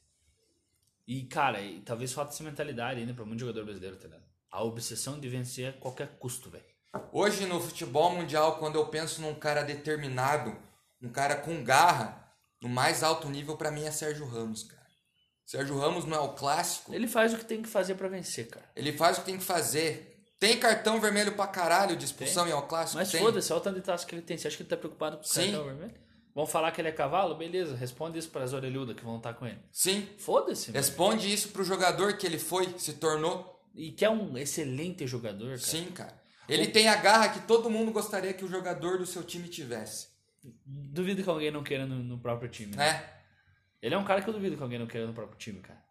E, 1.07 1.23
cara, 1.23 1.59
e 1.59 1.81
talvez 1.81 2.13
falta 2.13 2.31
essa 2.31 2.43
mentalidade 2.43 2.99
ainda 2.99 3.15
pra 3.15 3.25
muito 3.25 3.39
jogador 3.39 3.65
brasileiro, 3.65 3.95
tá 3.95 4.03
ligado? 4.03 4.25
A 4.51 4.63
obsessão 4.63 5.19
de 5.19 5.27
vencer 5.27 5.69
a 5.69 5.73
qualquer 5.73 6.19
custo, 6.19 6.51
velho. 6.51 6.65
Hoje 7.11 7.47
no 7.47 7.59
futebol 7.59 8.13
mundial, 8.13 8.59
quando 8.59 8.75
eu 8.75 8.85
penso 8.89 9.21
num 9.21 9.33
cara 9.33 9.63
determinado, 9.63 10.55
um 11.01 11.09
cara 11.09 11.35
com 11.35 11.63
garra, 11.63 12.31
no 12.61 12.69
mais 12.69 13.01
alto 13.01 13.27
nível 13.27 13.57
pra 13.57 13.71
mim 13.71 13.85
é 13.85 13.91
Sérgio 13.91 14.27
Ramos, 14.27 14.61
cara. 14.61 14.76
Sérgio 15.47 15.79
Ramos 15.79 16.03
não 16.05 16.17
é 16.17 16.19
o 16.19 16.33
clássico, 16.33 16.93
Ele 16.93 17.07
faz 17.07 17.33
o 17.33 17.37
que 17.37 17.45
tem 17.45 17.61
que 17.61 17.69
fazer 17.69 17.95
pra 17.95 18.09
vencer, 18.09 18.47
cara. 18.49 18.65
ele 18.75 18.91
faz 18.91 19.17
o 19.17 19.21
que 19.21 19.27
tem 19.27 19.37
que 19.37 19.43
fazer. 19.45 20.13
Tem 20.37 20.59
cartão 20.59 20.99
vermelho 21.01 21.31
pra 21.31 21.47
caralho 21.47 21.95
de 21.95 22.05
expulsão 22.05 22.43
Tem. 22.43 22.53
em 22.53 22.55
El 22.55 22.61
Clássico? 22.63 22.97
Mas 22.99 23.11
foda-se, 23.11 23.51
olha 23.51 23.59
o 23.59 23.63
tanto 23.63 23.75
de 23.77 23.81
taça 23.81 24.05
que 24.05 24.13
ele 24.13 24.21
tem. 24.21 24.37
Você 24.37 24.47
acha 24.47 24.57
que 24.57 24.61
ele 24.63 24.69
tá 24.69 24.77
preocupado 24.77 25.17
com 25.17 25.23
o 25.23 25.27
cartão 25.27 25.63
vermelho? 25.63 25.93
Vão 26.35 26.45
falar 26.45 26.71
que 26.71 26.79
ele 26.81 26.89
é 26.89 26.91
cavalo? 26.91 27.33
Beleza, 27.33 27.75
responde 27.75 28.19
isso 28.19 28.29
pras 28.29 28.53
orelhudas 28.53 28.95
que 28.95 29.03
vão 29.03 29.17
estar 29.17 29.33
com 29.33 29.47
ele. 29.47 29.57
Sim. 29.71 30.07
Foda-se. 30.19 30.69
Responde 30.71 31.33
isso 31.33 31.47
pro 31.49 31.63
jogador 31.63 32.17
que 32.17 32.27
ele 32.27 32.37
foi, 32.37 32.77
se 32.77 32.93
tornou. 32.93 33.59
E 33.73 33.91
que 33.91 34.05
é 34.05 34.09
um 34.09 34.37
excelente 34.37 35.07
jogador, 35.07 35.47
cara. 35.47 35.57
Sim, 35.57 35.85
cara. 35.85 36.13
Ele 36.47 36.67
tem 36.67 36.87
a 36.87 36.95
garra 36.97 37.29
que 37.29 37.39
todo 37.47 37.69
mundo 37.69 37.91
gostaria 37.91 38.33
que 38.33 38.45
o 38.45 38.47
jogador 38.49 38.99
do 38.99 39.05
seu 39.07 39.23
time 39.23 39.47
tivesse. 39.47 40.09
Duvido 40.65 41.23
que 41.23 41.29
alguém 41.29 41.49
não 41.51 41.63
queira 41.63 41.85
no, 41.85 41.95
no 42.03 42.19
próprio 42.19 42.49
time. 42.49 42.75
né? 42.75 42.91
Né? 42.91 43.09
Ele 43.81 43.93
é 43.95 43.97
um 43.97 44.03
cara 44.05 44.21
que 44.21 44.29
eu 44.29 44.33
duvido 44.33 44.55
que 44.57 44.63
alguém 44.63 44.79
não 44.79 44.87
queira 44.87 45.05
no 45.07 45.13
próprio 45.13 45.37
time, 45.37 45.59
cara. 45.61 45.81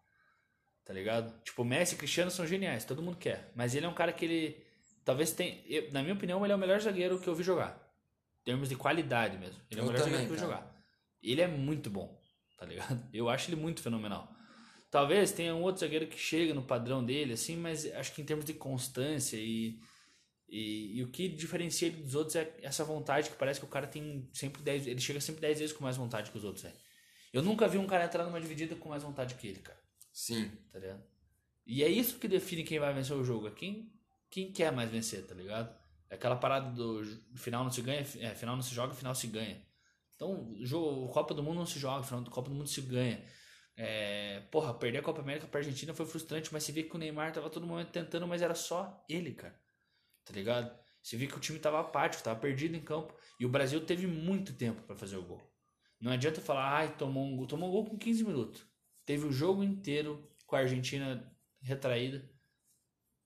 Tá 0.85 0.93
ligado? 0.93 1.33
Tipo, 1.43 1.63
Messi 1.63 1.95
e 1.95 1.97
Cristiano 1.97 2.31
são 2.31 2.45
geniais, 2.47 2.85
todo 2.85 3.01
mundo 3.01 3.17
quer. 3.17 3.51
Mas 3.55 3.75
ele 3.75 3.85
é 3.85 3.89
um 3.89 3.93
cara 3.93 4.11
que 4.13 4.23
ele. 4.25 4.65
Talvez 5.03 5.31
tenha. 5.31 5.61
eu- 5.67 5.91
Na 5.91 6.01
minha 6.01 6.13
opinião, 6.13 6.43
ele 6.45 6.53
é 6.53 6.55
o 6.55 6.59
melhor 6.59 6.79
zagueiro 6.79 7.19
que 7.19 7.27
eu 7.27 7.35
vi 7.35 7.43
jogar. 7.43 7.77
Em 8.41 8.45
termos 8.45 8.69
de 8.69 8.75
qualidade 8.75 9.37
mesmo. 9.37 9.59
Ele 9.69 9.79
é 9.79 9.83
o 9.83 9.87
melhor 9.87 9.99
também, 10.03 10.19
zagueiro 10.19 10.27
que 10.27 10.31
eu 10.31 10.35
vi 10.35 10.41
jogar. 10.41 10.75
Ele 11.21 11.41
é 11.41 11.47
muito 11.47 11.89
bom, 11.89 12.21
tá 12.57 12.65
ligado? 12.65 13.03
Eu 13.13 13.27
acho 13.29 13.49
ele 13.49 13.59
muito 13.59 13.81
fenomenal. 13.81 14.31
Talvez 14.89 15.31
tenha 15.33 15.53
um 15.53 15.61
outro 15.63 15.81
zagueiro 15.81 16.07
que 16.07 16.17
chega 16.17 16.53
no 16.53 16.61
padrão 16.63 17.03
dele, 17.03 17.33
assim, 17.33 17.57
mas 17.57 17.85
acho 17.93 18.13
que 18.13 18.21
em 18.21 18.25
termos 18.25 18.45
de 18.45 18.53
constância 18.53 19.35
e. 19.37 19.79
E, 20.49 20.99
e 20.99 21.03
o 21.03 21.09
que 21.09 21.27
diferencia 21.27 21.89
ele 21.89 22.01
dos 22.03 22.15
outros 22.15 22.37
é 22.37 22.49
essa 22.61 22.85
vontade 22.85 23.29
que 23.29 23.35
parece 23.35 23.59
que 23.59 23.65
o 23.65 23.69
cara 23.69 23.85
tem 23.85 24.29
sempre 24.33 24.61
10. 24.61 24.87
Ele 24.87 24.99
chega 25.01 25.19
sempre 25.19 25.41
10 25.41 25.59
vezes 25.59 25.75
com 25.75 25.83
mais 25.83 25.97
vontade 25.97 26.31
que 26.31 26.37
os 26.37 26.45
outros, 26.45 26.63
velho. 26.63 26.75
Eu 27.33 27.41
nunca 27.41 27.67
vi 27.67 27.77
um 27.77 27.87
cara 27.87 28.05
entrar 28.05 28.23
numa 28.23 28.39
dividida 28.39 28.75
com 28.75 28.89
mais 28.89 29.03
vontade 29.03 29.35
que 29.35 29.47
ele, 29.47 29.59
cara. 29.59 29.79
Sim. 30.11 30.51
Tá 30.71 30.79
ligado? 30.79 31.03
E 31.65 31.83
é 31.83 31.87
isso 31.89 32.17
que 32.17 32.27
define 32.27 32.63
quem 32.63 32.79
vai 32.79 32.93
vencer 32.93 33.15
o 33.15 33.23
jogo. 33.23 33.47
É 33.47 33.51
quem, 33.51 33.91
quem 34.29 34.51
quer 34.51 34.71
mais 34.71 34.89
vencer, 34.89 35.25
tá 35.25 35.35
ligado? 35.35 35.75
É 36.09 36.15
aquela 36.15 36.37
parada 36.37 36.71
do 36.71 37.03
final 37.35 37.63
não 37.63 37.71
se 37.71 37.81
ganha, 37.81 37.99
é, 37.99 38.33
final 38.33 38.55
não 38.55 38.63
se 38.63 38.73
joga, 38.73 38.93
final 38.93 39.13
se 39.13 39.27
ganha. 39.27 39.61
Então, 40.15 40.51
o 40.53 40.65
jogo, 40.65 41.11
Copa 41.13 41.33
do 41.33 41.43
Mundo 41.43 41.57
não 41.57 41.65
se 41.65 41.77
joga, 41.77 42.03
final 42.03 42.21
da 42.21 42.31
Copa 42.31 42.49
do 42.49 42.55
Mundo 42.55 42.69
se 42.69 42.81
ganha. 42.81 43.23
É, 43.75 44.39
porra, 44.49 44.73
perder 44.73 44.99
a 44.99 45.03
Copa 45.03 45.21
América 45.21 45.45
pra 45.45 45.59
Argentina 45.59 45.93
foi 45.93 46.05
frustrante, 46.05 46.51
mas 46.51 46.63
você 46.63 46.71
vê 46.71 46.83
que 46.83 46.95
o 46.95 46.97
Neymar 46.97 47.31
tava 47.31 47.49
todo 47.49 47.67
momento 47.67 47.91
tentando, 47.91 48.25
mas 48.27 48.41
era 48.41 48.55
só 48.55 49.05
ele, 49.07 49.33
cara. 49.33 49.59
Tá 50.25 50.33
ligado? 50.33 50.75
Você 51.03 51.15
vê 51.15 51.27
que 51.27 51.37
o 51.37 51.39
time 51.39 51.59
tava 51.59 51.79
apático, 51.79 52.23
tava 52.23 52.39
perdido 52.39 52.75
em 52.75 52.81
campo. 52.81 53.13
E 53.39 53.45
o 53.45 53.49
Brasil 53.49 53.85
teve 53.85 54.07
muito 54.07 54.53
tempo 54.53 54.81
pra 54.81 54.95
fazer 54.95 55.17
o 55.17 55.23
gol. 55.23 55.41
Não 55.99 56.11
adianta 56.11 56.39
falar, 56.41 56.69
ai, 56.77 56.95
tomou 56.95 57.25
um 57.25 57.35
gol. 57.35 57.47
Tomou 57.47 57.69
um 57.69 57.71
gol 57.71 57.85
com 57.85 57.97
15 57.97 58.23
minutos. 58.23 58.65
Teve 59.05 59.25
o 59.25 59.31
jogo 59.31 59.63
inteiro 59.63 60.29
com 60.45 60.55
a 60.55 60.59
Argentina 60.59 61.31
retraída 61.61 62.23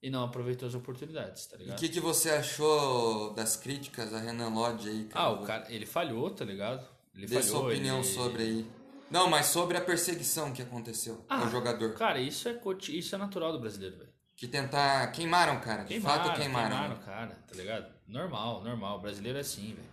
e 0.02 0.10
não 0.10 0.24
aproveitou 0.24 0.68
as 0.68 0.74
oportunidades, 0.74 1.46
tá 1.48 1.56
E 1.58 1.60
o 1.60 1.64
ligado? 1.64 1.80
que, 1.80 1.90
que 1.90 2.00
você 2.00 2.30
achou 2.32 3.34
das 3.34 3.56
críticas 3.56 4.14
a 4.14 4.20
Renan 4.20 4.50
Lodge 4.50 4.90
aí, 4.90 5.04
cara? 5.06 5.26
Ah, 5.26 5.32
o 5.32 5.44
cara, 5.44 5.72
ele 5.72 5.86
falhou, 5.86 6.30
tá 6.32 6.44
ligado? 6.46 6.88
Ele 7.14 7.28
Dê 7.28 7.36
falhou. 7.42 7.50
sua 7.60 7.68
opinião 7.70 7.98
ele- 8.00 8.08
sobre 8.08 8.44
aí. 8.44 8.66
Não, 9.12 9.30
mas 9.30 9.48
sobre 9.48 9.78
a 9.78 9.82
perseguição 9.82 10.54
que 10.54 10.62
aconteceu 10.62 11.24
Ah, 11.28 11.42
ao 11.42 11.50
jogador. 11.50 11.94
Cara, 11.96 12.20
isso 12.20 12.48
é, 12.48 12.58
isso 12.90 13.14
é 13.14 13.18
natural 13.18 13.52
do 13.52 13.60
brasileiro, 13.60 13.98
velho. 13.98 14.12
Que 14.38 14.48
tentar. 14.48 15.12
Queimaram, 15.12 15.60
cara. 15.60 15.84
De 15.84 15.90
Queimaram, 15.90 16.24
fato, 16.24 16.38
queimaram. 16.38 16.70
queimaram 16.70 16.96
o 16.96 17.00
cara, 17.06 17.36
tá 17.48 17.54
ligado? 17.56 17.94
Normal, 18.08 18.64
normal. 18.64 18.98
O 18.98 19.02
brasileiro 19.02 19.38
é 19.38 19.42
assim, 19.42 19.76
velho. 19.76 19.90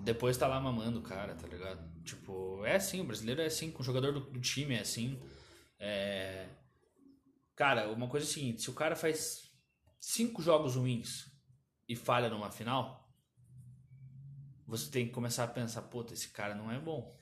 Depois 0.00 0.36
tá 0.36 0.46
lá 0.46 0.60
mamando 0.60 0.98
o 0.98 1.02
cara, 1.02 1.34
tá 1.34 1.46
ligado? 1.46 1.80
Tipo, 2.08 2.64
é 2.64 2.76
assim, 2.76 3.00
o 3.00 3.04
brasileiro 3.04 3.42
é 3.42 3.46
assim, 3.46 3.70
com 3.70 3.82
o 3.82 3.84
jogador 3.84 4.12
do, 4.12 4.20
do 4.20 4.40
time 4.40 4.74
é 4.74 4.80
assim. 4.80 5.20
É... 5.78 6.48
Cara, 7.54 7.90
uma 7.92 8.08
coisa 8.08 8.24
é 8.24 8.28
a 8.28 8.32
seguinte, 8.32 8.62
se 8.62 8.70
o 8.70 8.74
cara 8.74 8.96
faz 8.96 9.52
cinco 10.00 10.40
jogos 10.40 10.76
ruins 10.76 11.30
e 11.86 11.94
falha 11.94 12.30
numa 12.30 12.50
final, 12.50 13.12
você 14.66 14.90
tem 14.90 15.06
que 15.06 15.12
começar 15.12 15.44
a 15.44 15.48
pensar, 15.48 15.82
puta, 15.82 16.14
esse 16.14 16.28
cara 16.28 16.54
não 16.54 16.70
é 16.70 16.78
bom. 16.78 17.14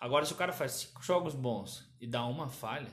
Agora, 0.00 0.24
se 0.24 0.32
o 0.32 0.36
cara 0.36 0.52
faz 0.52 0.72
cinco 0.72 1.02
jogos 1.02 1.34
bons 1.34 1.88
e 2.00 2.06
dá 2.06 2.24
uma 2.26 2.48
falha, 2.48 2.92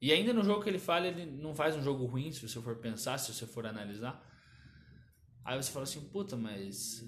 e 0.00 0.12
ainda 0.12 0.32
no 0.32 0.44
jogo 0.44 0.62
que 0.62 0.68
ele 0.68 0.78
falha, 0.78 1.08
ele 1.08 1.26
não 1.26 1.54
faz 1.54 1.76
um 1.76 1.82
jogo 1.82 2.04
ruim, 2.06 2.30
se 2.30 2.46
você 2.46 2.60
for 2.60 2.76
pensar, 2.76 3.18
se 3.18 3.32
você 3.32 3.46
for 3.46 3.66
analisar. 3.66 4.20
Aí 5.44 5.60
você 5.60 5.72
fala 5.72 5.84
assim, 5.84 6.00
puta, 6.08 6.36
mas 6.36 7.04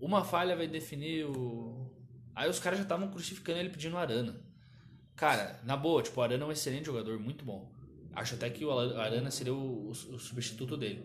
uma 0.00 0.24
falha 0.24 0.56
vai 0.56 0.68
definir 0.68 1.24
o. 1.26 1.87
Aí 2.38 2.48
os 2.48 2.58
caras 2.60 2.78
já 2.78 2.84
estavam 2.84 3.10
crucificando 3.10 3.58
ele 3.58 3.68
pedindo 3.70 3.96
Arana. 3.96 4.40
Cara, 5.16 5.60
na 5.64 5.76
boa, 5.76 6.02
tipo, 6.02 6.20
o 6.20 6.22
Arana 6.22 6.44
é 6.44 6.46
um 6.46 6.52
excelente 6.52 6.86
jogador, 6.86 7.18
muito 7.18 7.44
bom. 7.44 7.72
Acho 8.14 8.36
até 8.36 8.48
que 8.48 8.64
o 8.64 8.70
Arana 8.70 9.30
seria 9.30 9.52
o, 9.54 9.88
o- 9.88 9.90
o 9.90 10.18
substituto 10.18 10.76
dele. 10.76 11.04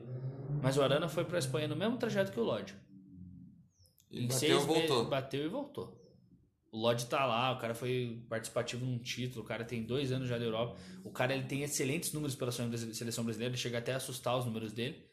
Mas 0.61 0.77
o 0.77 0.83
Arana 0.83 1.09
foi 1.09 1.25
pra 1.25 1.39
Espanha 1.39 1.67
no 1.67 1.75
mesmo 1.75 1.97
trajeto 1.97 2.31
que 2.31 2.39
o 2.39 2.43
Lodge. 2.43 2.75
E 4.11 4.19
Em 4.25 4.27
bateu 4.27 4.39
seis 4.39 4.51
e 4.63 4.65
voltou. 4.67 4.95
meses, 4.97 5.09
bateu 5.09 5.45
e 5.45 5.47
voltou. 5.49 5.99
O 6.71 6.77
Lodge 6.77 7.05
tá 7.07 7.25
lá, 7.25 7.51
o 7.51 7.57
cara 7.59 7.73
foi 7.75 8.23
participativo 8.29 8.85
num 8.85 8.97
título, 8.99 9.43
o 9.43 9.47
cara 9.47 9.63
tem 9.63 9.83
dois 9.83 10.11
anos 10.11 10.27
já 10.29 10.37
da 10.37 10.43
Europa. 10.45 10.77
O 11.03 11.11
cara 11.11 11.33
ele 11.35 11.45
tem 11.45 11.61
excelentes 11.63 12.11
números 12.13 12.35
pela 12.35 12.51
seleção 12.51 12.93
seleção 12.93 13.23
brasileira, 13.23 13.51
ele 13.53 13.61
chega 13.61 13.77
até 13.79 13.93
a 13.93 13.97
assustar 13.97 14.37
os 14.37 14.45
números 14.45 14.71
dele. 14.71 15.03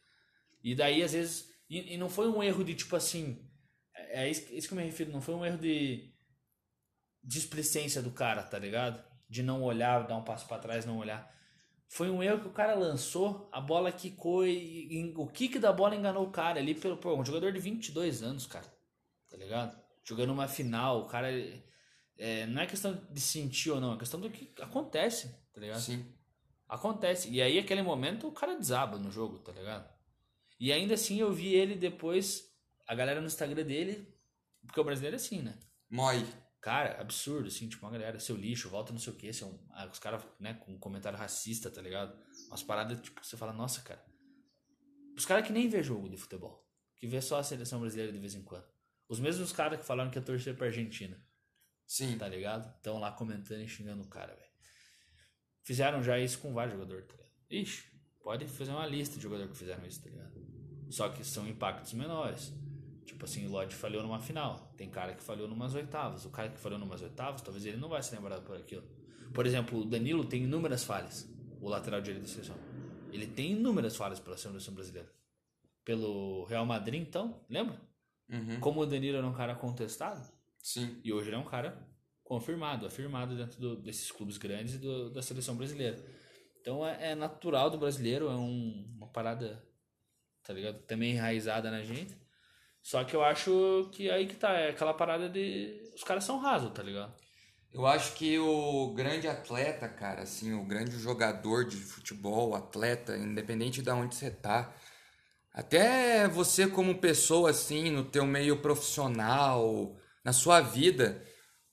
E 0.62 0.74
daí, 0.74 1.02
às 1.02 1.12
vezes. 1.12 1.48
E, 1.68 1.94
e 1.94 1.96
não 1.96 2.08
foi 2.10 2.28
um 2.28 2.42
erro 2.42 2.62
de 2.64 2.74
tipo 2.74 2.94
assim. 2.96 3.38
É, 4.10 4.24
é 4.24 4.30
isso, 4.30 4.52
isso 4.52 4.68
que 4.68 4.74
eu 4.74 4.78
me 4.78 4.84
refiro, 4.84 5.12
não 5.12 5.20
foi 5.20 5.34
um 5.34 5.44
erro 5.44 5.58
de 5.58 6.12
displicência 7.22 8.02
do 8.02 8.10
cara, 8.10 8.42
tá 8.42 8.58
ligado? 8.58 9.02
De 9.28 9.42
não 9.42 9.62
olhar, 9.62 10.06
dar 10.06 10.16
um 10.16 10.24
passo 10.24 10.46
pra 10.46 10.58
trás, 10.58 10.84
não 10.84 10.98
olhar. 10.98 11.30
Foi 11.88 12.10
um 12.10 12.22
erro 12.22 12.40
que 12.40 12.48
o 12.48 12.52
cara 12.52 12.74
lançou, 12.74 13.48
a 13.52 13.60
bola 13.60 13.90
quicou 13.90 14.46
e, 14.46 14.92
e 14.92 15.14
o 15.16 15.26
kick 15.26 15.58
da 15.58 15.72
bola 15.72 15.96
enganou 15.96 16.24
o 16.24 16.30
cara 16.30 16.60
ali 16.60 16.74
pelo 16.74 16.96
pô, 16.96 17.16
um 17.16 17.24
jogador 17.24 17.52
de 17.52 17.58
22 17.58 18.22
anos, 18.22 18.46
cara. 18.46 18.66
Tá 19.28 19.36
ligado? 19.36 19.78
Jogando 20.04 20.32
uma 20.32 20.48
final, 20.48 21.02
o 21.02 21.06
cara 21.06 21.28
é, 22.16 22.46
não 22.46 22.62
é 22.62 22.66
questão 22.66 23.00
de 23.10 23.20
sentir 23.20 23.70
ou 23.70 23.80
não, 23.80 23.94
é 23.94 23.98
questão 23.98 24.20
do 24.20 24.30
que 24.30 24.52
acontece, 24.60 25.34
tá 25.52 25.60
ligado? 25.60 25.80
Sim. 25.80 26.04
Acontece. 26.68 27.28
E 27.30 27.42
aí, 27.42 27.58
aquele 27.58 27.82
momento, 27.82 28.28
o 28.28 28.32
cara 28.32 28.56
desaba 28.56 28.96
no 28.96 29.10
jogo, 29.10 29.38
tá 29.40 29.50
ligado? 29.50 29.90
E 30.58 30.72
ainda 30.72 30.94
assim, 30.94 31.18
eu 31.18 31.32
vi 31.32 31.54
ele 31.54 31.74
depois, 31.74 32.49
a 32.90 32.94
galera 32.96 33.20
no 33.20 33.28
Instagram 33.28 33.64
dele, 33.64 34.12
porque 34.66 34.80
o 34.80 34.82
brasileiro 34.82 35.14
é 35.14 35.16
assim, 35.16 35.42
né? 35.42 35.56
Moi. 35.88 36.26
Cara, 36.60 37.00
absurdo, 37.00 37.46
assim, 37.46 37.68
tipo, 37.68 37.86
uma 37.86 37.92
galera, 37.92 38.18
seu 38.18 38.34
lixo, 38.36 38.68
volta 38.68 38.92
não 38.92 38.98
sei 38.98 39.12
o 39.12 39.16
que, 39.16 39.32
seu, 39.32 39.60
ah, 39.70 39.86
os 39.86 40.00
caras, 40.00 40.24
né, 40.40 40.54
com 40.54 40.72
um 40.72 40.78
comentário 40.78 41.16
racista, 41.16 41.70
tá 41.70 41.80
ligado? 41.80 42.20
Umas 42.48 42.64
paradas, 42.64 43.00
tipo, 43.00 43.24
você 43.24 43.36
fala, 43.36 43.52
nossa, 43.52 43.80
cara. 43.82 44.04
Os 45.16 45.24
caras 45.24 45.46
que 45.46 45.52
nem 45.52 45.68
vê 45.68 45.84
jogo 45.84 46.08
de 46.08 46.16
futebol, 46.16 46.68
que 46.96 47.06
vê 47.06 47.22
só 47.22 47.38
a 47.38 47.44
seleção 47.44 47.78
brasileira 47.78 48.12
de 48.12 48.18
vez 48.18 48.34
em 48.34 48.42
quando. 48.42 48.66
Os 49.08 49.20
mesmos 49.20 49.52
caras 49.52 49.78
que 49.78 49.86
falaram 49.86 50.10
que 50.10 50.18
ia 50.18 50.24
torcer 50.24 50.56
pra 50.56 50.66
Argentina, 50.66 51.16
Sim. 51.86 52.18
tá 52.18 52.26
ligado? 52.26 52.74
Estão 52.74 52.98
lá 52.98 53.12
comentando 53.12 53.60
e 53.60 53.68
xingando 53.68 54.02
o 54.02 54.08
cara, 54.08 54.34
velho. 54.34 54.50
Fizeram 55.62 56.02
já 56.02 56.18
isso 56.18 56.40
com 56.40 56.52
vários 56.52 56.74
jogadores, 56.74 57.06
tá 57.06 57.12
ligado? 57.12 57.32
Ixi, 57.50 57.84
pode 58.20 58.48
fazer 58.48 58.72
uma 58.72 58.86
lista 58.86 59.14
de 59.14 59.22
jogadores 59.22 59.52
que 59.52 59.58
fizeram 59.58 59.86
isso, 59.86 60.02
tá 60.02 60.10
ligado? 60.10 60.32
Só 60.90 61.08
que 61.08 61.22
são 61.22 61.46
impactos 61.46 61.92
menores. 61.92 62.52
Tipo 63.10 63.24
assim, 63.24 63.44
o 63.46 63.50
Lodge 63.50 63.74
falhou 63.74 64.02
numa 64.04 64.20
final. 64.20 64.72
Tem 64.76 64.88
cara 64.88 65.14
que 65.14 65.22
falhou 65.22 65.48
numas 65.48 65.74
oitavas. 65.74 66.24
O 66.24 66.30
cara 66.30 66.48
que 66.48 66.58
falhou 66.60 66.78
numas 66.78 67.02
oitavas, 67.02 67.42
talvez 67.42 67.66
ele 67.66 67.76
não 67.76 67.88
vai 67.88 68.00
ser 68.02 68.14
lembrado 68.16 68.44
por 68.44 68.56
aquilo. 68.56 68.84
Por 69.34 69.44
exemplo, 69.46 69.80
o 69.80 69.84
Danilo 69.84 70.24
tem 70.24 70.44
inúmeras 70.44 70.84
falhas. 70.84 71.28
O 71.60 71.68
lateral 71.68 72.00
direito 72.00 72.22
da 72.22 72.28
seleção. 72.28 72.56
Ele 73.12 73.26
tem 73.26 73.52
inúmeras 73.52 73.96
falhas 73.96 74.20
pela 74.20 74.36
seleção 74.36 74.72
brasileira. 74.72 75.12
Pelo 75.84 76.44
Real 76.44 76.64
Madrid, 76.64 77.02
então, 77.02 77.44
lembra? 77.50 77.80
Uhum. 78.28 78.60
Como 78.60 78.80
o 78.80 78.86
Danilo 78.86 79.18
era 79.18 79.26
um 79.26 79.32
cara 79.34 79.56
contestado, 79.56 80.24
Sim. 80.62 81.00
e 81.02 81.12
hoje 81.12 81.28
ele 81.30 81.36
é 81.36 81.38
um 81.38 81.44
cara 81.44 81.76
confirmado, 82.22 82.86
afirmado 82.86 83.36
dentro 83.36 83.60
do- 83.60 83.76
desses 83.82 84.12
clubes 84.12 84.38
grandes 84.38 84.74
e 84.74 84.78
do- 84.78 85.10
da 85.10 85.20
seleção 85.20 85.56
brasileira. 85.56 85.98
Então 86.60 86.86
é, 86.86 87.10
é 87.10 87.14
natural 87.16 87.68
do 87.70 87.76
brasileiro, 87.78 88.28
é 88.28 88.36
um- 88.36 88.86
uma 88.96 89.08
parada, 89.08 89.60
tá 90.44 90.52
ligado? 90.52 90.78
Também 90.82 91.10
enraizada 91.12 91.70
na 91.72 91.82
gente. 91.82 92.16
Só 92.82 93.04
que 93.04 93.14
eu 93.14 93.22
acho 93.22 93.88
que 93.92 94.10
aí 94.10 94.26
que 94.26 94.36
tá, 94.36 94.52
é 94.52 94.70
aquela 94.70 94.94
parada 94.94 95.28
de. 95.28 95.90
Os 95.94 96.02
caras 96.02 96.24
são 96.24 96.38
rasos, 96.38 96.72
tá 96.72 96.82
ligado? 96.82 97.14
Eu 97.72 97.86
acho 97.86 98.14
que 98.14 98.36
o 98.38 98.92
grande 98.94 99.28
atleta, 99.28 99.88
cara, 99.88 100.22
assim, 100.22 100.52
o 100.54 100.64
grande 100.64 100.98
jogador 100.98 101.64
de 101.64 101.76
futebol, 101.76 102.54
atleta, 102.54 103.16
independente 103.16 103.80
de 103.80 103.90
onde 103.90 104.16
você 104.16 104.30
tá, 104.30 104.74
até 105.52 106.26
você 106.26 106.66
como 106.66 106.98
pessoa, 106.98 107.50
assim, 107.50 107.90
no 107.90 108.04
teu 108.04 108.26
meio 108.26 108.60
profissional, 108.60 109.96
na 110.24 110.32
sua 110.32 110.60
vida, 110.60 111.24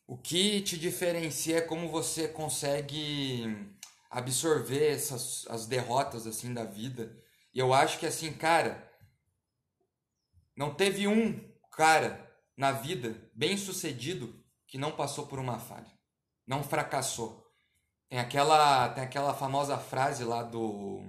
o 0.06 0.18
que 0.18 0.62
te 0.62 0.78
diferencia 0.78 1.58
é 1.58 1.62
como 1.62 1.90
você 1.90 2.28
consegue 2.28 3.68
absorver 4.10 4.92
essas 4.92 5.46
as 5.50 5.66
derrotas, 5.66 6.28
assim, 6.28 6.54
da 6.54 6.64
vida. 6.64 7.12
E 7.54 7.60
eu 7.60 7.74
acho 7.74 8.00
que, 8.00 8.06
assim, 8.06 8.32
cara, 8.34 8.87
não 10.58 10.74
teve 10.74 11.08
um 11.08 11.40
cara 11.72 12.28
na 12.58 12.72
vida 12.72 13.16
bem 13.36 13.56
sucedido 13.56 14.44
que 14.66 14.78
não 14.78 14.92
passou 14.92 15.28
por 15.28 15.38
uma 15.38 15.60
falha. 15.60 15.92
Não 16.48 16.64
fracassou. 16.64 17.46
Tem 18.10 18.18
aquela, 18.18 18.90
tem 18.90 19.04
aquela 19.04 19.36
famosa 19.36 19.78
frase 19.78 20.24
lá 20.24 20.42
do 20.42 21.04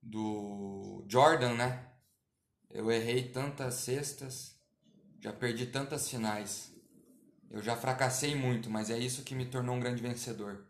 do 0.00 1.04
Jordan, 1.08 1.54
né? 1.54 1.88
Eu 2.70 2.90
errei 2.90 3.28
tantas 3.30 3.74
cestas, 3.74 4.56
já 5.20 5.32
perdi 5.32 5.66
tantas 5.66 6.08
finais. 6.08 6.72
Eu 7.50 7.60
já 7.60 7.76
fracassei 7.76 8.34
muito, 8.34 8.70
mas 8.70 8.90
é 8.90 8.98
isso 8.98 9.22
que 9.24 9.34
me 9.34 9.46
tornou 9.46 9.76
um 9.76 9.80
grande 9.80 10.02
vencedor. 10.02 10.66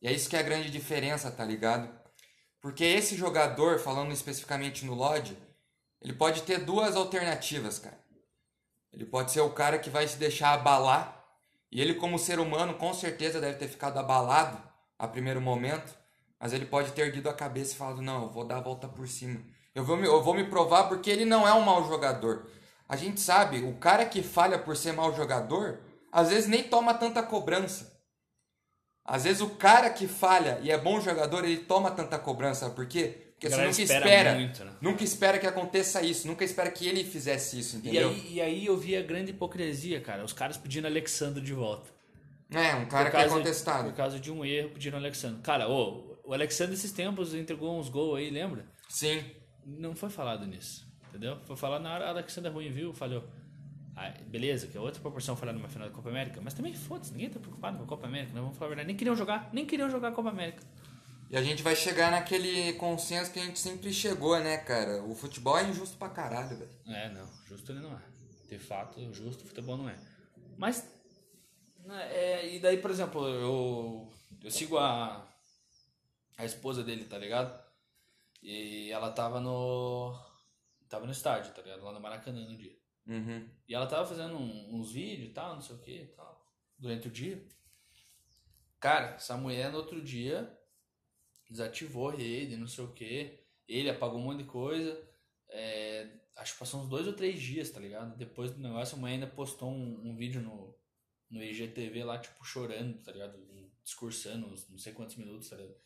E 0.00 0.08
é 0.08 0.12
isso 0.12 0.28
que 0.28 0.36
é 0.36 0.40
a 0.40 0.44
grande 0.44 0.70
diferença, 0.70 1.30
tá 1.30 1.44
ligado? 1.44 1.90
Porque 2.60 2.84
esse 2.84 3.16
jogador, 3.16 3.78
falando 3.78 4.12
especificamente 4.12 4.84
no 4.84 4.94
Lodge, 4.94 5.36
ele 6.00 6.12
pode 6.12 6.42
ter 6.42 6.58
duas 6.64 6.96
alternativas, 6.96 7.78
cara. 7.78 7.98
Ele 8.92 9.04
pode 9.04 9.30
ser 9.30 9.40
o 9.40 9.50
cara 9.50 9.78
que 9.78 9.90
vai 9.90 10.06
se 10.08 10.16
deixar 10.16 10.52
abalar, 10.52 11.24
e 11.70 11.80
ele, 11.80 11.94
como 11.94 12.18
ser 12.18 12.40
humano, 12.40 12.74
com 12.74 12.92
certeza 12.92 13.40
deve 13.40 13.58
ter 13.58 13.68
ficado 13.68 13.98
abalado 13.98 14.60
a 14.98 15.06
primeiro 15.06 15.40
momento, 15.40 15.94
mas 16.38 16.52
ele 16.52 16.66
pode 16.66 16.92
ter 16.92 17.02
erguido 17.02 17.28
a 17.28 17.34
cabeça 17.34 17.74
e 17.74 17.76
falado: 17.76 18.02
Não, 18.02 18.24
eu 18.24 18.30
vou 18.30 18.44
dar 18.44 18.56
a 18.56 18.62
volta 18.62 18.88
por 18.88 19.06
cima. 19.06 19.40
Eu 19.74 19.84
vou, 19.84 19.96
me, 19.96 20.06
eu 20.06 20.22
vou 20.22 20.34
me 20.34 20.44
provar 20.44 20.88
porque 20.88 21.08
ele 21.08 21.24
não 21.24 21.46
é 21.46 21.52
um 21.54 21.60
mau 21.60 21.86
jogador. 21.86 22.50
A 22.88 22.96
gente 22.96 23.20
sabe, 23.20 23.62
o 23.62 23.76
cara 23.76 24.04
que 24.04 24.20
falha 24.20 24.58
por 24.58 24.76
ser 24.76 24.92
mau 24.92 25.14
jogador, 25.14 25.78
às 26.10 26.30
vezes 26.30 26.48
nem 26.48 26.64
toma 26.64 26.92
tanta 26.92 27.22
cobrança. 27.22 28.00
Às 29.04 29.24
vezes 29.24 29.40
o 29.40 29.50
cara 29.50 29.90
que 29.90 30.08
falha 30.08 30.58
e 30.62 30.72
é 30.72 30.78
bom 30.78 31.00
jogador, 31.00 31.44
ele 31.44 31.58
toma 31.58 31.90
tanta 31.92 32.18
cobrança. 32.18 32.68
Por 32.70 32.86
quê? 32.86 33.29
Porque 33.40 33.48
você 33.48 33.56
nunca 33.56 33.82
espera, 33.82 34.04
espera 34.04 34.34
muito, 34.34 34.64
né? 34.64 34.72
nunca 34.82 35.02
espera 35.02 35.38
que 35.38 35.46
aconteça 35.46 36.02
isso, 36.02 36.28
nunca 36.28 36.44
espera 36.44 36.70
que 36.70 36.86
ele 36.86 37.02
fizesse 37.02 37.58
isso, 37.58 37.78
entendeu? 37.78 38.10
E 38.10 38.14
aí, 38.14 38.32
e 38.34 38.40
aí 38.42 38.66
eu 38.66 38.76
vi 38.76 38.94
a 38.94 39.02
grande 39.02 39.30
hipocrisia, 39.30 39.98
cara. 39.98 40.22
Os 40.22 40.34
caras 40.34 40.58
pedindo 40.58 40.86
Alexandre 40.86 41.42
de 41.42 41.54
volta. 41.54 41.90
É, 42.50 42.74
um 42.74 42.84
cara 42.84 43.10
que 43.10 43.16
é 43.16 43.28
contestado. 43.28 43.88
Por 43.88 43.96
causa 43.96 44.20
de 44.20 44.30
um 44.30 44.44
erro, 44.44 44.68
pedindo 44.68 44.94
Alexandre. 44.94 45.40
Cara, 45.40 45.70
ô, 45.70 46.18
o 46.22 46.34
Alexandre 46.34 46.74
esses 46.74 46.92
tempos 46.92 47.34
entregou 47.34 47.78
uns 47.78 47.88
gols 47.88 48.18
aí, 48.18 48.28
lembra? 48.28 48.66
Sim. 48.90 49.24
Não 49.64 49.96
foi 49.96 50.10
falado 50.10 50.46
nisso, 50.46 50.86
entendeu? 51.08 51.38
Foi 51.46 51.56
falado 51.56 51.80
na 51.80 51.94
hora, 51.94 52.08
Alexandre 52.08 52.50
Ruim 52.50 52.70
viu, 52.70 52.92
falhou. 52.92 53.24
Ah, 53.96 54.12
beleza, 54.26 54.66
que 54.66 54.76
é 54.76 54.80
outra 54.80 55.00
proporção 55.00 55.34
falar 55.34 55.54
numa 55.54 55.68
final 55.68 55.88
da 55.88 55.94
Copa 55.94 56.10
América, 56.10 56.40
mas 56.42 56.52
também 56.52 56.74
foda-se, 56.74 57.12
ninguém 57.12 57.30
tá 57.30 57.40
preocupado 57.40 57.78
com 57.78 57.84
a 57.84 57.86
Copa 57.86 58.06
América, 58.06 58.32
não 58.34 58.42
vamos 58.42 58.58
falar 58.58 58.66
a 58.66 58.68
verdade. 58.70 58.86
Nem 58.86 58.96
queriam 58.96 59.16
jogar, 59.16 59.48
nem 59.50 59.64
queriam 59.64 59.88
jogar 59.88 60.08
a 60.08 60.12
Copa 60.12 60.28
América. 60.28 60.62
E 61.30 61.36
a 61.36 61.42
gente 61.44 61.62
vai 61.62 61.76
chegar 61.76 62.10
naquele 62.10 62.72
consenso 62.72 63.32
que 63.32 63.38
a 63.38 63.44
gente 63.44 63.60
sempre 63.60 63.92
chegou, 63.92 64.36
né, 64.40 64.58
cara? 64.58 65.00
O 65.04 65.14
futebol 65.14 65.56
é 65.56 65.62
injusto 65.62 65.96
pra 65.96 66.08
caralho, 66.08 66.58
velho. 66.58 66.70
É, 66.88 67.08
não, 67.10 67.24
justo 67.46 67.70
ele 67.70 67.78
não 67.78 67.92
é. 67.96 68.02
De 68.48 68.58
fato, 68.58 69.00
justo 69.14 69.44
o 69.44 69.46
futebol 69.46 69.76
não 69.76 69.88
é. 69.88 69.96
Mas, 70.58 70.92
né, 71.84 72.12
é, 72.12 72.52
e 72.52 72.58
daí, 72.58 72.78
por 72.78 72.90
exemplo, 72.90 73.28
eu, 73.28 74.12
eu 74.42 74.50
sigo 74.50 74.76
a, 74.76 75.24
a 76.36 76.44
esposa 76.44 76.82
dele, 76.82 77.04
tá 77.04 77.16
ligado? 77.16 77.56
E 78.42 78.90
ela 78.90 79.12
tava 79.12 79.40
no. 79.40 80.18
Tava 80.88 81.06
no 81.06 81.12
estádio, 81.12 81.54
tá 81.54 81.62
ligado? 81.62 81.84
Lá 81.84 81.92
no 81.92 82.00
Maracanã 82.00 82.40
no 82.40 82.56
dia. 82.56 82.76
Uhum. 83.06 83.48
E 83.68 83.72
ela 83.72 83.86
tava 83.86 84.04
fazendo 84.04 84.36
um, 84.36 84.74
uns 84.74 84.90
vídeos 84.90 85.28
e 85.28 85.32
tal, 85.32 85.54
não 85.54 85.62
sei 85.62 85.76
o 85.76 85.78
que 85.78 86.06
tal, 86.16 86.44
durante 86.76 87.06
o 87.06 87.10
dia. 87.10 87.40
Cara, 88.80 89.14
essa 89.14 89.36
mulher 89.36 89.70
no 89.70 89.78
outro 89.78 90.02
dia 90.02 90.58
desativou 91.50 92.10
a 92.10 92.14
rede, 92.14 92.56
não 92.56 92.66
sei 92.66 92.84
o 92.84 92.92
que. 92.92 93.38
Ele 93.68 93.90
apagou 93.90 94.18
um 94.18 94.22
monte 94.22 94.38
de 94.38 94.48
coisa. 94.48 95.00
É, 95.48 96.08
acho 96.36 96.52
que 96.52 96.58
passou 96.60 96.80
uns 96.80 96.88
dois 96.88 97.06
ou 97.06 97.12
três 97.12 97.40
dias, 97.40 97.70
tá 97.70 97.80
ligado? 97.80 98.16
Depois 98.16 98.52
do 98.52 98.60
negócio, 98.60 98.96
a 98.96 99.00
mãe 99.00 99.14
ainda 99.14 99.26
postou 99.26 99.70
um, 99.70 100.10
um 100.10 100.16
vídeo 100.16 100.40
no, 100.40 100.78
no 101.28 101.42
IGTV 101.42 102.04
lá, 102.04 102.18
tipo, 102.18 102.44
chorando, 102.44 103.02
tá 103.02 103.12
ligado? 103.12 103.38
Discursando 103.82 104.48
não 104.68 104.78
sei 104.78 104.92
quantos 104.92 105.16
minutos, 105.16 105.48
tá 105.48 105.56
ligado? 105.56 105.76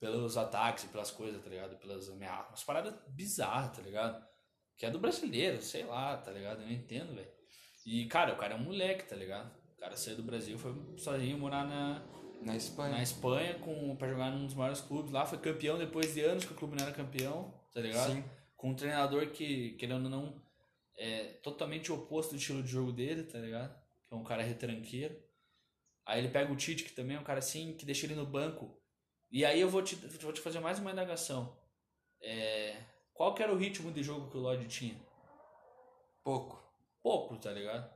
Pelos 0.00 0.36
ataques 0.36 0.84
pelas 0.84 1.10
coisas, 1.10 1.42
tá 1.42 1.50
ligado? 1.50 1.76
Pelas 1.76 2.08
ameaças. 2.08 2.48
Umas 2.48 2.64
paradas 2.64 2.94
bizarras, 3.08 3.76
tá 3.76 3.82
ligado? 3.82 4.24
Que 4.76 4.86
é 4.86 4.90
do 4.90 4.98
brasileiro, 4.98 5.60
sei 5.60 5.84
lá, 5.84 6.16
tá 6.16 6.32
ligado? 6.32 6.62
Eu 6.62 6.66
não 6.66 6.72
entendo, 6.72 7.14
velho. 7.14 7.30
E, 7.84 8.06
cara, 8.06 8.32
o 8.32 8.36
cara 8.36 8.54
é 8.54 8.56
um 8.56 8.64
moleque, 8.64 9.08
tá 9.08 9.14
ligado? 9.14 9.54
O 9.76 9.80
cara 9.80 9.96
saiu 9.96 10.16
do 10.16 10.22
Brasil, 10.22 10.58
foi 10.58 10.72
sozinho 10.96 11.38
morar 11.38 11.64
na, 11.64 12.00
na 12.44 12.56
Espanha. 12.56 12.96
Na 12.96 13.02
Espanha, 13.02 13.58
com, 13.58 13.96
pra 13.96 14.08
jogar 14.08 14.30
num 14.30 14.46
dos 14.46 14.54
maiores 14.54 14.80
clubes 14.80 15.12
lá. 15.12 15.24
Foi 15.26 15.38
campeão 15.38 15.78
depois 15.78 16.14
de 16.14 16.20
anos 16.20 16.44
que 16.44 16.52
o 16.52 16.56
clube 16.56 16.76
não 16.76 16.84
era 16.84 16.94
campeão, 16.94 17.52
tá 17.72 17.80
ligado? 17.80 18.12
Sim. 18.12 18.24
Com 18.56 18.70
um 18.70 18.74
treinador 18.74 19.30
que, 19.30 19.72
querendo 19.72 20.04
ou 20.04 20.10
não, 20.10 20.42
é 20.96 21.24
totalmente 21.42 21.90
oposto 21.92 22.32
do 22.32 22.38
estilo 22.38 22.62
de 22.62 22.68
jogo 22.68 22.92
dele, 22.92 23.24
tá 23.24 23.38
ligado? 23.38 23.74
Que 24.08 24.14
é 24.14 24.16
um 24.16 24.24
cara 24.24 24.42
retranqueiro. 24.42 25.16
Aí 26.06 26.18
ele 26.18 26.28
pega 26.28 26.52
o 26.52 26.56
Tite, 26.56 26.84
que 26.84 26.92
também 26.92 27.16
é 27.16 27.20
um 27.20 27.24
cara 27.24 27.38
assim, 27.38 27.76
que 27.76 27.86
deixa 27.86 28.06
ele 28.06 28.14
no 28.14 28.26
banco. 28.26 28.76
E 29.30 29.44
aí 29.44 29.60
eu 29.60 29.68
vou 29.68 29.82
te, 29.82 29.94
vou 29.94 30.32
te 30.32 30.40
fazer 30.40 30.60
mais 30.60 30.78
uma 30.78 30.92
indagação. 30.92 31.56
É, 32.20 32.76
qual 33.14 33.34
que 33.34 33.42
era 33.42 33.52
o 33.52 33.56
ritmo 33.56 33.90
de 33.90 34.02
jogo 34.02 34.30
que 34.30 34.36
o 34.36 34.40
Lodge 34.40 34.68
tinha? 34.68 35.00
Pouco. 36.22 36.62
Pouco, 37.02 37.36
tá 37.36 37.50
ligado? 37.50 37.90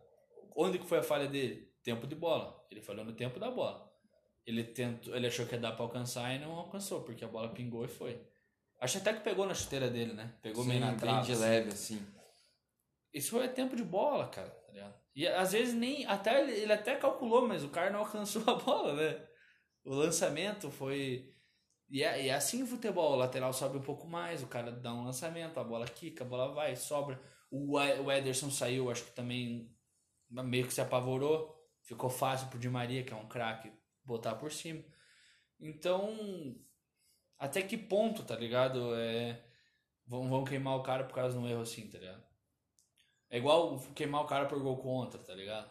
Onde 0.56 0.78
que 0.78 0.86
foi 0.86 0.98
a 0.98 1.02
falha 1.02 1.28
dele? 1.28 1.70
Tempo 1.82 2.06
de 2.06 2.14
bola. 2.14 2.66
Ele 2.70 2.80
falhou 2.80 3.04
no 3.04 3.12
tempo 3.12 3.38
da 3.38 3.50
bola. 3.50 3.85
Ele 4.46 4.62
tentou, 4.62 5.14
ele 5.14 5.26
achou 5.26 5.44
que 5.44 5.54
ia 5.54 5.60
dar 5.60 5.72
para 5.72 5.84
alcançar 5.84 6.32
e 6.32 6.38
não 6.38 6.52
alcançou, 6.52 7.02
porque 7.02 7.24
a 7.24 7.28
bola 7.28 7.52
pingou 7.52 7.84
e 7.84 7.88
foi. 7.88 8.20
Acho 8.80 8.98
até 8.98 9.12
que 9.12 9.20
pegou 9.20 9.46
na 9.46 9.54
chuteira 9.54 9.90
dele, 9.90 10.12
né? 10.12 10.34
Pegou 10.40 10.62
Sim, 10.62 10.68
meio 10.68 10.80
na 10.80 10.94
trave. 10.94 11.26
de 11.26 11.32
assim. 11.32 11.42
leve, 11.42 11.68
assim. 11.70 12.06
Isso 13.12 13.30
foi 13.30 13.48
tempo 13.48 13.74
de 13.74 13.82
bola, 13.82 14.28
cara, 14.28 14.50
tá 14.50 14.72
ligado? 14.72 14.94
E 15.14 15.26
às 15.26 15.52
vezes 15.52 15.74
nem. 15.74 16.06
Até 16.06 16.40
ele, 16.40 16.52
ele 16.52 16.72
até 16.72 16.94
calculou, 16.94 17.48
mas 17.48 17.64
o 17.64 17.70
cara 17.70 17.90
não 17.90 18.00
alcançou 18.06 18.42
a 18.46 18.54
bola, 18.54 18.94
né? 18.94 19.26
O 19.84 19.94
lançamento 19.94 20.70
foi. 20.70 21.32
E 21.88 22.02
é, 22.02 22.24
e 22.24 22.28
é 22.28 22.34
assim 22.34 22.62
o 22.62 22.66
futebol, 22.66 23.12
o 23.12 23.16
lateral 23.16 23.52
sobe 23.52 23.78
um 23.78 23.82
pouco 23.82 24.06
mais, 24.06 24.42
o 24.42 24.48
cara 24.48 24.72
dá 24.72 24.92
um 24.92 25.04
lançamento, 25.04 25.58
a 25.58 25.64
bola 25.64 25.86
quica, 25.86 26.24
a 26.24 26.26
bola 26.26 26.52
vai, 26.52 26.76
sobra. 26.76 27.20
O, 27.50 27.76
o 27.78 28.12
Ederson 28.12 28.50
saiu, 28.50 28.90
acho 28.90 29.04
que 29.04 29.12
também 29.12 29.72
meio 30.28 30.66
que 30.66 30.74
se 30.74 30.80
apavorou. 30.80 31.54
Ficou 31.82 32.10
fácil 32.10 32.48
pro 32.48 32.58
Di 32.58 32.68
Maria, 32.68 33.04
que 33.04 33.12
é 33.12 33.16
um 33.16 33.28
craque, 33.28 33.72
botar 34.06 34.36
por 34.36 34.52
cima. 34.52 34.82
Então, 35.60 36.16
até 37.38 37.62
que 37.62 37.76
ponto, 37.76 38.22
tá 38.22 38.36
ligado? 38.36 38.94
É, 38.94 39.44
vão, 40.06 40.28
vão 40.28 40.44
queimar 40.44 40.76
o 40.76 40.82
cara 40.82 41.04
por 41.04 41.14
causa 41.14 41.36
de 41.36 41.44
um 41.44 41.48
erro 41.48 41.62
assim, 41.62 41.88
tá 41.88 41.98
ligado? 41.98 42.24
É 43.28 43.38
igual 43.38 43.78
queimar 43.94 44.22
o 44.22 44.26
cara 44.26 44.46
por 44.46 44.60
gol 44.62 44.76
contra, 44.78 45.18
tá 45.18 45.34
ligado? 45.34 45.70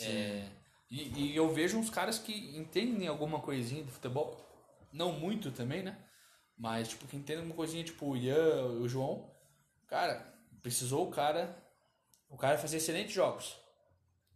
É, 0.00 0.48
e, 0.90 1.32
e, 1.32 1.36
eu 1.36 1.52
vejo 1.52 1.78
uns 1.78 1.90
caras 1.90 2.18
que 2.18 2.56
entendem 2.56 3.08
alguma 3.08 3.40
coisinha 3.40 3.82
de 3.82 3.90
futebol, 3.90 4.38
não 4.92 5.12
muito 5.12 5.50
também, 5.50 5.82
né? 5.82 5.98
Mas, 6.56 6.88
tipo, 6.88 7.06
que 7.06 7.16
entendem 7.16 7.38
alguma 7.38 7.56
coisinha, 7.56 7.84
tipo 7.84 8.06
o 8.06 8.16
Ian, 8.16 8.64
o 8.80 8.88
João. 8.88 9.30
Cara, 9.86 10.34
precisou 10.62 11.06
o 11.06 11.10
cara. 11.10 11.64
O 12.28 12.36
cara 12.36 12.58
fazer 12.58 12.76
excelentes 12.76 13.12
jogos. 13.12 13.56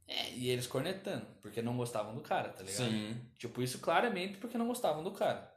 É, 0.06 0.32
e 0.32 0.48
eles 0.50 0.66
cornetando, 0.66 1.26
porque 1.40 1.62
não 1.62 1.76
gostavam 1.76 2.14
do 2.14 2.20
cara, 2.20 2.50
tá 2.50 2.62
ligado? 2.62 2.90
Sim. 2.90 3.20
Tipo, 3.38 3.62
isso 3.62 3.78
claramente 3.78 4.38
porque 4.38 4.58
não 4.58 4.66
gostavam 4.66 5.02
do 5.02 5.12
cara. 5.12 5.52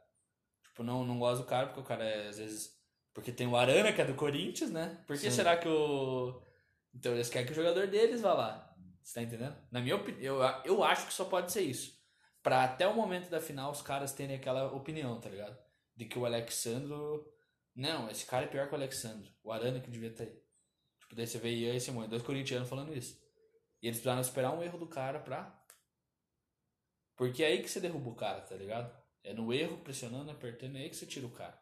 Tipo, 0.62 0.82
não, 0.82 1.04
não 1.04 1.18
gosta 1.18 1.42
do 1.42 1.48
cara 1.48 1.66
porque 1.66 1.80
o 1.80 1.84
cara 1.84 2.04
é, 2.04 2.28
às 2.28 2.38
vezes. 2.38 2.76
Porque 3.12 3.32
tem 3.32 3.46
o 3.46 3.56
Arana, 3.56 3.92
que 3.92 4.00
é 4.00 4.04
do 4.04 4.14
Corinthians, 4.14 4.70
né? 4.70 5.02
Por 5.06 5.16
que 5.16 5.30
Sim. 5.30 5.36
será 5.36 5.56
que 5.56 5.68
o. 5.68 6.40
Então 6.94 7.12
eles 7.12 7.28
querem 7.28 7.46
que 7.46 7.52
o 7.52 7.56
jogador 7.56 7.86
deles 7.86 8.20
vá 8.20 8.34
lá. 8.34 8.74
Você 9.02 9.14
tá 9.14 9.22
entendendo? 9.22 9.56
Na 9.70 9.80
minha 9.80 9.96
opinião, 9.96 10.22
eu, 10.22 10.62
eu 10.64 10.84
acho 10.84 11.06
que 11.06 11.14
só 11.14 11.24
pode 11.24 11.52
ser 11.52 11.62
isso. 11.62 11.96
Pra 12.42 12.64
até 12.64 12.86
o 12.86 12.94
momento 12.94 13.28
da 13.30 13.40
final 13.40 13.72
os 13.72 13.82
caras 13.82 14.12
terem 14.12 14.36
aquela 14.36 14.72
opinião, 14.72 15.20
tá 15.20 15.28
ligado? 15.28 15.56
De 15.94 16.04
que 16.04 16.18
o 16.18 16.26
Alexandro. 16.26 17.26
Não, 17.74 18.10
esse 18.10 18.24
cara 18.26 18.44
é 18.44 18.48
pior 18.48 18.66
que 18.68 18.72
o 18.72 18.76
Alexandro. 18.76 19.30
O 19.42 19.52
Arana 19.52 19.80
que 19.80 19.90
devia 19.90 20.10
ter. 20.10 20.42
Tipo, 21.00 21.14
daí 21.14 21.26
você 21.26 21.38
vê 21.38 21.50
Ian 21.50 21.74
e 21.74 21.80
Simone, 21.80 22.08
dois 22.08 22.22
corintianos 22.22 22.68
falando 22.68 22.96
isso. 22.96 23.18
E 23.86 23.88
eles 23.88 24.00
precisaram 24.00 24.20
esperar 24.20 24.52
um 24.52 24.64
erro 24.64 24.78
do 24.78 24.88
cara 24.88 25.20
pra. 25.20 25.64
Porque 27.14 27.44
é 27.44 27.46
aí 27.46 27.62
que 27.62 27.68
você 27.68 27.78
derruba 27.78 28.10
o 28.10 28.16
cara, 28.16 28.40
tá 28.40 28.56
ligado? 28.56 28.92
É 29.22 29.32
no 29.32 29.54
erro, 29.54 29.78
pressionando, 29.78 30.28
apertando, 30.28 30.74
é 30.74 30.80
aí 30.80 30.90
que 30.90 30.96
você 30.96 31.06
tira 31.06 31.24
o 31.24 31.30
cara. 31.30 31.56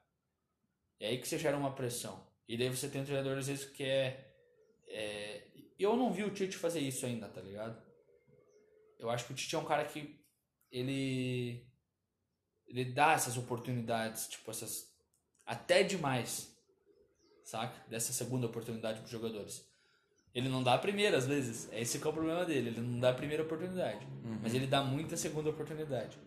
É 0.98 1.08
aí 1.08 1.20
que 1.20 1.28
você 1.28 1.38
gera 1.38 1.54
uma 1.54 1.74
pressão. 1.74 2.26
E 2.48 2.56
daí 2.56 2.70
você 2.70 2.88
tem 2.88 3.02
um 3.02 3.04
treinador, 3.04 3.37
às 3.37 3.48
vezes, 3.48 3.66
que 3.66 3.84
é. 3.84 4.34
é... 4.87 5.48
Eu 5.78 5.98
não 5.98 6.14
vi 6.14 6.24
o 6.24 6.32
Tite 6.32 6.56
fazer 6.56 6.80
isso 6.80 7.04
ainda, 7.04 7.28
tá 7.28 7.42
ligado? 7.42 7.78
Eu 8.98 9.10
acho 9.10 9.26
que 9.26 9.32
o 9.34 9.37
Tite 9.37 9.54
é 9.54 9.58
um 9.58 9.66
cara 9.66 9.84
que. 9.84 10.18
Ele. 10.72 11.70
Ele 12.66 12.87
dá 12.87 13.12
essas 13.12 13.37
oportunidades, 13.37 14.28
tipo, 14.28 14.50
essas. 14.50 14.90
Até 15.44 15.82
demais. 15.82 16.58
Saca? 17.42 17.87
Dessa 17.87 18.14
segunda 18.14 18.46
oportunidade 18.46 19.00
pros 19.00 19.10
jogadores. 19.10 19.73
Ele 20.34 20.48
não 20.48 20.62
dá 20.62 20.74
a 20.74 20.78
primeira, 20.78 21.16
às 21.16 21.26
vezes. 21.26 21.72
É 21.72 21.80
esse 21.80 22.00
que 22.00 22.06
é 22.06 22.10
o 22.10 22.12
problema 22.12 22.44
dele. 22.44 22.70
Ele 22.70 22.80
não 22.80 22.98
dá 22.98 23.10
a 23.10 23.14
primeira 23.14 23.44
oportunidade. 23.44 24.04
Uhum. 24.24 24.40
Mas 24.42 24.52
ele 24.52 24.66
dá 24.66 24.82
muita 24.82 25.16
segunda 25.16 25.48
oportunidade. 25.48 26.18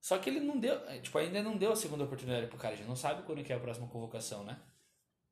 Só 0.00 0.16
que 0.18 0.30
ele 0.30 0.38
não 0.38 0.60
deu. 0.60 0.74
É, 0.88 1.00
tipo, 1.00 1.18
ainda 1.18 1.42
não 1.42 1.56
deu 1.56 1.72
a 1.72 1.76
segunda 1.76 2.04
oportunidade 2.04 2.46
pro 2.46 2.56
cara. 2.56 2.74
A 2.74 2.76
gente 2.76 2.86
não 2.86 2.94
sabe 2.94 3.24
quando 3.24 3.42
que 3.42 3.52
é 3.52 3.56
a 3.56 3.60
próxima 3.60 3.88
convocação, 3.88 4.44
né? 4.44 4.62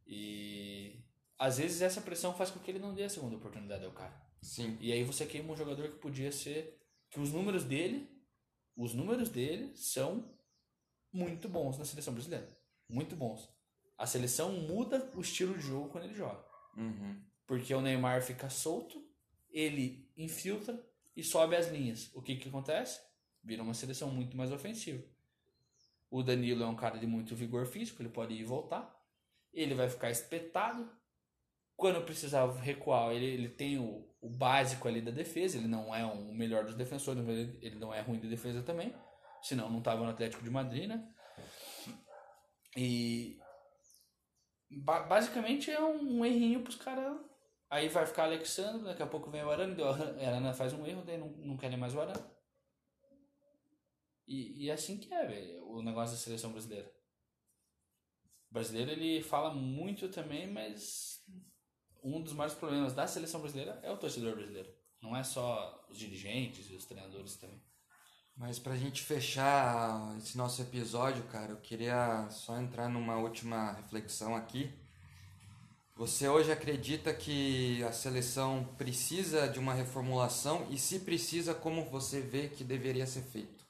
E. 0.04 1.00
Às 1.38 1.58
vezes 1.58 1.82
essa 1.82 2.00
pressão 2.00 2.34
faz 2.34 2.50
com 2.50 2.58
que 2.58 2.70
ele 2.70 2.78
não 2.80 2.94
dê 2.94 3.04
a 3.04 3.08
segunda 3.08 3.36
oportunidade 3.36 3.84
ao 3.84 3.92
cara. 3.92 4.14
Sim. 4.42 4.76
E 4.80 4.92
aí 4.92 5.04
você 5.04 5.24
queima 5.24 5.52
um 5.52 5.56
jogador 5.56 5.88
que 5.88 5.98
podia 5.98 6.32
ser. 6.32 6.76
Que 7.10 7.20
os 7.20 7.32
números 7.32 7.62
dele. 7.62 8.10
Os 8.76 8.92
números 8.92 9.28
dele 9.28 9.72
são 9.76 10.36
muito 11.12 11.48
bons 11.48 11.78
na 11.78 11.84
seleção 11.84 12.12
brasileira. 12.12 12.58
Muito 12.88 13.14
bons. 13.14 13.48
A 13.96 14.04
seleção 14.04 14.52
muda 14.52 15.12
o 15.14 15.20
estilo 15.20 15.54
de 15.54 15.60
jogo 15.60 15.90
quando 15.90 16.04
ele 16.04 16.14
joga. 16.14 16.44
Uhum. 16.76 17.22
Porque 17.46 17.74
o 17.74 17.80
Neymar 17.80 18.22
fica 18.22 18.48
solto, 18.48 19.02
ele 19.50 20.10
infiltra 20.16 20.82
e 21.16 21.22
sobe 21.22 21.56
as 21.56 21.68
linhas. 21.68 22.10
O 22.14 22.22
que 22.22 22.36
que 22.36 22.48
acontece? 22.48 23.00
Vira 23.42 23.62
uma 23.62 23.74
seleção 23.74 24.10
muito 24.10 24.36
mais 24.36 24.50
ofensiva. 24.50 25.02
O 26.10 26.22
Danilo 26.22 26.62
é 26.62 26.66
um 26.66 26.76
cara 26.76 26.98
de 26.98 27.06
muito 27.06 27.34
vigor 27.36 27.66
físico, 27.66 28.00
ele 28.00 28.08
pode 28.08 28.34
ir 28.34 28.40
e 28.40 28.44
voltar. 28.44 28.94
Ele 29.52 29.74
vai 29.74 29.88
ficar 29.88 30.10
espetado. 30.10 30.90
Quando 31.76 32.04
precisar 32.04 32.46
recuar, 32.52 33.12
ele, 33.12 33.26
ele 33.26 33.48
tem 33.48 33.78
o, 33.78 34.08
o 34.20 34.30
básico 34.30 34.86
ali 34.88 35.00
da 35.02 35.10
defesa. 35.10 35.58
Ele 35.58 35.66
não 35.68 35.94
é 35.94 36.06
um- 36.06 36.30
o 36.30 36.34
melhor 36.34 36.64
dos 36.64 36.74
defensores, 36.76 37.22
mas 37.24 37.36
ele, 37.36 37.58
ele 37.60 37.74
não 37.76 37.92
é 37.92 38.00
ruim 38.00 38.18
de 38.20 38.28
defesa 38.28 38.62
também. 38.62 38.94
Senão 39.42 39.68
não 39.68 39.78
estava 39.78 40.02
no 40.04 40.10
Atlético 40.10 40.42
de 40.42 40.50
Madrid, 40.50 40.88
né? 40.88 41.06
E 42.76 43.38
ba- 44.70 45.02
basicamente 45.02 45.70
é 45.70 45.80
um 45.84 46.24
errinho 46.24 46.62
pros 46.62 46.76
caras. 46.76 47.18
Aí 47.74 47.88
vai 47.88 48.06
ficar 48.06 48.22
Alexandre, 48.22 48.84
daqui 48.84 49.02
a 49.02 49.06
pouco 49.06 49.28
vem 49.28 49.42
o 49.42 49.50
Arana, 49.50 49.76
o 49.82 49.88
Arana 50.24 50.54
faz 50.54 50.72
um 50.72 50.86
erro, 50.86 51.02
daí 51.04 51.18
não, 51.18 51.26
não 51.30 51.56
querem 51.56 51.76
mais 51.76 51.92
o 51.92 52.00
Arana. 52.00 52.24
E, 54.28 54.64
e 54.64 54.70
é 54.70 54.74
assim 54.74 54.96
que 54.96 55.12
é, 55.12 55.26
velho, 55.26 55.66
o 55.66 55.82
negócio 55.82 56.14
da 56.14 56.22
seleção 56.22 56.52
brasileira. 56.52 56.88
O 58.48 58.54
brasileiro 58.54 58.92
ele 58.92 59.20
fala 59.24 59.52
muito 59.52 60.08
também, 60.08 60.48
mas 60.48 61.20
um 62.00 62.22
dos 62.22 62.32
maiores 62.32 62.56
problemas 62.56 62.94
da 62.94 63.08
seleção 63.08 63.40
brasileira 63.40 63.80
é 63.82 63.90
o 63.90 63.98
torcedor 63.98 64.36
brasileiro. 64.36 64.72
Não 65.02 65.16
é 65.16 65.24
só 65.24 65.84
os 65.90 65.98
dirigentes 65.98 66.70
e 66.70 66.76
os 66.76 66.84
treinadores 66.84 67.34
também. 67.34 67.60
Mas 68.36 68.60
pra 68.60 68.76
gente 68.76 69.02
fechar 69.02 70.16
esse 70.16 70.38
nosso 70.38 70.62
episódio, 70.62 71.24
cara, 71.24 71.50
eu 71.50 71.60
queria 71.60 72.30
só 72.30 72.56
entrar 72.56 72.88
numa 72.88 73.16
última 73.16 73.72
reflexão 73.72 74.36
aqui. 74.36 74.72
Você 75.96 76.28
hoje 76.28 76.50
acredita 76.50 77.14
que 77.14 77.80
a 77.84 77.92
seleção 77.92 78.64
precisa 78.76 79.48
de 79.48 79.60
uma 79.60 79.72
reformulação 79.72 80.66
e 80.68 80.76
se 80.76 80.98
precisa, 81.00 81.54
como 81.54 81.84
você 81.84 82.20
vê 82.20 82.48
que 82.48 82.64
deveria 82.64 83.06
ser 83.06 83.22
feito? 83.22 83.64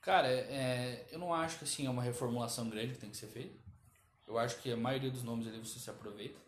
Cara, 0.00 0.28
é, 0.28 1.06
eu 1.12 1.18
não 1.18 1.34
acho 1.34 1.58
que 1.58 1.64
assim 1.64 1.86
é 1.86 1.90
uma 1.90 2.02
reformulação 2.02 2.70
grande 2.70 2.94
que 2.94 3.00
tem 3.00 3.10
que 3.10 3.18
ser 3.18 3.26
feita. 3.26 3.54
Eu 4.26 4.38
acho 4.38 4.62
que 4.62 4.72
a 4.72 4.76
maioria 4.78 5.10
dos 5.10 5.22
nomes 5.22 5.46
ali 5.46 5.58
você 5.58 5.78
se 5.78 5.90
aproveita. 5.90 6.40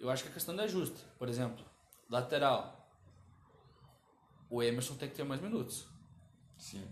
Eu 0.00 0.08
acho 0.08 0.22
que 0.22 0.30
a 0.30 0.32
questão 0.32 0.58
é 0.58 0.66
justa. 0.66 0.98
Por 1.18 1.28
exemplo, 1.28 1.62
lateral. 2.08 2.88
O 4.48 4.62
Emerson 4.62 4.96
tem 4.96 5.10
que 5.10 5.14
ter 5.14 5.24
mais 5.24 5.42
minutos. 5.42 5.86
Sim. 6.56 6.88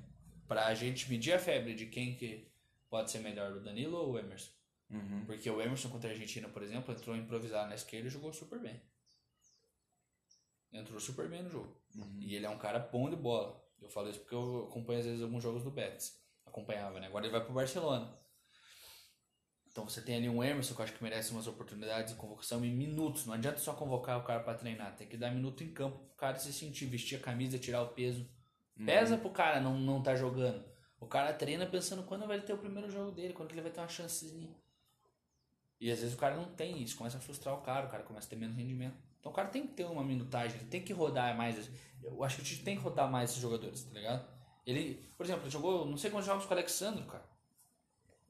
Pra 0.47 0.75
gente 0.75 1.09
medir 1.09 1.33
a 1.33 1.39
febre 1.39 1.75
de 1.75 1.87
quem 1.87 2.17
que 2.17 2.53
pode 2.91 3.11
ser 3.11 3.21
melhor, 3.21 3.53
o 3.53 3.61
Danilo 3.61 3.97
ou 3.97 4.13
o 4.13 4.19
Emerson. 4.19 4.51
Uhum. 4.93 5.25
Porque 5.25 5.49
o 5.51 5.61
Emerson 5.61 5.89
contra 5.89 6.11
a 6.11 6.13
Argentina, 6.13 6.49
por 6.49 6.63
exemplo, 6.63 6.95
entrou 6.95 7.17
improvisado 7.17 7.69
na 7.69 7.75
esquerda 7.75 8.09
e 8.09 8.11
jogou 8.11 8.33
super 8.33 8.61
bem. 8.61 8.81
Entrou 10.73 11.01
super 11.01 11.29
bem 11.29 11.43
no 11.43 11.51
jogo. 11.51 11.81
E 12.21 12.35
ele 12.35 12.47
é 12.47 12.51
um 12.51 12.59
cara 12.59 12.79
bom 12.79 13.09
de 13.09 13.17
bola. 13.17 13.63
Eu 13.81 13.89
falo 13.89 14.09
isso 14.09 14.21
porque 14.21 14.35
eu 14.35 14.69
acompanho 14.69 15.01
às 15.01 15.07
vezes 15.07 15.23
alguns 15.23 15.43
jogos 15.43 15.65
do 15.65 15.71
Betis. 15.71 16.21
Acompanhava, 16.47 17.01
né? 17.01 17.07
Agora 17.07 17.25
ele 17.25 17.33
vai 17.33 17.45
pro 17.45 17.55
Barcelona. 17.55 18.19
Então 19.67 19.89
você 19.89 20.03
tem 20.03 20.17
ali 20.17 20.29
um 20.29 20.45
Emerson 20.45 20.75
que 20.75 20.81
eu 20.81 20.85
acho 20.85 20.93
que 20.93 21.03
merece 21.03 21.33
umas 21.33 21.47
oportunidades 21.47 22.13
de 22.13 22.19
convocação 22.19 22.63
em 22.65 22.75
minutos. 22.75 23.25
Não 23.25 23.35
adianta 23.35 23.59
só 23.59 23.73
convocar 23.73 24.19
o 24.19 24.25
cara 24.25 24.41
para 24.41 24.59
treinar. 24.59 24.95
Tem 24.97 25.09
que 25.09 25.17
dar 25.17 25.31
minuto 25.31 25.65
em 25.65 25.73
campo 25.73 25.99
pro 25.99 26.17
cara 26.17 26.39
se 26.39 26.53
sentir, 26.53 26.87
vestir 26.87 27.17
a 27.17 27.23
camisa, 27.23 27.59
tirar 27.59 27.83
o 27.83 27.89
peso. 27.89 28.31
Pesa 28.85 29.17
pro 29.17 29.31
cara 29.31 29.61
não, 29.61 29.79
não 29.79 30.03
tá 30.03 30.15
jogando. 30.15 30.65
O 31.01 31.07
cara 31.07 31.33
treina 31.33 31.67
pensando 31.67 32.05
quando 32.05 32.27
vai 32.27 32.41
ter 32.41 32.53
o 32.53 32.59
primeiro 32.59 32.91
jogo 32.91 33.13
dele, 33.13 33.35
quando 33.35 33.53
ele 33.53 33.63
vai 33.63 33.71
ter 33.71 33.81
uma 33.81 33.89
chancezinha. 33.89 34.55
E 35.83 35.91
às 35.91 35.99
vezes 35.99 36.15
o 36.15 36.17
cara 36.17 36.37
não 36.37 36.45
tem 36.45 36.81
isso, 36.81 36.97
começa 36.97 37.19
a 37.19 37.21
frustrar 37.21 37.57
o 37.57 37.61
cara, 37.61 37.89
o 37.89 37.91
cara 37.91 38.05
começa 38.05 38.29
a 38.29 38.31
ter 38.31 38.37
menos 38.37 38.57
rendimento. 38.57 38.95
Então 39.19 39.33
o 39.33 39.35
cara 39.35 39.49
tem 39.49 39.67
que 39.67 39.75
ter 39.75 39.85
uma 39.85 40.05
minutagem, 40.05 40.57
ele 40.57 40.69
tem 40.69 40.81
que 40.81 40.93
rodar 40.93 41.37
mais. 41.37 41.69
Eu 42.01 42.23
acho 42.23 42.37
que 42.37 42.43
o 42.43 42.45
Tite 42.45 42.63
tem 42.63 42.77
que 42.77 42.83
rodar 42.83 43.11
mais 43.11 43.31
esses 43.31 43.43
jogadores, 43.43 43.83
tá 43.83 43.93
ligado? 43.93 44.25
Ele, 44.65 44.95
por 45.17 45.27
exemplo, 45.27 45.43
ele 45.43 45.51
jogou 45.51 45.85
não 45.85 45.97
sei 45.97 46.09
quantos 46.09 46.27
jogos 46.27 46.45
com 46.47 46.55
o 46.55 46.57
Alexandre, 46.57 47.05
cara. 47.07 47.29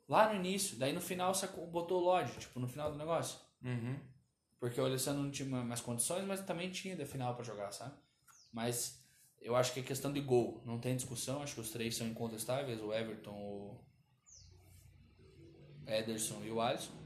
Lá 0.08 0.32
no 0.32 0.36
início, 0.36 0.78
daí 0.78 0.94
no 0.94 1.00
final 1.02 1.34
sacou, 1.34 1.66
botou 1.66 2.00
o 2.00 2.04
Lodge, 2.06 2.38
tipo, 2.38 2.58
no 2.58 2.66
final 2.66 2.90
do 2.90 2.96
negócio. 2.96 3.38
Uhum. 3.62 4.00
Porque 4.58 4.80
o 4.80 4.86
Alessandro 4.86 5.22
não 5.22 5.30
tinha 5.30 5.46
mais 5.46 5.82
condições, 5.82 6.24
mas 6.24 6.40
também 6.40 6.70
tinha 6.70 6.96
da 6.96 7.04
final 7.04 7.34
pra 7.34 7.44
jogar, 7.44 7.70
sabe? 7.70 7.94
Mas 8.50 8.98
eu 9.42 9.54
acho 9.54 9.74
que 9.74 9.80
é 9.80 9.82
questão 9.82 10.10
de 10.10 10.22
gol, 10.22 10.62
não 10.64 10.78
tem 10.78 10.96
discussão, 10.96 11.42
acho 11.42 11.56
que 11.56 11.60
os 11.60 11.70
três 11.70 11.94
são 11.96 12.06
incontestáveis, 12.06 12.80
o 12.80 12.94
Everton, 12.94 13.30
o 13.30 13.78
Ederson 15.86 16.42
e 16.44 16.50
o 16.50 16.58
Alisson. 16.58 17.02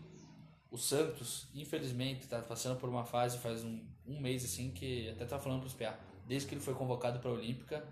O 0.77 0.79
Santos, 0.79 1.49
infelizmente, 1.55 2.27
tá 2.29 2.43
passando 2.43 2.79
por 2.79 2.87
uma 2.91 3.03
fase 3.03 3.39
faz 3.39 3.65
um, 3.65 3.83
um 4.07 4.21
mês 4.21 4.45
assim 4.45 4.71
que 4.71 5.09
até 5.09 5.25
tava 5.25 5.43
falando 5.43 5.61
pros 5.61 5.73
PA. 5.73 5.99
Desde 6.27 6.47
que 6.47 6.55
ele 6.55 6.61
foi 6.61 6.75
convocado 6.75 7.19
pra 7.19 7.31
Olímpica, 7.31 7.83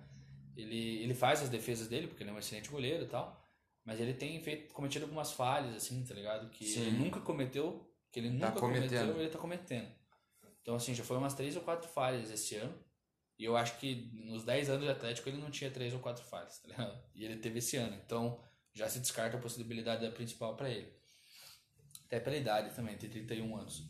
ele, 0.54 1.02
ele 1.02 1.14
faz 1.14 1.40
as 1.40 1.48
defesas 1.48 1.88
dele, 1.88 2.08
porque 2.08 2.22
ele 2.22 2.28
é 2.28 2.32
um 2.34 2.38
excelente 2.38 2.68
goleiro 2.68 3.04
e 3.04 3.08
tal. 3.08 3.42
Mas 3.86 4.00
ele 4.00 4.12
tem 4.12 4.38
feito, 4.38 4.70
cometido 4.74 5.06
algumas 5.06 5.32
falhas, 5.32 5.74
assim, 5.74 6.04
tá 6.04 6.12
ligado? 6.12 6.50
Que 6.50 6.66
Sim. 6.66 6.82
ele 6.82 6.98
nunca 6.98 7.20
cometeu, 7.20 7.90
que 8.12 8.20
ele 8.20 8.38
Tá 8.38 8.48
nunca 8.48 8.60
cometendo. 8.60 8.90
cometeu, 8.90 9.20
ele 9.22 9.30
tá 9.30 9.38
cometendo. 9.38 9.88
Então, 10.60 10.74
assim, 10.76 10.94
já 10.94 11.02
foi 11.04 11.16
umas 11.16 11.32
três 11.32 11.56
ou 11.56 11.62
quatro 11.62 11.88
falhas 11.88 12.30
esse 12.30 12.54
ano. 12.56 12.74
E 13.38 13.44
eu 13.46 13.56
acho 13.56 13.78
que 13.78 14.10
nos 14.26 14.44
10 14.44 14.68
anos 14.68 14.84
de 14.84 14.90
Atlético 14.90 15.30
ele 15.30 15.38
não 15.38 15.50
tinha 15.50 15.70
três 15.70 15.94
ou 15.94 16.00
quatro 16.00 16.22
falhas, 16.22 16.58
tá 16.58 16.68
ligado? 16.68 17.02
E 17.14 17.24
ele 17.24 17.36
teve 17.36 17.60
esse 17.60 17.78
ano. 17.78 17.96
Então, 18.04 18.38
já 18.74 18.90
se 18.90 19.00
descarta 19.00 19.38
a 19.38 19.40
possibilidade 19.40 20.02
da 20.04 20.10
principal 20.12 20.54
pra 20.54 20.68
ele. 20.68 20.92
Até 22.06 22.20
pela 22.20 22.36
idade 22.36 22.74
também, 22.74 22.96
tem 22.96 23.10
31 23.10 23.56
anos. 23.56 23.88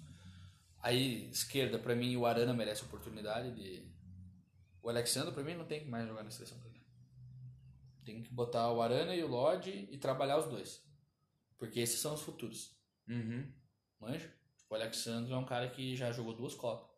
Aí, 0.80 1.30
esquerda, 1.30 1.78
pra 1.78 1.94
mim, 1.94 2.16
o 2.16 2.26
Arana 2.26 2.52
merece 2.52 2.84
oportunidade 2.84 3.54
de. 3.54 3.90
O 4.82 4.88
Alexandre, 4.88 5.32
pra 5.32 5.42
mim, 5.42 5.54
não 5.54 5.64
tem 5.64 5.80
que 5.80 5.88
mais 5.88 6.06
jogar 6.06 6.22
na 6.22 6.30
seleção 6.30 6.58
brasileira. 6.58 6.86
Tem 8.04 8.22
que 8.22 8.32
botar 8.32 8.70
o 8.70 8.82
Arana 8.82 9.14
e 9.14 9.24
o 9.24 9.28
Lodge 9.28 9.88
e 9.90 9.96
trabalhar 9.96 10.38
os 10.38 10.46
dois. 10.46 10.84
Porque 11.58 11.80
esses 11.80 12.00
são 12.00 12.14
os 12.14 12.20
futuros. 12.20 12.76
Uhum. 13.08 13.50
Manja? 13.98 14.30
Tipo, 14.58 14.74
o 14.74 14.74
Alexandre 14.74 15.32
é 15.32 15.36
um 15.36 15.46
cara 15.46 15.70
que 15.70 15.96
já 15.96 16.12
jogou 16.12 16.34
duas 16.34 16.54
Copas. 16.54 16.94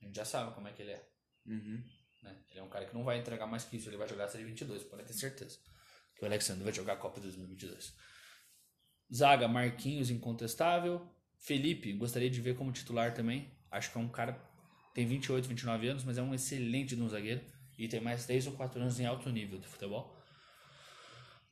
A 0.00 0.06
gente 0.06 0.16
já 0.16 0.24
sabe 0.24 0.54
como 0.54 0.68
é 0.68 0.72
que 0.72 0.82
ele 0.82 0.92
é. 0.92 1.08
Uhum. 1.46 1.84
Né? 2.22 2.44
Ele 2.50 2.60
é 2.60 2.62
um 2.62 2.68
cara 2.68 2.86
que 2.86 2.94
não 2.94 3.04
vai 3.04 3.18
entregar 3.18 3.46
mais 3.46 3.64
que 3.64 3.76
isso, 3.76 3.88
ele 3.88 3.96
vai 3.96 4.08
jogar 4.08 4.24
a 4.24 4.28
Série 4.28 4.44
22, 4.44 4.84
pode 4.84 5.04
ter 5.04 5.12
certeza. 5.12 5.58
Que 6.14 6.22
o 6.22 6.26
Alexandre 6.26 6.64
vai 6.64 6.72
jogar 6.72 6.94
a 6.94 6.96
Copa 6.96 7.20
2022. 7.20 7.94
Zaga, 9.14 9.46
Marquinhos, 9.46 10.10
incontestável. 10.10 11.06
Felipe, 11.38 11.92
gostaria 11.92 12.30
de 12.30 12.40
ver 12.40 12.56
como 12.56 12.72
titular 12.72 13.12
também. 13.12 13.50
Acho 13.70 13.90
que 13.90 13.98
é 13.98 14.00
um 14.00 14.08
cara. 14.08 14.40
Tem 14.94 15.06
28, 15.06 15.48
29 15.48 15.88
anos, 15.88 16.04
mas 16.04 16.18
é 16.18 16.22
um 16.22 16.34
excelente 16.34 16.94
um 16.94 17.08
zagueiro. 17.08 17.40
E 17.78 17.88
tem 17.88 18.00
mais 18.00 18.26
3 18.26 18.46
ou 18.46 18.52
4 18.52 18.80
anos 18.80 19.00
em 19.00 19.06
alto 19.06 19.28
nível 19.30 19.58
de 19.58 19.66
futebol. 19.66 20.16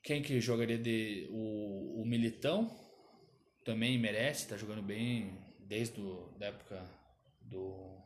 Quem 0.02 0.22
que 0.22 0.40
jogaria 0.40 0.78
de. 0.78 1.28
O, 1.30 2.02
o 2.02 2.06
Militão 2.06 2.70
também 3.64 3.98
merece, 3.98 4.48
tá 4.48 4.56
jogando 4.56 4.82
bem 4.82 5.38
desde 5.58 6.00
a 6.00 6.38
da 6.38 6.46
época 6.46 6.82
do. 7.40 7.98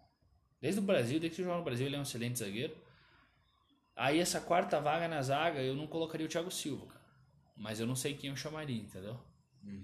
Desde 0.61 0.81
o 0.81 0.83
Brasil, 0.83 1.21
desde 1.21 1.37
que 1.37 1.43
joga 1.45 1.59
no 1.59 1.65
Brasil, 1.65 1.87
ele 1.87 1.97
é 1.97 1.99
um 1.99 2.03
excelente 2.03 2.39
zagueiro. 2.39 2.77
Aí 3.95 4.19
essa 4.19 4.41
quarta 4.41 4.81
vaga 4.81 5.07
na 5.07 5.23
zaga, 5.23 5.61
eu 5.61 5.77
não 5.77 5.87
colocaria 5.87 6.27
o 6.27 6.29
Thiago 6.29 6.51
Silva, 6.51 6.87
cara. 6.87 7.05
Mas 7.57 7.79
eu 7.79 7.87
não 7.87 7.95
sei 7.95 8.15
quem 8.15 8.31
eu 8.31 8.37
chamaria, 8.37 8.83
entendeu? 8.83 9.21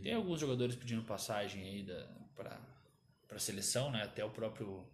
Tem 0.02 0.14
alguns 0.14 0.40
jogadores 0.40 0.76
pedindo 0.76 1.02
passagem 1.04 1.62
aí 1.62 1.82
da, 1.82 2.06
pra, 2.34 2.60
pra 3.26 3.38
seleção, 3.38 3.90
né? 3.90 4.02
Até 4.02 4.24
o 4.24 4.30
próprio 4.30 4.86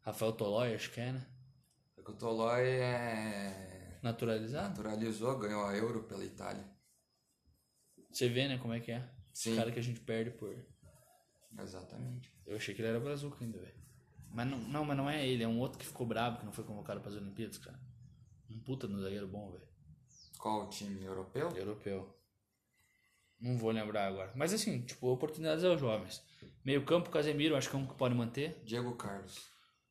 Rafael 0.00 0.32
Tolói, 0.32 0.74
acho 0.74 0.90
que 0.90 1.00
é, 1.00 1.12
né? 1.12 1.26
É 1.96 2.02
que 2.02 2.10
o 2.10 2.14
Tolói 2.14 2.66
é... 2.66 3.98
Naturalizado. 4.02 4.68
naturalizou, 4.68 5.38
ganhou 5.38 5.64
a 5.64 5.76
Euro 5.76 6.04
pela 6.04 6.24
Itália. 6.24 6.64
Você 8.10 8.28
vê, 8.28 8.48
né, 8.48 8.58
como 8.58 8.72
é 8.72 8.80
que 8.80 8.92
é. 8.92 9.08
Sim. 9.34 9.50
Os 9.50 9.56
caras 9.56 9.74
que 9.74 9.80
a 9.80 9.82
gente 9.82 10.00
perde 10.00 10.30
por... 10.30 10.54
Exatamente. 11.58 12.32
Eu 12.46 12.56
achei 12.56 12.74
que 12.74 12.80
ele 12.80 12.88
era 12.88 13.00
brazuca 13.00 13.44
ainda, 13.44 13.58
velho. 13.58 13.74
Mas 14.30 14.46
não, 14.46 14.58
não, 14.58 14.84
mas 14.84 14.96
não 14.96 15.10
é 15.10 15.26
ele, 15.26 15.42
é 15.42 15.48
um 15.48 15.58
outro 15.58 15.78
que 15.78 15.86
ficou 15.86 16.06
bravo, 16.06 16.38
que 16.38 16.44
não 16.44 16.52
foi 16.52 16.64
convocado 16.64 17.00
para 17.00 17.10
as 17.10 17.16
Olimpíadas, 17.16 17.58
cara. 17.58 17.78
Um 18.50 18.60
puta 18.60 18.86
no 18.86 19.00
zagueiro 19.00 19.26
bom, 19.26 19.50
velho. 19.50 19.66
Qual 20.38 20.66
o 20.66 20.70
time 20.70 21.04
europeu? 21.04 21.50
Europeu. 21.50 22.17
Não 23.40 23.56
vou 23.56 23.70
lembrar 23.70 24.06
agora. 24.06 24.32
Mas 24.34 24.52
assim, 24.52 24.82
tipo, 24.82 25.06
oportunidades 25.08 25.64
aos 25.64 25.80
jovens. 25.80 26.22
Meio 26.64 26.84
campo, 26.84 27.10
Casemiro, 27.10 27.56
acho 27.56 27.70
que 27.70 27.76
é 27.76 27.78
um 27.78 27.86
que 27.86 27.94
pode 27.94 28.14
manter. 28.14 28.60
Diego 28.64 28.94
Carlos. 28.96 29.38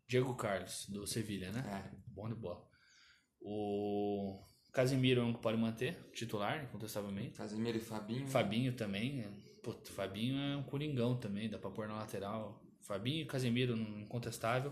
Diego 0.08 0.36
Carlos, 0.36 0.86
do 0.89 1.06
Sevilha, 1.08 1.52
né? 1.52 1.64
É. 1.93 1.98
Bom 2.14 2.28
de 2.28 2.36
bola. 2.36 2.62
O 3.41 4.39
Casemiro 4.74 5.22
é 5.22 5.24
um 5.24 5.34
que 5.34 5.41
pode 5.41 5.58
manter, 5.58 5.98
titular, 6.14 6.64
incontestavelmente. 6.64 7.38
Casemiro 7.38 7.78
e 7.78 7.82
Fabinho. 7.82 8.28
Fabinho 8.28 8.74
também. 8.74 9.22
é- 9.22 9.48
Puta, 9.64 9.91
Fabinho 9.91 10.38
é 10.39 10.56
um 10.56 10.64
coringão 10.64 11.18
também, 11.18 11.50
dá 11.50 11.58
pra 11.58 11.70
pôr 11.70 11.88
na 11.88 11.95
lateral. 11.95 12.62
Fabinho 12.82 13.24
e 13.24 13.26
Casemiro, 13.26 13.76
incontestável. 13.76 14.72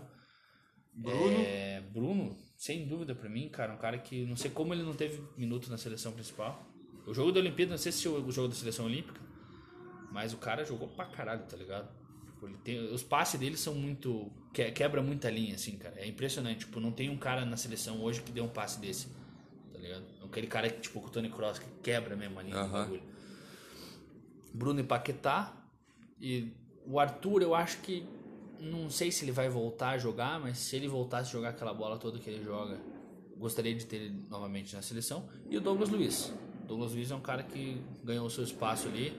Bruno. 0.94 1.38
É, 1.38 1.82
Bruno, 1.92 2.34
sem 2.56 2.86
dúvida 2.86 3.14
pra 3.14 3.28
mim, 3.28 3.48
cara, 3.50 3.74
um 3.74 3.78
cara 3.78 3.98
que 3.98 4.24
não 4.24 4.36
sei 4.36 4.50
como 4.50 4.72
ele 4.72 4.82
não 4.82 4.94
teve 4.94 5.22
minuto 5.36 5.68
na 5.68 5.76
seleção 5.76 6.12
principal. 6.12 6.66
O 7.06 7.14
jogo 7.14 7.30
da 7.30 7.40
Olimpíada, 7.40 7.70
não 7.70 7.78
sei 7.78 7.92
se 7.92 8.08
o 8.08 8.30
jogo 8.30 8.48
da 8.48 8.54
seleção 8.54 8.86
olímpica, 8.86 9.20
Mas 10.10 10.32
o 10.32 10.38
cara 10.38 10.64
jogou 10.64 10.88
pra 10.88 11.04
caralho, 11.04 11.44
tá 11.44 11.56
ligado? 11.56 11.88
Tipo, 12.26 12.48
tem, 12.58 12.78
os 12.92 13.02
passes 13.02 13.38
dele 13.38 13.56
são 13.56 13.74
muito. 13.74 14.30
Que, 14.52 14.70
quebra 14.72 15.02
muita 15.02 15.30
linha, 15.30 15.54
assim, 15.54 15.76
cara. 15.76 15.94
É 15.98 16.06
impressionante. 16.06 16.60
Tipo, 16.60 16.80
não 16.80 16.90
tem 16.92 17.08
um 17.08 17.16
cara 17.16 17.44
na 17.44 17.56
seleção 17.56 18.02
hoje 18.02 18.22
que 18.22 18.32
dê 18.32 18.40
um 18.40 18.48
passe 18.48 18.80
desse. 18.80 19.08
Tá 19.72 19.78
ligado? 19.78 20.04
Aquele 20.24 20.46
cara 20.46 20.68
que, 20.70 20.80
tipo, 20.80 20.98
o 20.98 21.08
Tony 21.08 21.30
Cross, 21.30 21.58
que 21.58 21.66
quebra 21.82 22.16
mesmo 22.16 22.38
a 22.38 22.42
linha 22.42 22.62
do 22.62 22.72
bagulho. 22.72 23.02
Bruno 24.52 24.80
e 24.80 24.84
Paquetá. 24.84 25.54
E 26.20 26.52
o 26.86 26.98
Arthur, 26.98 27.42
eu 27.42 27.54
acho 27.54 27.78
que. 27.80 28.06
Não 28.58 28.88
sei 28.88 29.12
se 29.12 29.24
ele 29.24 29.32
vai 29.32 29.50
voltar 29.50 29.90
a 29.90 29.98
jogar, 29.98 30.40
mas 30.40 30.56
se 30.58 30.76
ele 30.76 30.88
voltasse 30.88 31.28
a 31.28 31.32
jogar 31.32 31.50
aquela 31.50 31.74
bola 31.74 31.98
toda 31.98 32.18
que 32.18 32.30
ele 32.30 32.42
joga, 32.42 32.80
gostaria 33.36 33.74
de 33.74 33.84
ter 33.84 33.96
ele 33.96 34.24
novamente 34.30 34.74
na 34.74 34.80
seleção. 34.80 35.28
E 35.50 35.58
o 35.58 35.60
Douglas 35.60 35.90
Luiz. 35.90 36.32
Douglas 36.66 36.92
Luiz 36.92 37.10
é 37.10 37.14
um 37.14 37.20
cara 37.20 37.42
que 37.42 37.80
ganhou 38.02 38.26
o 38.26 38.30
seu 38.30 38.44
espaço 38.44 38.88
ali, 38.88 39.18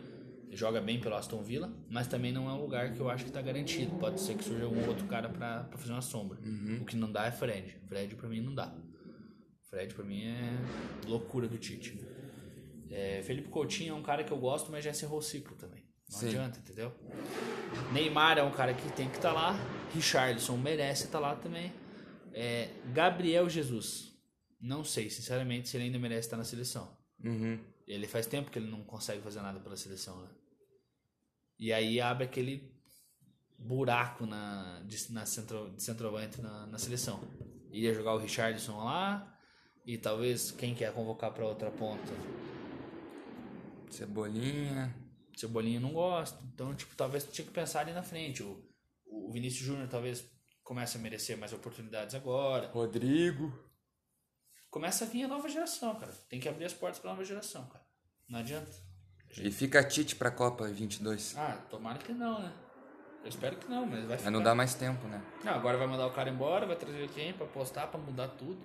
joga 0.52 0.82
bem 0.82 1.00
pelo 1.00 1.16
Aston 1.16 1.41
Villa, 1.41 1.72
mas 1.89 2.08
também 2.08 2.32
não 2.32 2.50
é 2.50 2.54
um 2.54 2.62
lugar 2.62 2.93
que 2.93 3.00
eu 3.00 3.10
acho 3.10 3.24
que 3.24 3.30
está 3.30 3.41
garantido. 3.41 3.95
Pode 3.98 4.20
ser 4.20 4.36
que 4.36 4.43
surja 4.43 4.66
algum 4.66 4.86
outro 4.88 5.06
cara 5.08 5.30
para 5.30 5.66
fazer 5.78 5.91
uma 5.91 6.02
sombra. 6.02 6.39
O 6.82 6.86
que 6.86 6.95
não 6.95 7.12
dá 7.12 7.26
é 7.26 7.32
Fred. 7.32 7.78
Fred 7.88 8.16
para 8.16 8.30
mim 8.30 8.41
não 8.41 8.54
dá. 8.54 8.74
Fred 9.70 9.93
para 9.93 10.04
mim 10.04 10.24
é 10.24 10.58
loucura 11.06 11.48
do 11.48 11.58
Tite. 11.58 12.00
É, 12.89 13.22
Felipe 13.24 13.50
Coutinho 13.50 13.93
é 13.93 13.95
um 13.95 14.02
cara 14.02 14.24
que 14.24 14.32
eu 14.32 14.38
gosto, 14.38 14.72
mas 14.72 14.84
já 14.84 14.91
encerrou 14.91 15.20
o 15.20 15.22
ciclo 15.22 15.56
também. 15.58 15.84
Não 16.10 16.20
Sim. 16.20 16.28
adianta, 16.28 16.60
entendeu? 16.60 16.93
Neymar 17.91 18.38
é 18.38 18.43
um 18.43 18.52
cara 18.52 18.74
que 18.74 18.89
tem 18.93 19.10
que 19.10 19.18
estar 19.18 19.34
lá. 19.34 19.56
Richarlison 19.93 20.56
merece 20.56 21.06
estar 21.06 21.20
lá 21.20 21.36
também. 21.36 21.74
É, 22.34 22.70
Gabriel 22.93 23.50
Jesus. 23.50 24.14
Não 24.60 24.84
sei, 24.84 25.10
sinceramente, 25.10 25.68
se 25.68 25.76
ele 25.78 25.86
ainda 25.86 26.00
merece 26.00 26.28
estar 26.28 26.38
na 26.38 26.45
seleção. 26.45 26.97
Uhum. 27.24 27.59
Ele 27.88 28.07
faz 28.07 28.28
tempo 28.28 28.51
que 28.51 28.59
ele 28.59 28.70
não 28.70 28.84
consegue 28.84 29.22
fazer 29.22 29.41
nada 29.41 29.59
pela 29.59 29.76
seleção, 29.76 30.22
né? 30.22 30.30
E 31.59 31.74
aí 31.74 31.99
abre 31.99 32.26
aquele 32.26 32.72
buraco 33.57 34.26
na, 34.26 34.82
de, 34.86 35.11
na 35.11 35.26
centro, 35.26 35.72
de 35.72 35.82
centroavante 35.82 36.41
na, 36.41 36.68
na 36.68 36.78
seleção. 36.78 37.20
Iria 37.72 37.93
jogar 37.93 38.13
o 38.13 38.20
Richardson 38.20 38.84
lá 38.84 39.36
e 39.86 39.97
talvez 39.97 40.51
quem 40.51 40.76
quer 40.76 40.93
convocar 40.93 41.34
para 41.34 41.45
outra 41.45 41.72
ponta. 41.72 42.13
Cebolinha. 43.89 44.93
Cebolinha 45.36 45.80
não 45.80 45.93
gosta. 45.93 46.39
Então, 46.53 46.76
tipo, 46.76 46.95
talvez 46.95 47.26
tinha 47.26 47.45
que 47.45 47.53
pensar 47.53 47.82
ali 47.82 47.93
na 47.93 48.03
frente. 48.03 48.43
O, 48.43 48.63
o 49.05 49.32
Vinícius 49.32 49.65
Júnior 49.65 49.88
talvez 49.88 50.30
comece 50.63 50.97
a 50.97 51.01
merecer 51.01 51.38
mais 51.38 51.53
oportunidades 51.53 52.13
agora. 52.13 52.68
Rodrigo. 52.68 53.66
Começa 54.78 55.05
a 55.05 55.07
vir 55.07 55.23
a 55.23 55.28
nova 55.28 55.49
geração, 55.49 55.95
cara. 55.95 56.11
Tem 56.30 56.39
que 56.39 56.47
abrir 56.47 56.65
as 56.65 56.71
portas 56.71 56.99
para 56.99 57.09
nova 57.09 57.25
geração, 57.25 57.65
cara. 57.65 57.84
Não 58.30 58.38
adianta. 58.38 58.69
E 59.36 59.49
fica 59.49 59.84
Tite 59.84 60.15
pra 60.15 60.30
Copa 60.30 60.67
22. 60.67 61.36
Ah, 61.36 61.65
tomara 61.67 61.97
que 61.97 62.13
não, 62.13 62.39
né? 62.39 62.53
Eu 63.23 63.30
espero 63.30 63.57
que 63.57 63.67
não, 63.67 63.88
mas 63.88 64.05
vai 64.05 64.17
ficar. 64.17 64.30
Mas 64.30 64.34
não 64.34 64.43
dá 64.43 64.53
mais 64.53 64.75
tempo, 64.75 65.07
né? 65.07 65.19
Não, 65.43 65.53
agora 65.55 65.80
vai 65.80 65.88
mandar 65.88 66.05
o 66.05 66.13
cara 66.13 66.30
embora, 66.30 66.67
vai 66.67 66.75
trazer 66.75 67.09
quem 67.09 67.34
pra 67.34 67.47
postar, 67.47 67.88
pra 67.88 67.99
mudar 67.99 68.28
tudo. 68.28 68.63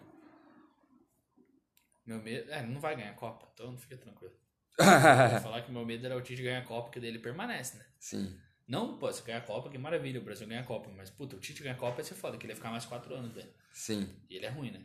Meu 2.04 2.22
medo. 2.22 2.52
É, 2.52 2.60
não 2.60 2.78
vai 2.78 2.94
ganhar 2.94 3.12
a 3.12 3.14
Copa, 3.14 3.48
então 3.54 3.74
fica 3.78 3.96
tranquilo. 3.96 4.34
Vou 4.76 5.40
falar 5.40 5.62
que 5.62 5.72
meu 5.72 5.86
medo 5.86 6.04
era 6.04 6.14
o 6.14 6.20
Tite 6.20 6.42
ganhar 6.42 6.58
a 6.58 6.66
Copa, 6.66 6.82
porque 6.88 7.00
daí 7.00 7.08
ele 7.08 7.20
permanece, 7.20 7.78
né? 7.78 7.86
Sim. 7.98 8.38
Não, 8.68 8.98
pô, 8.98 9.10
se 9.10 9.22
ganhar 9.22 9.38
a 9.38 9.46
Copa, 9.46 9.70
que 9.70 9.78
maravilha, 9.78 10.20
o 10.20 10.24
Brasil 10.24 10.46
ganha 10.46 10.60
a 10.60 10.66
Copa. 10.66 10.90
Mas, 10.94 11.08
puta, 11.08 11.36
o 11.36 11.40
Tite 11.40 11.62
ganhar 11.62 11.74
a 11.74 11.78
Copa 11.78 12.02
ia 12.02 12.04
ser 12.04 12.16
foda, 12.16 12.36
que 12.36 12.44
ele 12.44 12.52
ia 12.52 12.56
ficar 12.56 12.70
mais 12.70 12.84
quatro 12.84 13.14
anos, 13.14 13.32
velho. 13.32 13.50
Sim. 13.72 14.14
E 14.28 14.36
ele 14.36 14.44
é 14.44 14.50
ruim, 14.50 14.72
né? 14.72 14.84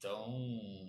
Então. 0.00 0.88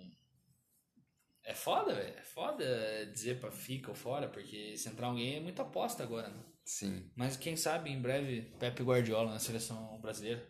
É 1.44 1.54
foda, 1.54 1.94
velho. 1.94 2.14
É 2.16 2.22
foda 2.22 3.06
dizer 3.12 3.38
pra 3.38 3.50
fica 3.50 3.90
ou 3.90 3.94
fora, 3.94 4.28
porque 4.28 4.76
se 4.76 4.88
entrar 4.88 5.08
alguém 5.08 5.36
é 5.36 5.40
muita 5.40 5.62
aposta 5.62 6.02
agora, 6.02 6.28
né? 6.28 6.42
Sim. 6.64 7.10
Mas 7.14 7.36
quem 7.36 7.56
sabe 7.56 7.90
em 7.90 8.00
breve 8.00 8.42
Pepe 8.58 8.82
Guardiola 8.82 9.32
na 9.32 9.38
seleção 9.38 10.00
brasileira. 10.00 10.42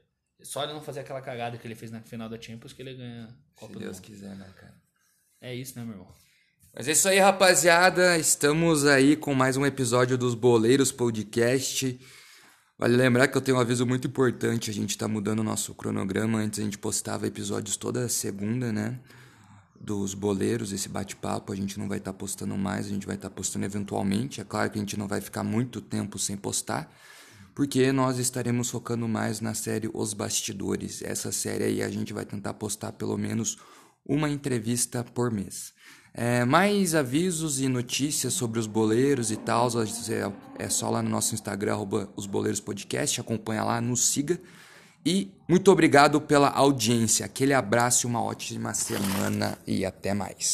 Só 0.43 0.63
ele 0.65 0.73
não 0.73 0.83
fazer 0.83 1.01
aquela 1.01 1.21
cagada 1.21 1.57
que 1.57 1.67
ele 1.67 1.75
fez 1.75 1.91
na 1.91 2.03
final 2.03 2.29
da 2.29 2.41
Champions 2.41 2.73
que 2.73 2.83
ele 2.83 2.95
ganha 2.95 3.25
a 3.25 3.61
Copa 3.61 3.73
Se 3.73 3.79
Deus 3.79 4.01
quiser, 4.01 4.37
né, 4.37 4.53
cara? 4.57 4.81
É 5.41 5.55
isso, 5.55 5.79
né, 5.79 5.85
meu 5.85 5.95
irmão? 5.95 6.15
Mas 6.75 6.89
é 6.89 6.93
isso 6.93 7.09
aí, 7.09 7.19
rapaziada. 7.19 8.19
Estamos 8.19 8.85
aí 8.85 9.17
com 9.17 9.35
mais 9.35 9.57
um 9.57 9.65
episódio 9.65 10.19
dos 10.19 10.35
Boleiros 10.35 10.91
Podcast. 10.93 11.99
Vale 12.79 12.97
lembrar 12.97 13.29
que 13.29 13.37
eu 13.37 13.41
tenho 13.41 13.59
um 13.59 13.61
aviso 13.61 13.87
muito 13.87 14.09
importante. 14.09 14.71
A 14.71 14.75
gente 14.75 14.97
tá 14.99 15.07
mudando 15.07 15.41
o 15.41 15.45
nosso 15.45 15.75
cronograma. 15.75 16.39
Antes 16.39 16.59
a 16.59 16.63
gente 16.63 16.79
postava 16.79 17.27
episódios 17.27 17.77
toda 17.77 18.09
segunda, 18.09 18.73
né? 18.73 18.99
Dos 19.81 20.15
boleiros, 20.15 20.73
esse 20.73 20.89
bate-papo. 20.89 21.53
A 21.53 21.57
gente 21.57 21.79
não 21.79 21.89
vai 21.89 21.99
estar 21.99 22.13
postando 22.13 22.57
mais, 22.57 22.87
a 22.87 22.89
gente 22.89 23.07
vai 23.07 23.17
estar 23.17 23.31
postando 23.31 23.65
eventualmente. 23.65 24.41
É 24.41 24.45
claro 24.45 24.71
que 24.71 24.79
a 24.79 24.81
gente 24.81 24.99
não 24.99 25.07
vai 25.07 25.21
ficar 25.21 25.45
muito 25.45 25.81
tempo 25.81 26.19
sem 26.19 26.37
postar, 26.37 26.93
porque 27.55 27.93
nós 27.93 28.19
estaremos 28.19 28.71
focando 28.71 29.07
mais 29.07 29.41
na 29.41 29.55
série 29.55 29.91
Os 29.93 30.15
Bastidores. 30.15 31.03
Essa 31.03 31.31
série 31.31 31.65
aí 31.65 31.83
a 31.83 31.89
gente 31.89 32.13
vai 32.13 32.25
tentar 32.25 32.55
postar 32.55 32.93
pelo 32.93 33.17
menos 33.19 33.59
uma 34.05 34.29
entrevista 34.29 35.05
por 35.05 35.31
mês. 35.31 35.73
É, 36.15 36.45
mais 36.45 36.95
avisos 36.95 37.61
e 37.61 37.69
notícias 37.69 38.35
sobre 38.35 38.59
os 38.59 38.67
boleiros 38.67 39.31
e 39.31 39.37
tal, 39.37 39.69
é, 39.81 40.65
é 40.65 40.69
só 40.69 40.91
lá 40.91 41.03
no 41.03 41.09
nosso 41.09 41.35
Instagram, 41.35 41.73
arroba 41.73 42.09
os 42.15 42.27
boleiros 42.27 42.61
podcast, 42.61 43.21
acompanha 43.21 43.65
lá, 43.65 43.81
nos 43.81 44.09
siga. 44.09 44.39
E 45.05 45.33
muito 45.49 45.71
obrigado 45.73 46.21
pela 46.21 46.49
audiência. 46.49 47.27
Aquele 47.27 47.55
abraço, 47.55 48.07
uma 48.07 48.23
ótima 48.23 48.73
semana 48.75 49.59
e 49.67 49.85
até 49.85 50.15
mais. 50.15 50.51